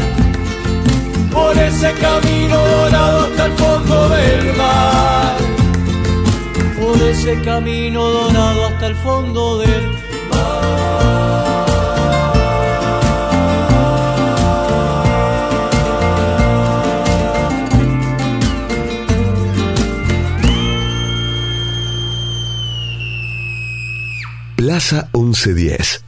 Por 1.32 1.58
ese 1.58 1.92
camino 1.94 2.56
dorado 2.56 3.26
hasta 3.26 3.46
el 3.46 3.52
fondo 3.54 4.08
del 4.10 4.54
mar. 4.54 5.36
Por 6.80 7.02
ese 7.02 7.40
camino 7.42 8.00
dorado 8.10 8.66
hasta 8.66 8.86
el 8.86 8.94
fondo 8.94 9.58
del 9.58 9.98
Plaza 24.80 25.10
1110. 25.12 25.99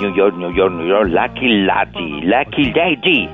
New 0.00 0.14
York, 0.14 0.34
New 0.36 0.52
York, 0.52 0.72
New 0.72 0.86
York, 0.86 1.08
Lucky 1.10 1.66
Lady, 1.66 2.22
Lucky 2.24 2.72
Lady. 2.72 3.26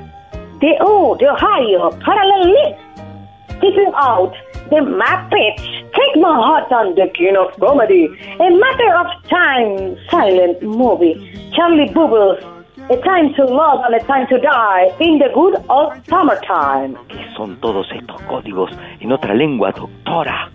The 0.60 0.72
O, 0.80 1.14
the 1.20 1.28
Ohio, 1.28 1.90
Parallel 2.00 2.48
List. 2.48 3.60
Keeping 3.60 3.92
out, 3.96 4.32
The 4.70 4.80
Muppets. 4.80 5.60
Take 5.92 6.22
my 6.22 6.34
heart 6.34 6.72
on 6.72 6.94
the 6.94 7.06
King 7.14 7.36
of 7.36 7.52
Comedy. 7.60 8.08
A 8.40 8.48
Matter 8.48 8.96
of 8.96 9.08
Time, 9.28 9.96
silent 10.10 10.62
movie. 10.62 11.14
Charlie 11.54 11.92
Bubbles. 11.92 12.42
A 12.90 12.96
Time 13.02 13.34
to 13.34 13.44
Love 13.44 13.80
and 13.84 13.94
a 13.94 14.00
Time 14.06 14.26
to 14.28 14.38
Die 14.38 14.96
in 15.00 15.18
the 15.18 15.28
Good 15.34 15.62
Old 15.68 15.92
Summertime. 16.08 16.96
¿Qué 17.08 17.24
son 17.36 17.60
todos 17.60 17.86
estos 17.92 18.20
códigos 18.22 18.70
en 19.00 19.12
otra 19.12 19.34
lengua, 19.34 19.70
doctora? 19.72 20.50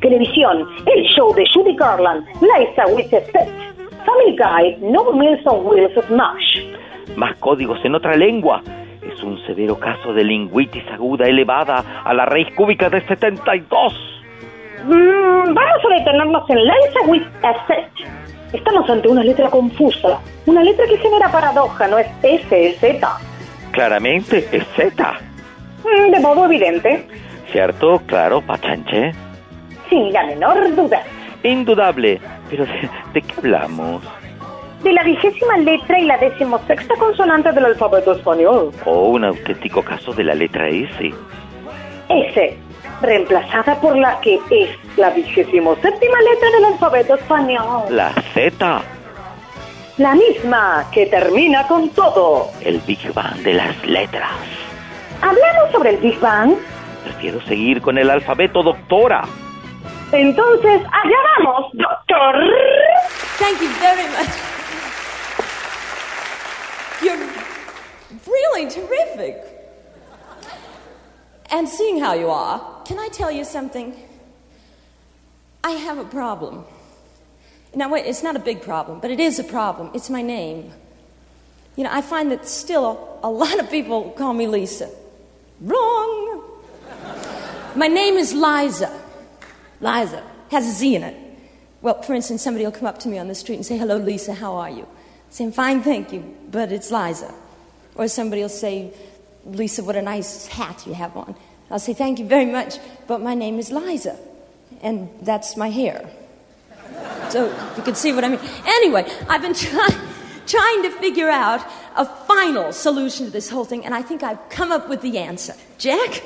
Televisión, 0.00 0.68
el 0.86 1.04
show 1.14 1.32
de 1.34 1.44
Judy 1.52 1.76
Garland, 1.76 2.26
Liza 2.42 2.86
with. 2.94 3.12
Family 4.34 4.36
Guy, 4.36 4.76
No 4.80 5.12
Meals 5.12 5.40
on 5.46 5.66
Wheels 5.66 5.96
of 5.96 6.10
Nash. 6.10 7.16
Más 7.16 7.36
códigos 7.38 7.78
en 7.84 7.94
otra 7.94 8.16
lengua. 8.16 8.62
Es 9.02 9.22
un 9.22 9.38
severo 9.46 9.78
caso 9.78 10.12
de 10.12 10.24
lingüitis 10.24 10.84
aguda 10.92 11.26
elevada 11.26 11.84
a 12.04 12.14
la 12.14 12.24
raíz 12.24 12.48
cúbica 12.54 12.88
de 12.88 13.00
72. 13.02 13.92
Mm, 14.84 15.54
vamos 15.54 15.84
a 15.84 15.94
detenernos 15.98 16.50
en 16.50 16.56
Liza 16.58 17.00
with 17.06 17.22
a 17.42 17.66
Set. 17.66 17.90
Estamos 18.52 18.88
ante 18.88 19.08
una 19.08 19.22
letra 19.22 19.50
confusa, 19.50 20.20
una 20.46 20.62
letra 20.62 20.86
que 20.86 20.96
genera 20.98 21.30
paradoja, 21.30 21.88
no 21.88 21.98
es 21.98 22.06
S, 22.22 22.66
es 22.68 22.78
Z. 22.78 23.08
Claramente 23.72 24.48
es 24.52 24.64
Z. 24.76 25.14
Mm, 25.84 26.10
de 26.12 26.20
modo 26.20 26.44
evidente, 26.46 27.06
¿Cierto? 27.52 28.00
Claro, 28.06 28.40
pachanche. 28.40 29.12
sin 29.88 30.12
la 30.12 30.24
menor 30.26 30.74
duda. 30.74 31.02
Indudable. 31.44 32.20
Pero 32.50 32.66
¿de, 32.66 32.90
de 33.12 33.22
qué 33.22 33.34
hablamos? 33.38 34.02
De 34.82 34.92
la 34.92 35.04
vigésima 35.04 35.56
letra 35.58 35.98
y 35.98 36.04
la 36.04 36.18
decimosexta 36.18 36.94
consonante 36.96 37.52
del 37.52 37.66
alfabeto 37.66 38.12
español. 38.12 38.70
O 38.84 39.10
un 39.10 39.24
auténtico 39.24 39.82
caso 39.82 40.12
de 40.12 40.24
la 40.24 40.34
letra 40.34 40.68
S. 40.68 41.12
S, 42.08 42.58
reemplazada 43.00 43.80
por 43.80 43.96
la 43.96 44.20
que 44.20 44.38
es 44.50 44.70
la 44.96 45.10
vigésimo 45.10 45.74
séptima 45.76 46.20
letra 46.20 46.50
del 46.50 46.64
alfabeto 46.64 47.14
español. 47.14 47.84
La 47.90 48.10
Z. 48.34 48.82
La 49.96 50.14
misma 50.14 50.86
que 50.92 51.06
termina 51.06 51.66
con 51.66 51.88
todo. 51.90 52.48
El 52.60 52.80
Big 52.80 53.12
Bang 53.12 53.36
de 53.36 53.54
las 53.54 53.86
letras. 53.86 54.32
¿Hablamos 55.22 55.72
sobre 55.72 55.90
el 55.90 55.96
Big 55.98 56.18
Bang? 56.20 56.54
Prefiero 57.04 57.40
seguir 57.42 57.80
con 57.80 57.96
el 57.96 58.10
alfabeto, 58.10 58.62
doctora. 58.62 59.22
Entonces, 60.14 60.80
allá 60.92 61.18
vamos, 61.38 61.72
doctor. 61.74 62.34
Thank 63.36 63.60
you 63.60 63.68
very 63.80 64.08
much. 64.12 64.28
You're 67.02 67.18
really 68.24 68.70
terrific. 68.70 69.42
And 71.50 71.68
seeing 71.68 71.98
how 71.98 72.14
you 72.14 72.30
are, 72.30 72.60
can 72.84 73.00
I 73.00 73.08
tell 73.08 73.32
you 73.32 73.44
something? 73.44 73.92
I 75.64 75.72
have 75.72 75.98
a 75.98 76.04
problem. 76.04 76.64
Now, 77.74 77.88
wait, 77.88 78.06
it's 78.06 78.22
not 78.22 78.36
a 78.36 78.38
big 78.38 78.62
problem, 78.62 79.00
but 79.00 79.10
it 79.10 79.18
is 79.18 79.40
a 79.40 79.44
problem. 79.44 79.90
It's 79.94 80.10
my 80.10 80.22
name. 80.22 80.72
You 81.74 81.82
know, 81.82 81.90
I 81.92 82.02
find 82.02 82.30
that 82.30 82.46
still 82.46 83.18
a 83.24 83.30
lot 83.30 83.58
of 83.58 83.68
people 83.68 84.10
call 84.12 84.32
me 84.32 84.46
Lisa. 84.46 84.90
Wrong. 85.60 86.40
My 87.74 87.88
name 87.88 88.14
is 88.14 88.32
Liza. 88.32 89.00
Liza 89.84 90.22
has 90.50 90.66
a 90.66 90.72
Z 90.72 90.96
in 90.96 91.02
it. 91.02 91.16
Well, 91.82 92.00
for 92.00 92.14
instance, 92.14 92.42
somebody 92.42 92.64
will 92.64 92.72
come 92.72 92.86
up 92.86 92.98
to 93.00 93.08
me 93.08 93.18
on 93.18 93.28
the 93.28 93.34
street 93.34 93.56
and 93.56 93.66
say, 93.66 93.76
Hello, 93.76 93.98
Lisa, 93.98 94.32
how 94.32 94.54
are 94.54 94.70
you? 94.70 94.88
Say, 95.28 95.44
I'm 95.44 95.52
fine, 95.52 95.82
thank 95.82 96.12
you, 96.12 96.22
but 96.50 96.72
it's 96.72 96.90
Liza. 96.90 97.32
Or 97.94 98.08
somebody 98.08 98.40
will 98.40 98.48
say, 98.48 98.92
Lisa, 99.44 99.84
what 99.84 99.94
a 99.94 100.02
nice 100.02 100.46
hat 100.46 100.86
you 100.86 100.94
have 100.94 101.14
on. 101.16 101.36
I'll 101.70 101.78
say, 101.78 101.92
Thank 101.92 102.18
you 102.18 102.26
very 102.26 102.46
much, 102.46 102.78
but 103.06 103.20
my 103.20 103.34
name 103.34 103.58
is 103.58 103.70
Liza, 103.70 104.18
and 104.80 105.10
that's 105.20 105.56
my 105.56 105.68
hair. 105.68 106.08
so 107.28 107.46
you 107.76 107.82
can 107.82 107.94
see 107.94 108.12
what 108.14 108.24
I 108.24 108.30
mean. 108.30 108.40
Anyway, 108.66 109.06
I've 109.28 109.42
been 109.42 109.54
trying 109.54 110.00
trying 110.46 110.82
to 110.82 110.90
figure 110.90 111.28
out 111.28 111.64
a 111.96 112.04
final 112.26 112.72
solution 112.72 113.26
to 113.26 113.32
this 113.32 113.50
whole 113.50 113.64
thing, 113.64 113.84
and 113.84 113.94
I 113.94 114.02
think 114.02 114.22
I've 114.22 114.48
come 114.48 114.72
up 114.72 114.88
with 114.88 115.02
the 115.02 115.18
answer. 115.18 115.54
Jack? 115.78 116.22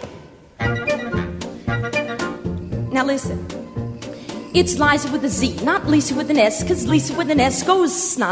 Now 2.93 3.05
listen. 3.05 3.47
It's 4.55 4.79
Liza 4.79 5.13
with 5.13 5.23
a 5.25 5.29
Z, 5.29 5.63
not 5.63 5.87
Lisa 5.87 6.15
with 6.15 6.31
an 6.31 6.39
S, 6.39 6.63
because 6.63 6.87
Lisa 6.89 7.15
with 7.15 7.31
an 7.31 7.39
S 7.39 7.63
goes 7.63 7.93
Z. 7.93 8.23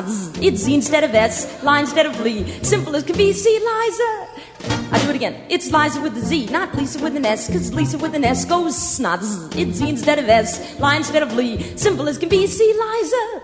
It's 0.40 0.62
Z 0.62 0.74
instead 0.74 1.04
of 1.04 1.14
S, 1.14 1.62
line 1.62 1.82
instead 1.82 2.06
of 2.06 2.18
Lee. 2.20 2.50
Simple 2.62 2.96
as 2.96 3.04
can 3.04 3.16
be, 3.16 3.34
see 3.34 3.58
Liza. 3.58 4.28
I 4.90 4.98
do 5.04 5.10
it 5.10 5.16
again. 5.16 5.44
It's 5.50 5.70
Liza 5.70 6.00
with 6.00 6.16
a 6.16 6.20
Z, 6.20 6.46
not 6.46 6.74
Lisa 6.74 7.02
with 7.02 7.16
an 7.16 7.26
S, 7.26 7.48
because 7.48 7.74
Lisa 7.74 7.98
with 7.98 8.14
an 8.14 8.24
S 8.24 8.46
goes 8.46 8.74
Z. 8.74 9.04
It's 9.52 9.76
Z 9.78 9.88
instead 9.88 10.18
of 10.18 10.28
S, 10.28 10.80
line 10.80 10.98
instead 10.98 11.22
of 11.22 11.34
Lee. 11.34 11.60
Simple 11.76 12.08
as 12.08 12.16
can 12.16 12.30
be, 12.30 12.46
see 12.46 12.72
Liza. 12.72 13.42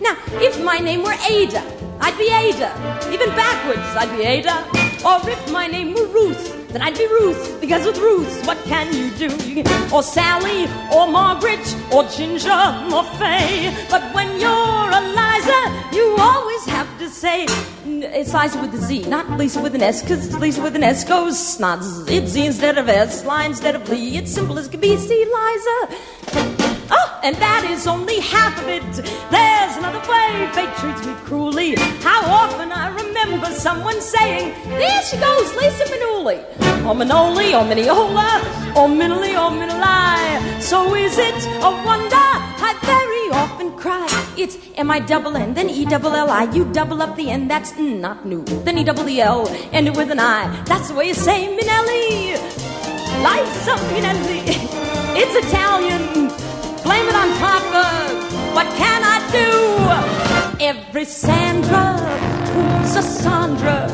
Now, 0.00 0.16
if 0.40 0.64
my 0.64 0.78
name 0.78 1.02
were 1.02 1.16
Ada, 1.28 1.62
I'd 2.00 2.16
be 2.16 2.30
Ada. 2.30 3.12
Even 3.12 3.28
backwards, 3.36 3.86
I'd 3.96 4.16
be 4.16 4.24
Ada. 4.24 4.64
Or 5.04 5.28
if 5.28 5.52
my 5.52 5.66
name 5.66 5.92
were 5.92 6.06
Ruth, 6.06 6.59
then 6.72 6.82
I'd 6.82 6.96
be 6.96 7.06
Ruth. 7.06 7.60
Because 7.60 7.84
with 7.86 7.98
Ruth, 7.98 8.46
what 8.46 8.58
can 8.64 8.92
you 8.94 9.10
do? 9.10 9.62
Or 9.94 10.02
Sally, 10.02 10.66
or 10.94 11.06
Margaret, 11.06 11.64
or 11.92 12.04
Ginger, 12.04 12.62
or 12.94 13.04
Fay. 13.18 13.74
But 13.90 14.02
when 14.14 14.40
you're 14.40 14.88
Eliza, 15.00 15.60
you 15.92 16.16
always 16.18 16.64
have 16.66 16.88
to 16.98 17.08
say 17.08 17.46
it's 17.86 18.32
Liza 18.32 18.60
with 18.60 18.74
a 18.74 18.78
Z, 18.78 19.08
not 19.08 19.30
Lisa 19.38 19.60
with 19.60 19.74
an 19.74 19.82
S, 19.82 20.02
because 20.02 20.34
Lisa 20.36 20.62
with 20.62 20.76
an 20.76 20.84
S 20.84 21.04
goes 21.04 21.58
not 21.60 21.82
Z. 21.82 22.14
It's 22.14 22.32
Z 22.32 22.46
instead 22.46 22.78
of 22.78 22.88
S, 22.88 23.24
line 23.24 23.50
instead 23.50 23.74
of 23.74 23.88
Lee. 23.88 24.16
It's 24.16 24.32
simple 24.32 24.58
as 24.58 24.68
can 24.68 24.80
be. 24.80 24.96
See, 24.96 25.24
Liza. 25.24 26.59
Oh, 26.90 27.20
and 27.22 27.36
that 27.36 27.64
is 27.70 27.86
only 27.86 28.20
half 28.20 28.60
of 28.60 28.68
it. 28.68 28.82
There's 29.30 29.76
another 29.76 30.00
way 30.10 30.50
fate 30.52 30.74
treats 30.76 31.06
me 31.06 31.14
cruelly. 31.24 31.74
How 32.02 32.22
often 32.24 32.72
I 32.72 32.88
remember 32.88 33.46
someone 33.52 34.00
saying, 34.00 34.54
There 34.68 35.02
she 35.02 35.16
goes, 35.18 35.54
Lisa 35.54 35.84
Manuli. 35.92 36.38
Or 36.86 36.94
Manoli, 36.94 37.52
oh, 37.52 37.60
or 37.60 37.64
oh, 37.64 37.70
Miniola, 37.70 38.30
or 38.74 38.84
oh, 38.84 38.88
Minoli, 38.88 39.32
or 39.42 39.50
Minoli. 39.60 40.62
So 40.62 40.94
is 40.94 41.18
it 41.18 41.46
a 41.62 41.70
wonder? 41.84 42.16
I 42.16 42.74
very 42.82 43.40
often 43.40 43.72
cry. 43.76 44.06
It's 44.36 44.56
M 44.76 44.90
I 44.90 45.00
double 45.00 45.36
N, 45.36 45.54
then 45.54 45.68
E 45.68 45.84
double 45.84 46.14
L 46.14 46.30
I. 46.30 46.44
You 46.52 46.64
double 46.72 47.02
up 47.02 47.16
the 47.16 47.30
N, 47.30 47.48
that's 47.48 47.76
not 47.78 48.26
new. 48.26 48.44
Then 48.64 48.78
E 48.78 48.84
double 48.84 49.04
the 49.04 49.20
L, 49.20 49.48
end 49.72 49.88
it 49.88 49.96
with 49.96 50.10
an 50.10 50.20
I. 50.20 50.62
That's 50.64 50.88
the 50.88 50.94
way 50.94 51.08
you 51.08 51.14
say 51.14 51.46
Minelli. 51.56 52.32
Liza 53.24 53.74
Minelli. 53.92 54.40
It's 55.16 55.46
Italian. 55.46 56.49
Blame 56.82 57.08
it 57.08 57.14
on 57.14 57.30
Papa. 57.38 57.84
What 58.54 58.66
can 58.76 59.02
I 59.04 59.18
do? 59.30 60.64
Every 60.64 61.04
Sandra 61.04 61.96
who's 62.52 62.96
a 62.96 63.02
Sandra. 63.02 63.88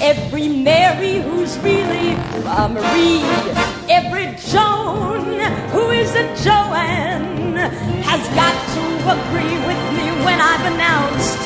Every 0.00 0.48
Mary 0.48 1.20
who's 1.20 1.58
really 1.58 2.12
a 2.60 2.68
Marie. 2.68 3.22
Every 3.88 4.36
Joan 4.50 5.40
who 5.70 5.90
is 5.90 6.14
a 6.14 6.26
Joanne 6.44 7.56
has 8.04 8.22
got 8.40 8.54
to 8.74 8.82
agree 9.16 9.56
with 9.68 9.82
me 9.96 10.06
when 10.24 10.40
I've 10.40 10.66
announced. 10.72 11.40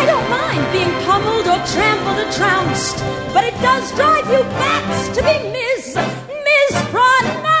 I 0.00 0.06
don't 0.06 0.28
mind 0.30 0.62
being 0.72 0.92
pummeled 1.06 1.46
or 1.48 1.60
trampled 1.66 2.18
or 2.24 2.30
trounced, 2.32 2.98
but 3.34 3.44
it 3.44 3.54
does 3.60 3.90
drive 3.92 4.26
you 4.30 4.42
bats 4.60 5.08
to 5.16 5.22
be 5.22 5.36
mis 5.52 5.94
mispronounced. 5.94 7.53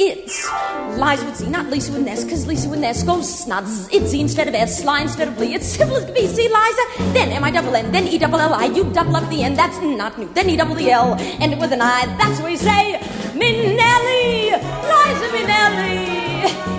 It's 0.00 0.48
lies 0.96 1.24
with 1.24 1.34
Z, 1.38 1.48
not 1.48 1.66
Lisa 1.66 1.90
with 1.90 2.02
an 2.02 2.08
S, 2.08 2.22
because 2.22 2.46
Lisa 2.46 2.68
with 2.68 2.78
an 2.78 2.84
S 2.84 3.02
goes 3.02 3.26
snuds. 3.42 3.88
It's 3.92 4.10
Z 4.10 4.20
instead 4.20 4.46
of 4.46 4.54
S, 4.54 4.84
lie 4.84 5.00
instead 5.00 5.26
of 5.26 5.36
Lee. 5.38 5.54
It's 5.54 5.66
simple 5.66 5.96
as 5.96 6.08
be. 6.12 6.28
See, 6.28 6.46
Liza, 6.46 7.12
then 7.12 7.30
M 7.32 7.42
I 7.42 7.50
double 7.50 7.74
N, 7.74 7.90
then 7.90 8.06
E 8.06 8.16
double 8.16 8.38
L 8.38 8.54
I. 8.54 8.66
You 8.66 8.84
double 8.92 9.16
up 9.16 9.28
the 9.28 9.42
N, 9.42 9.54
that's 9.54 9.76
not 9.82 10.16
new. 10.16 10.32
Then 10.34 10.48
E 10.50 10.56
double 10.56 10.76
the 10.76 10.88
L, 10.92 11.16
end 11.18 11.52
it 11.52 11.58
with 11.58 11.72
an 11.72 11.82
I. 11.82 12.06
That's 12.16 12.38
what 12.40 12.50
we 12.50 12.56
say. 12.56 13.00
Minelli, 13.34 14.52
Liza 14.90 15.28
Minelli. 15.34 16.28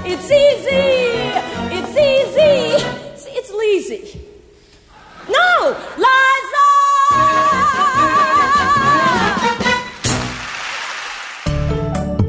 It's 0.06 0.32
easy. 0.32 0.80
It's 1.76 1.92
easy. 1.92 2.86
It's, 3.12 3.26
it's 3.28 3.52
Leezy. 3.52 4.18
No, 5.28 5.76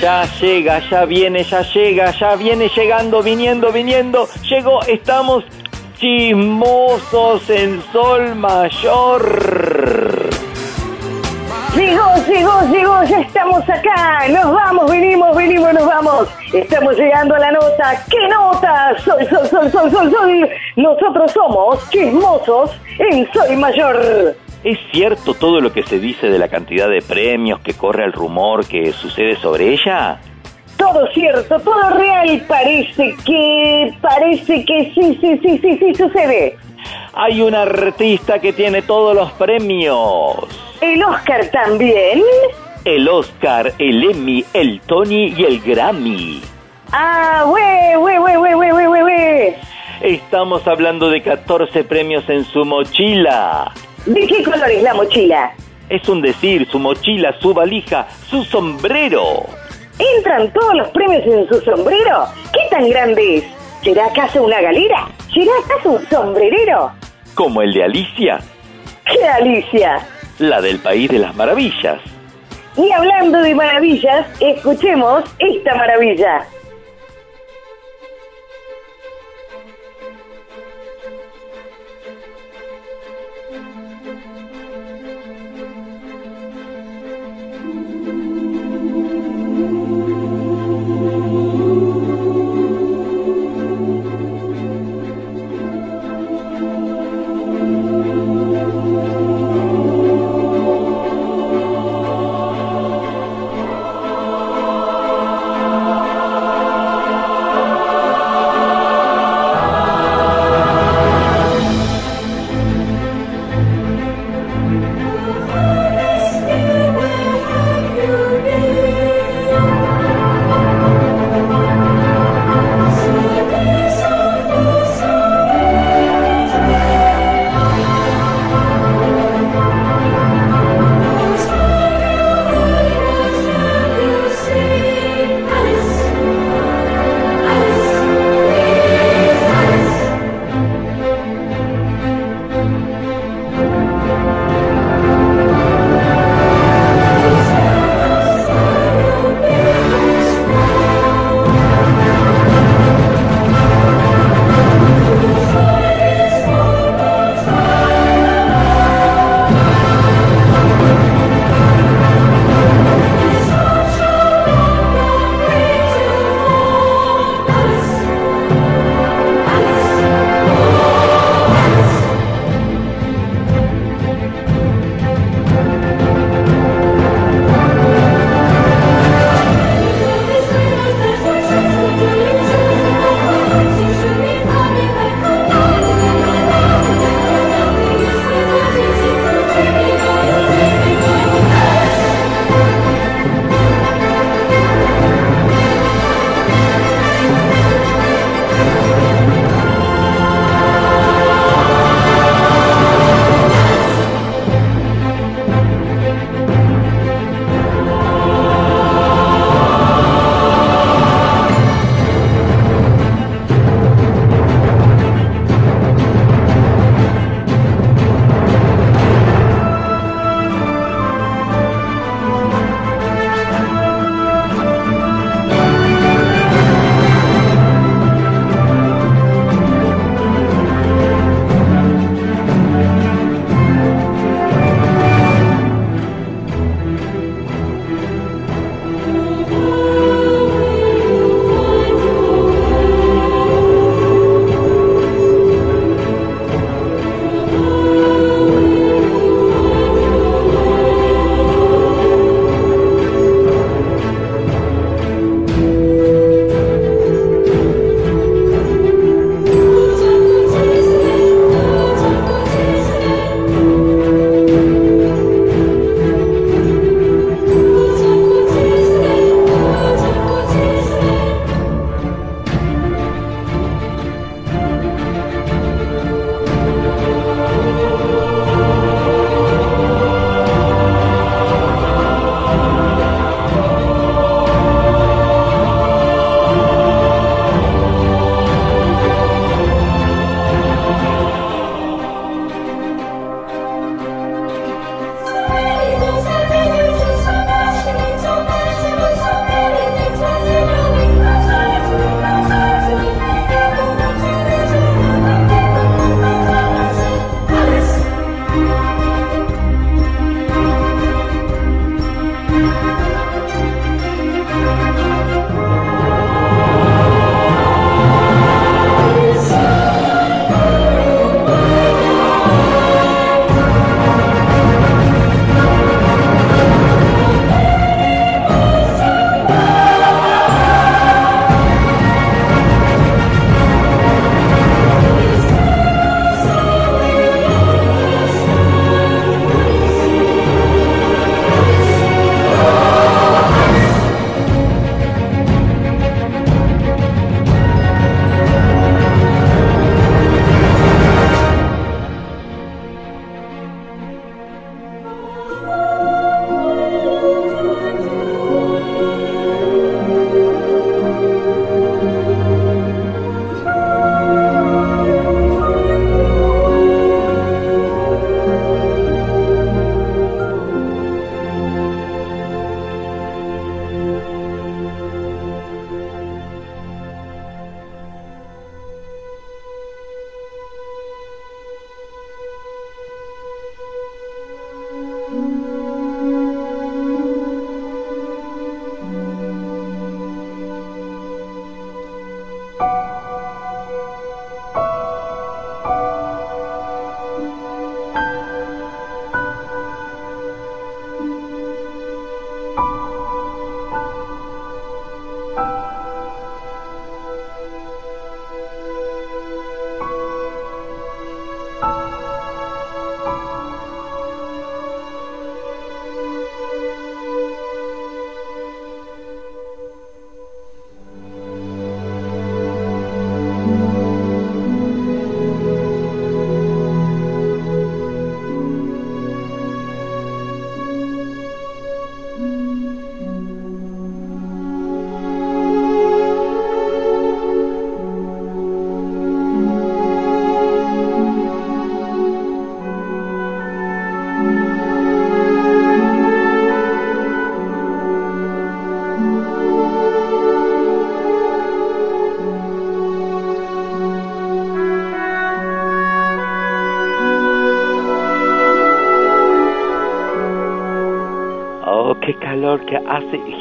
Ya 0.00 0.24
llega, 0.40 0.78
ya 0.88 1.04
viene, 1.04 1.44
ya 1.44 1.60
llega, 1.60 2.10
ya 2.12 2.34
viene 2.34 2.70
llegando, 2.74 3.22
viniendo, 3.22 3.70
viniendo. 3.70 4.26
Llegó, 4.48 4.80
estamos 4.84 5.44
chismosos 5.98 7.50
en 7.50 7.82
Sol 7.92 8.34
Mayor. 8.34 10.30
Llegó, 11.76 12.14
llegó, 12.26 12.62
llegó, 12.72 13.04
ya 13.04 13.20
estamos 13.20 13.62
acá. 13.68 14.26
Nos 14.30 14.54
vamos, 14.54 14.90
venimos, 14.90 15.36
venimos, 15.36 15.74
nos 15.74 15.84
vamos. 15.84 16.28
Estamos 16.50 16.96
llegando 16.96 17.34
a 17.34 17.38
la 17.38 17.52
nota. 17.52 18.02
¿Qué 18.08 18.26
nota? 18.28 18.98
Sol, 19.04 19.28
sol, 19.28 19.46
sol, 19.48 19.70
sol, 19.70 19.90
sol, 19.90 20.10
sol. 20.10 20.50
Nosotros 20.76 21.30
somos 21.32 21.90
chismosos 21.90 22.70
en 22.98 23.30
Soy 23.34 23.54
Mayor. 23.54 24.34
¿Es 24.62 24.78
cierto 24.92 25.32
todo 25.32 25.60
lo 25.60 25.72
que 25.72 25.82
se 25.82 25.98
dice 25.98 26.28
de 26.28 26.38
la 26.38 26.48
cantidad 26.48 26.88
de 26.88 27.00
premios 27.00 27.60
que 27.60 27.72
corre 27.72 28.04
el 28.04 28.12
rumor 28.12 28.66
que 28.66 28.92
sucede 28.92 29.36
sobre 29.36 29.72
ella? 29.72 30.20
Todo 30.76 31.06
cierto, 31.14 31.58
todo 31.60 31.90
real 31.90 32.42
parece 32.46 33.14
que, 33.24 33.94
parece 34.02 34.64
que 34.64 34.92
sí, 34.94 35.18
sí, 35.20 35.38
sí, 35.42 35.58
sí, 35.58 35.78
sí 35.78 35.94
sucede. 35.94 36.58
Hay 37.14 37.40
un 37.40 37.54
artista 37.54 38.38
que 38.38 38.52
tiene 38.52 38.82
todos 38.82 39.14
los 39.14 39.32
premios. 39.32 40.36
¿El 40.80 41.02
Oscar 41.04 41.46
también? 41.50 42.22
El 42.84 43.08
Oscar, 43.08 43.72
el 43.78 44.10
Emmy, 44.10 44.44
el 44.52 44.80
Tony 44.82 45.34
y 45.36 45.44
el 45.44 45.60
Grammy. 45.60 46.40
Ah, 46.92 47.44
güey, 47.46 47.94
güey, 47.96 48.18
güey, 48.18 48.36
güey, 48.36 48.54
güey, 48.54 48.86
güey, 48.86 49.02
güey. 49.02 49.54
Estamos 50.02 50.66
hablando 50.66 51.10
de 51.10 51.22
14 51.22 51.84
premios 51.84 52.28
en 52.28 52.44
su 52.44 52.64
mochila. 52.64 53.72
¿De 54.06 54.26
qué 54.26 54.42
color 54.42 54.70
es 54.70 54.82
la 54.82 54.94
mochila? 54.94 55.52
Es 55.88 56.08
un 56.08 56.22
decir, 56.22 56.68
su 56.70 56.78
mochila, 56.78 57.34
su 57.40 57.52
valija, 57.52 58.06
su 58.28 58.44
sombrero. 58.44 59.44
¿Entran 60.16 60.52
todos 60.52 60.74
los 60.74 60.88
premios 60.88 61.22
en 61.26 61.48
su 61.48 61.60
sombrero? 61.62 62.24
¿Qué 62.52 62.60
tan 62.74 62.88
grande 62.88 63.36
es? 63.38 63.44
¿Será 63.82 64.06
acaso 64.06 64.42
una 64.44 64.60
galera? 64.60 65.08
¿Será 65.32 65.52
acaso 65.64 65.90
un 65.92 66.08
sombrerero? 66.08 66.92
Como 67.34 67.62
el 67.62 67.72
de 67.72 67.84
Alicia, 67.84 68.40
¿Qué 69.04 69.26
Alicia? 69.26 70.00
la 70.38 70.60
del 70.60 70.78
País 70.78 71.10
de 71.10 71.18
las 71.18 71.34
Maravillas. 71.34 71.98
Y 72.76 72.90
hablando 72.92 73.40
de 73.42 73.54
maravillas, 73.54 74.26
escuchemos 74.40 75.24
esta 75.38 75.74
maravilla. 75.74 76.44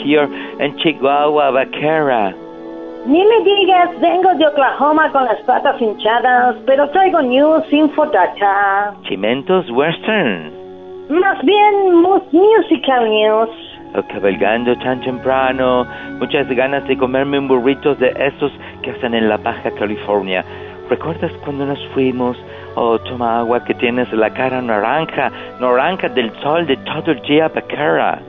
Here 0.03 0.27
en 0.59 0.75
Chihuahua, 0.77 1.51
Vaquera. 1.51 2.33
Ni 3.05 3.23
me 3.23 3.39
digas, 3.43 3.89
vengo 4.01 4.33
de 4.35 4.45
Oklahoma 4.47 5.09
con 5.11 5.23
las 5.25 5.39
patas 5.43 5.81
hinchadas, 5.81 6.55
pero 6.65 6.89
traigo 6.89 7.21
news 7.21 7.63
infodata. 7.71 8.93
Chimentos 9.03 9.69
Western. 9.71 10.51
Más 11.09 11.41
bien 11.43 11.95
mu- 12.01 12.21
musical 12.31 13.09
news. 13.09 13.49
Oh, 13.95 14.03
cabalgando 14.13 14.75
tan 14.79 15.01
temprano. 15.01 15.85
Muchas 16.19 16.47
ganas 16.49 16.85
de 16.87 16.95
comerme 16.97 17.39
un 17.39 17.47
burrito 17.47 17.95
de 17.95 18.09
esos 18.09 18.51
que 18.83 18.91
hacen 18.91 19.15
en 19.15 19.27
La 19.29 19.37
Baja 19.37 19.71
California. 19.71 20.43
¿Recuerdas 20.89 21.31
cuando 21.43 21.65
nos 21.65 21.79
fuimos? 21.93 22.37
Oh, 22.75 22.99
toma 22.99 23.39
agua 23.39 23.63
que 23.63 23.73
tienes 23.73 24.11
la 24.13 24.29
cara 24.31 24.61
naranja, 24.61 25.31
naranja 25.59 26.09
del 26.09 26.31
sol 26.41 26.67
de 26.67 26.77
todo 26.77 27.11
el 27.11 27.21
día, 27.21 27.47
Vaquera. 27.47 28.19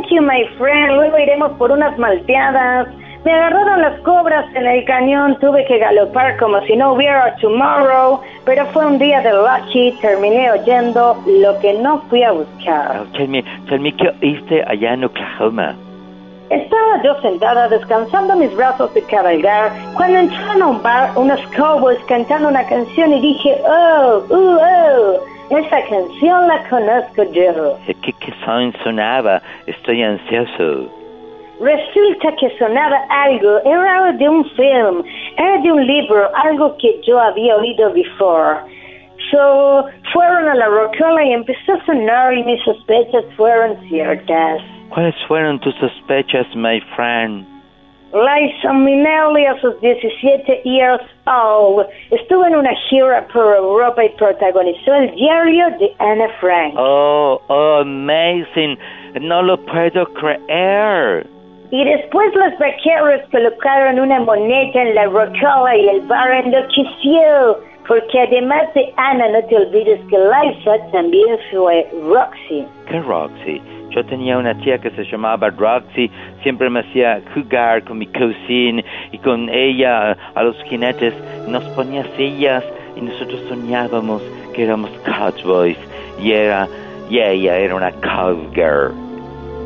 Thank 0.00 0.12
you, 0.12 0.22
my 0.22 0.48
friend. 0.56 0.94
Luego 0.94 1.18
iremos 1.18 1.52
por 1.58 1.70
unas 1.70 1.98
malteadas. 1.98 2.88
Me 3.22 3.32
agarraron 3.32 3.82
las 3.82 4.00
cobras 4.00 4.46
en 4.54 4.66
el 4.66 4.82
cañón. 4.86 5.36
Tuve 5.40 5.66
que 5.66 5.76
galopar 5.76 6.38
como 6.38 6.58
si 6.62 6.74
no 6.74 6.94
hubiera 6.94 7.36
tomorrow. 7.36 8.18
Pero 8.46 8.64
fue 8.72 8.86
un 8.86 8.98
día 8.98 9.20
de 9.20 9.30
lucky. 9.30 9.92
Terminé 10.00 10.52
oyendo 10.52 11.22
lo 11.26 11.58
que 11.58 11.74
no 11.74 12.00
fui 12.08 12.22
a 12.22 12.32
buscar. 12.32 13.02
Oh, 13.02 13.12
tell 13.12 13.28
me, 13.28 13.44
tell 13.68 13.78
me, 13.78 13.94
¿qué 13.94 14.10
oíste 14.22 14.64
allá 14.66 14.94
en 14.94 15.04
Oklahoma? 15.04 15.76
Estaba 16.48 17.02
yo 17.04 17.20
sentada 17.20 17.68
descansando 17.68 18.36
mis 18.36 18.56
brazos 18.56 18.94
de 18.94 19.02
cabalgar 19.02 19.70
cuando 19.98 20.18
entraron 20.18 20.62
a 20.62 20.66
un 20.66 20.82
bar 20.82 21.10
unos 21.14 21.40
cowboys 21.54 21.98
cantando 22.08 22.48
una 22.48 22.64
canción 22.66 23.12
y 23.12 23.20
dije, 23.20 23.54
oh, 23.68 24.22
uh, 24.30 24.58
oh, 24.62 25.20
esa 25.50 25.82
canción 25.88 26.48
la 26.48 26.68
conozco 26.68 27.24
yo. 27.32 27.76
¿Qué, 27.86 28.12
qué 28.12 28.32
son 28.44 28.72
sonaba? 28.84 29.42
Estoy 29.66 30.02
ansioso. 30.02 30.88
Resulta 31.60 32.34
que 32.36 32.56
sonaba 32.58 32.96
algo, 33.10 33.58
era 33.66 33.98
algo 33.98 34.18
de 34.18 34.28
un 34.28 34.44
film, 34.50 35.04
era 35.36 35.58
de 35.58 35.70
un 35.70 35.86
libro, 35.86 36.30
algo 36.34 36.74
que 36.78 37.00
yo 37.06 37.20
había 37.20 37.56
oído 37.56 37.92
before. 37.92 38.60
So, 39.30 39.84
fueron 40.12 40.48
a 40.48 40.54
la 40.54 40.66
rocola 40.66 41.22
y 41.24 41.32
empezó 41.32 41.74
a 41.74 41.84
sonar 41.84 42.32
y 42.32 42.42
mis 42.44 42.62
sospechas 42.62 43.24
fueron 43.36 43.76
ciertas. 43.88 44.62
¿Cuáles 44.88 45.14
fueron 45.28 45.60
tus 45.60 45.74
sospechas, 45.76 46.46
my 46.56 46.80
friend? 46.96 47.46
Liza 48.12 48.72
Minnelli 48.72 49.46
a 49.46 49.60
sus 49.60 49.80
17 49.80 50.62
years 50.64 51.00
old 51.26 51.86
estuvo 52.10 52.44
en 52.44 52.56
una 52.56 52.74
gira 52.88 53.24
por 53.32 53.54
Europa 53.54 54.04
y 54.04 54.08
protagonizó 54.10 54.94
el 54.94 55.14
diario 55.14 55.70
de 55.78 55.94
Anna 55.98 56.28
Frank. 56.40 56.74
Oh, 56.76 57.40
oh, 57.46 57.78
amazing. 57.82 58.76
No 59.20 59.42
lo 59.42 59.56
puedo 59.58 60.06
creer. 60.14 61.26
Y 61.70 61.84
después 61.84 62.34
los 62.34 62.58
vaqueros 62.58 63.20
colocaron 63.30 64.00
una 64.00 64.20
moneda 64.20 64.82
en 64.82 64.94
la 64.96 65.04
rocola 65.04 65.76
y 65.76 65.88
el 65.88 66.00
bar 66.02 66.32
enloqueció. 66.32 67.58
Porque 67.86 68.20
además 68.20 68.72
de 68.74 68.92
Ana, 68.96 69.28
no 69.28 69.44
te 69.46 69.56
olvides 69.56 70.00
que 70.08 70.18
Liza 70.18 70.78
también 70.92 71.38
fue 71.50 71.86
Roxy. 72.08 72.66
¿Qué 72.88 73.00
Roxy? 73.00 73.79
Yo 73.90 74.04
tenía 74.04 74.38
una 74.38 74.54
tía 74.54 74.78
que 74.78 74.90
se 74.90 75.04
llamaba 75.04 75.50
Roxy, 75.50 76.10
siempre 76.42 76.70
me 76.70 76.80
hacía 76.80 77.20
jugar 77.34 77.84
con 77.84 77.98
mi 77.98 78.06
cousin 78.06 78.84
y 79.10 79.18
con 79.18 79.48
ella 79.48 80.16
a 80.34 80.42
los 80.42 80.56
jinetes, 80.64 81.14
nos 81.48 81.64
ponía 81.70 82.04
sillas 82.16 82.64
y 82.96 83.00
nosotros 83.00 83.40
soñábamos 83.48 84.22
que 84.54 84.64
éramos 84.64 84.90
cowboys 85.04 85.78
y 86.22 86.32
era, 86.32 86.68
y 87.08 87.18
ella 87.18 87.56
era 87.56 87.74
una 87.74 87.90
cowgirl. 87.92 88.92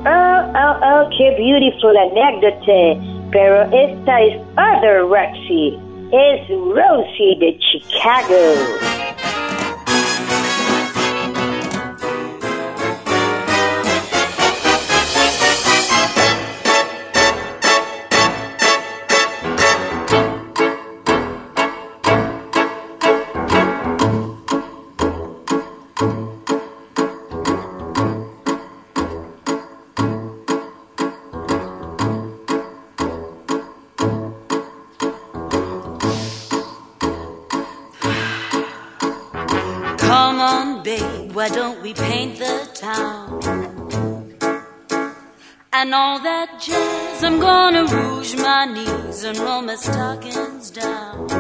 Oh, 0.07 0.43
oh, 0.55 0.77
oh, 0.83 1.09
qué 1.17 1.35
beautiful 1.39 1.97
anécdota. 1.97 3.01
Pero 3.31 3.63
esta 3.73 4.21
es 4.23 4.39
Other 4.57 5.01
Roxy. 5.09 5.79
Es 6.13 6.49
Rosie 6.49 7.37
de 7.41 7.59
Chicago. 7.59 8.35
Come 40.35 40.43
on, 40.43 40.83
babe, 40.83 41.31
why 41.33 41.49
don't 41.49 41.81
we 41.81 41.95
paint 41.95 42.41
the 42.41 42.69
town? 42.75 43.41
And 45.73 45.95
all 45.95 46.19
that 46.19 46.61
jazz, 46.61 47.23
I'm 47.23 47.39
gonna 47.39 47.85
rouge 47.85 48.35
my 48.35 48.65
knees 48.65 49.23
and 49.23 49.39
roll 49.39 49.63
my 49.63 49.77
stockings 49.77 50.73
down. 50.73 51.31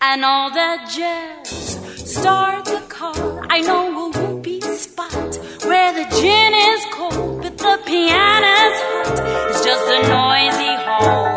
And 0.00 0.24
all 0.24 0.50
that 0.50 0.90
jazz, 0.96 1.78
start 2.10 2.64
the 2.64 2.82
car. 2.88 3.46
I 3.50 3.60
know 3.60 4.06
a 4.06 4.10
whoopee 4.10 4.62
spot 4.62 5.36
where 5.66 5.92
the 5.92 6.06
gin 6.22 6.54
is 6.70 6.82
cold, 6.90 7.42
but 7.42 7.58
the 7.58 7.82
piano's 7.84 8.78
hot. 8.86 9.18
It's 9.50 9.62
just 9.62 9.86
a 9.96 10.00
noisy 10.08 10.74
hall 10.86 11.31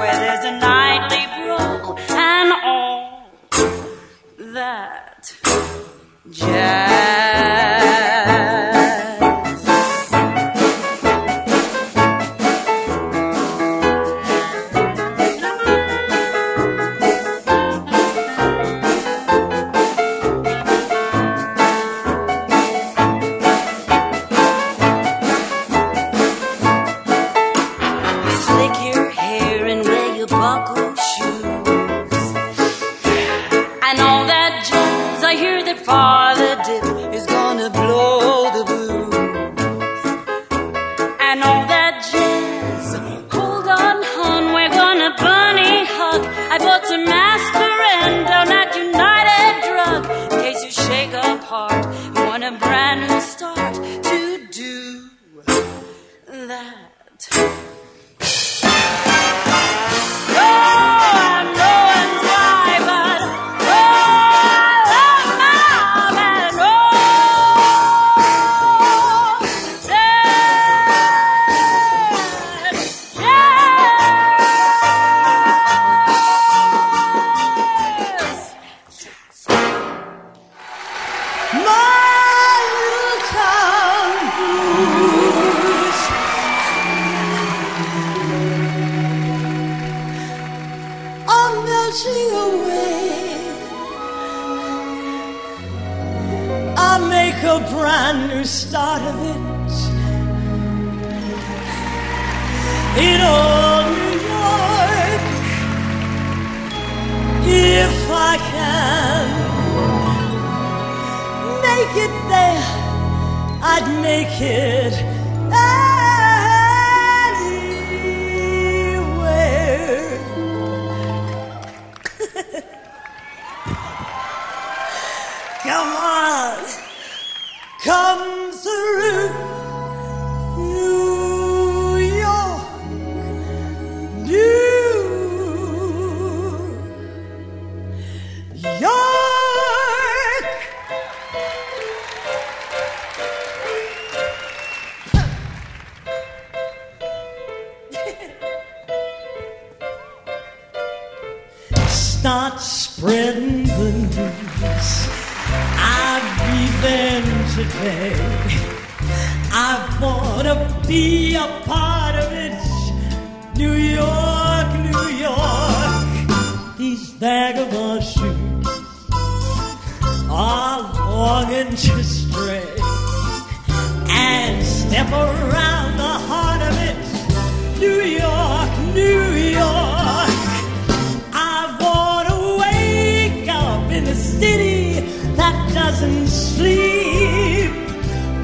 that 185.45 185.73
doesn't 185.73 186.27
sleep 186.27 187.69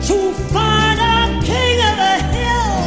to 0.08 0.18
find 0.54 1.00
a 1.00 1.42
king 1.52 1.78
of 1.90 1.96
the 2.06 2.18
hill, 2.36 2.78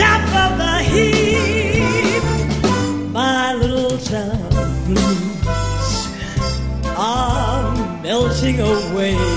top 0.00 0.22
of 0.44 0.50
the 0.62 0.76
heap. 0.92 2.22
My 3.12 3.54
little 3.54 3.98
town 3.98 4.70
blues 4.86 6.08
are 6.96 8.02
melting 8.02 8.58
away. 8.60 9.31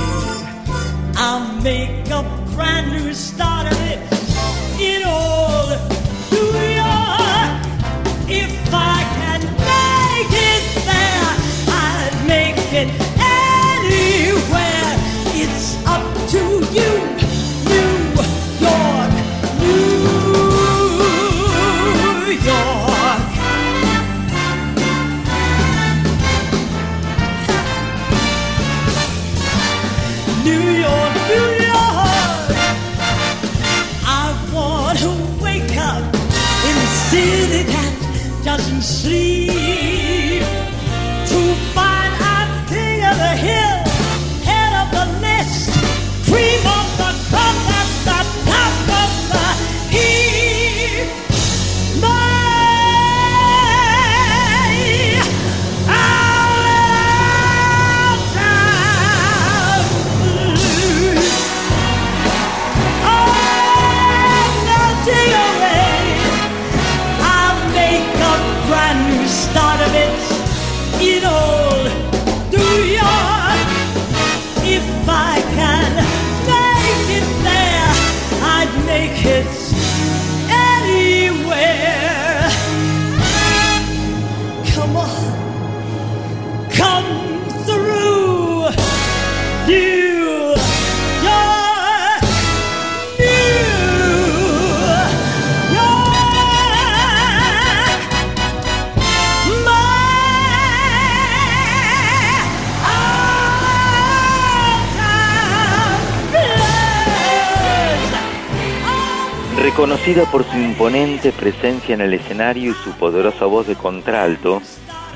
Conocida 110.05 110.31
por 110.31 110.43
su 110.43 110.55
imponente 110.59 111.31
presencia 111.31 111.95
en 111.95 112.01
el 112.01 112.13
escenario 112.13 112.73
y 112.73 112.75
su 112.75 112.91
poderosa 112.91 113.45
voz 113.45 113.65
de 113.65 113.73
contralto, 113.73 114.61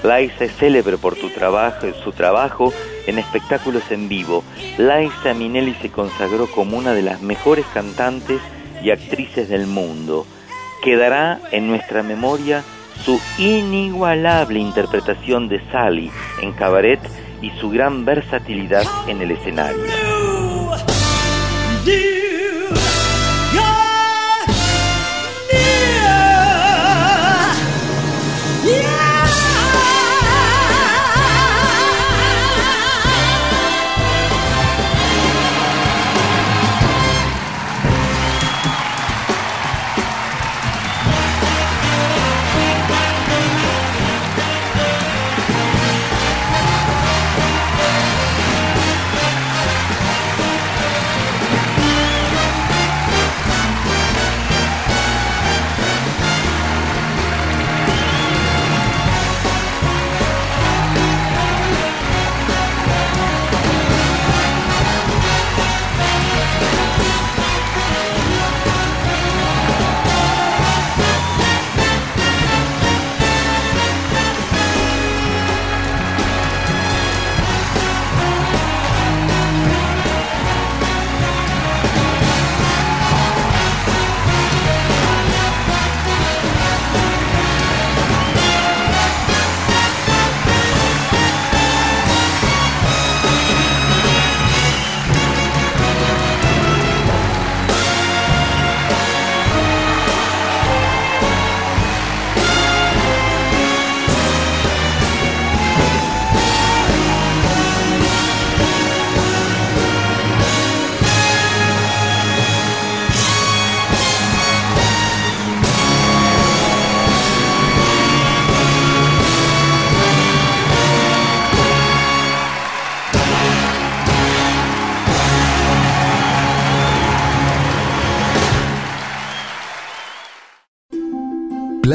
Laisa 0.01 0.45
es 0.45 0.55
célebre 0.55 0.97
por 0.97 1.15
su 1.15 1.29
trabajo 1.29 2.73
en 3.05 3.19
espectáculos 3.19 3.83
en 3.91 4.09
vivo. 4.09 4.43
Laisa 4.79 5.35
Minelli 5.35 5.75
se 5.75 5.91
consagró 5.91 6.47
como 6.47 6.75
una 6.75 6.93
de 6.93 7.03
las 7.03 7.21
mejores 7.21 7.67
cantantes 7.71 8.41
y 8.81 8.89
actrices 8.89 9.47
del 9.47 9.67
mundo. 9.67 10.25
Quedará 10.83 11.39
en 11.51 11.67
nuestra 11.67 12.01
memoria 12.01 12.63
su 13.05 13.21
inigualable 13.37 14.57
interpretación 14.57 15.49
de 15.49 15.61
Sally 15.71 16.09
en 16.41 16.51
cabaret 16.53 16.99
y 17.43 17.51
su 17.59 17.69
gran 17.69 18.05
versatilidad 18.05 18.85
en 19.07 19.21
el 19.21 19.29
escenario. 19.29 19.85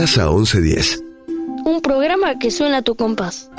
Plaza 0.04 0.28
1110. 0.28 1.02
Un 1.64 1.80
programa 1.80 2.38
que 2.38 2.50
suena 2.50 2.76
a 2.76 2.82
tu 2.82 2.94
compás. 2.94 3.50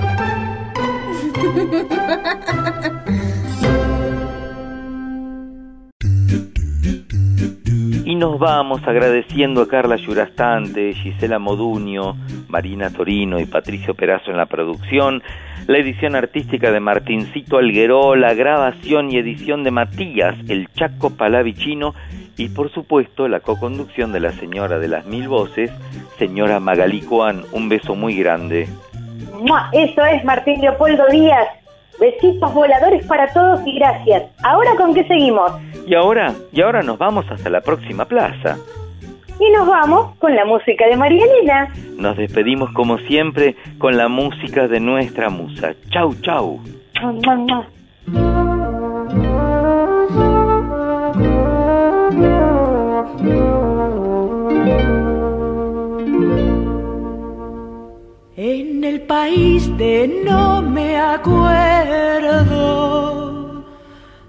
Y 8.06 8.14
nos 8.14 8.38
vamos 8.38 8.82
agradeciendo 8.86 9.64
a 9.64 9.68
Carla 9.68 9.96
Yurastante, 9.96 10.94
Gisela 10.94 11.40
Moduño, 11.40 12.16
Marina 12.48 12.92
Torino 12.92 13.40
y 13.40 13.48
Patricio 13.48 13.96
Perazo 13.96 14.30
en 14.30 14.38
la 14.38 14.46
producción, 14.46 15.24
la 15.66 15.80
edición 15.80 16.16
artística 16.16 16.70
de 16.70 16.80
Martincito 16.80 17.58
Algueró, 17.58 18.16
la 18.16 18.36
grabación 18.36 19.12
y 19.12 19.18
edición 19.18 19.64
de 19.64 19.72
Matías, 19.72 20.36
el 20.48 20.72
Chaco 20.74 21.10
Palavicino 21.10 21.96
y 22.38 22.49
por 22.49 22.72
supuesto 22.72 23.28
la 23.28 23.40
coconducción 23.40 24.12
de 24.12 24.20
la 24.20 24.32
señora 24.32 24.80
de 24.80 24.88
las 24.88 25.06
mil 25.06 25.28
voces, 25.28 25.72
señora 26.18 26.60
Magalí 26.60 27.02
Juan. 27.02 27.44
Un 27.52 27.70
beso 27.70 27.95
muy 27.95 28.16
grande. 28.16 28.68
Eso 29.74 30.06
es 30.06 30.24
Martín 30.24 30.62
Leopoldo 30.62 31.03
Díaz. 31.12 31.48
Besitos 31.99 32.53
voladores 32.53 33.06
para 33.06 33.32
todos 33.32 33.62
y 33.66 33.78
gracias. 33.80 34.24
¿Ahora 34.44 34.72
con 34.76 34.94
qué 34.94 35.03
seguimos? 35.06 35.52
Y 35.88 35.95
ahora, 35.95 36.34
y 36.52 36.62
ahora 36.62 36.82
nos 36.82 36.98
vamos 36.98 37.26
hasta 37.30 37.49
la 37.49 37.62
próxima 37.62 38.06
plaza. 38.06 38.57
Y 39.40 39.52
nos 39.52 39.68
vamos 39.68 40.16
con 40.18 40.36
la 40.36 40.45
música 40.45 40.88
de 40.88 40.95
María 40.95 41.26
Elena. 41.26 41.74
Nos 41.98 42.18
despedimos 42.18 42.72
como 42.72 42.98
siempre 42.99 43.56
con 43.78 43.98
la 43.98 44.07
música 44.07 44.68
de 44.68 44.80
nuestra 44.80 45.30
musa. 45.30 45.74
Chau, 45.90 46.14
chau. 46.22 46.60
En 58.38 58.84
el 58.84 59.02
país 59.02 59.76
de 59.77 60.23
no 60.26 60.61
me 60.61 60.98
acuerdo, 60.99 62.44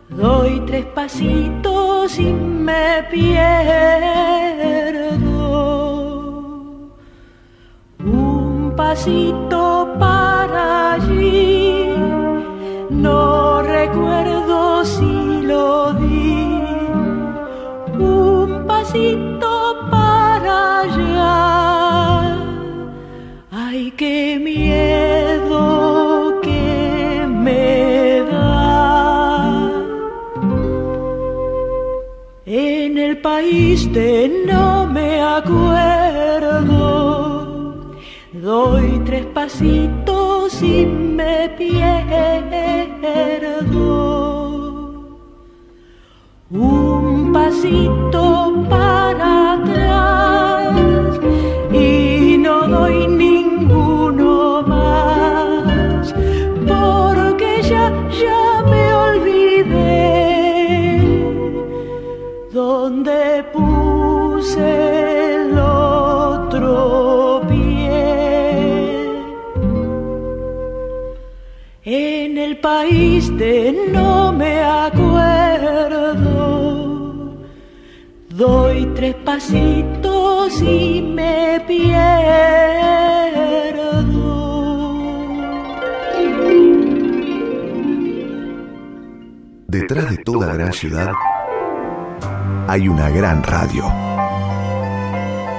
doy 0.09 0.61
tres 0.67 0.85
pasitos 0.87 2.19
y 2.19 2.33
me 2.33 3.03
pierdo. 3.11 3.57
Un 7.99 8.75
pasito 8.77 9.89
para 9.99 10.93
allí, 10.95 11.91
no 12.91 13.61
recuerdo 13.63 14.85
si 14.85 15.43
lo 15.43 15.93
di. 15.95 16.17
Pasito 18.87 19.89
para 19.91 20.83
allá. 20.83 22.39
Ay, 23.51 23.91
qué 23.97 24.39
miedo 24.39 26.39
que 26.41 27.27
me 27.27 28.23
da. 28.31 29.73
En 32.47 32.99
el 32.99 33.19
país 33.19 33.93
de 33.93 34.45
no 34.47 34.87
me 34.87 35.21
acuerdo, 35.21 36.77
doy 38.33 39.03
tres 39.05 39.27
pasitos 39.27 40.63
y 40.63 40.87
me 40.87 41.49
pierdo. 41.59 42.07
Un 46.49 47.16
pasito 47.37 48.25
para 48.71 49.31
atrás 49.57 51.21
y 51.71 52.39
no 52.39 52.57
doy 52.67 53.07
ninguno 53.25 54.63
más 54.63 56.15
porque 56.71 57.51
ya 57.71 57.85
ya 58.23 58.45
me 58.73 58.85
olvidé 59.07 59.91
donde 62.53 63.21
puse 63.57 64.69
el 65.35 65.59
otro 65.59 67.43
pie. 67.51 68.01
En 71.85 72.39
el 72.39 72.55
país 72.69 73.23
de 73.37 73.57
no 73.93 74.26
Doy 78.37 78.93
tres 78.95 79.15
pasitos 79.25 80.61
y 80.61 81.01
me 81.01 81.59
pierdo. 81.67 81.87
Detrás 89.69 90.11
de 90.11 90.19
toda 90.19 90.53
gran 90.53 90.75
ciudad 90.75 91.13
hay 92.69 92.89
una 92.89 93.09
gran 93.09 93.43
radio. 93.43 93.85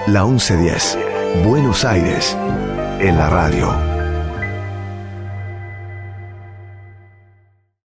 La 0.06 0.24
1110, 0.26 1.00
Buenos 1.44 1.84
Aires, 1.84 2.38
en 3.00 3.18
la 3.18 3.28
radio. 3.28 3.97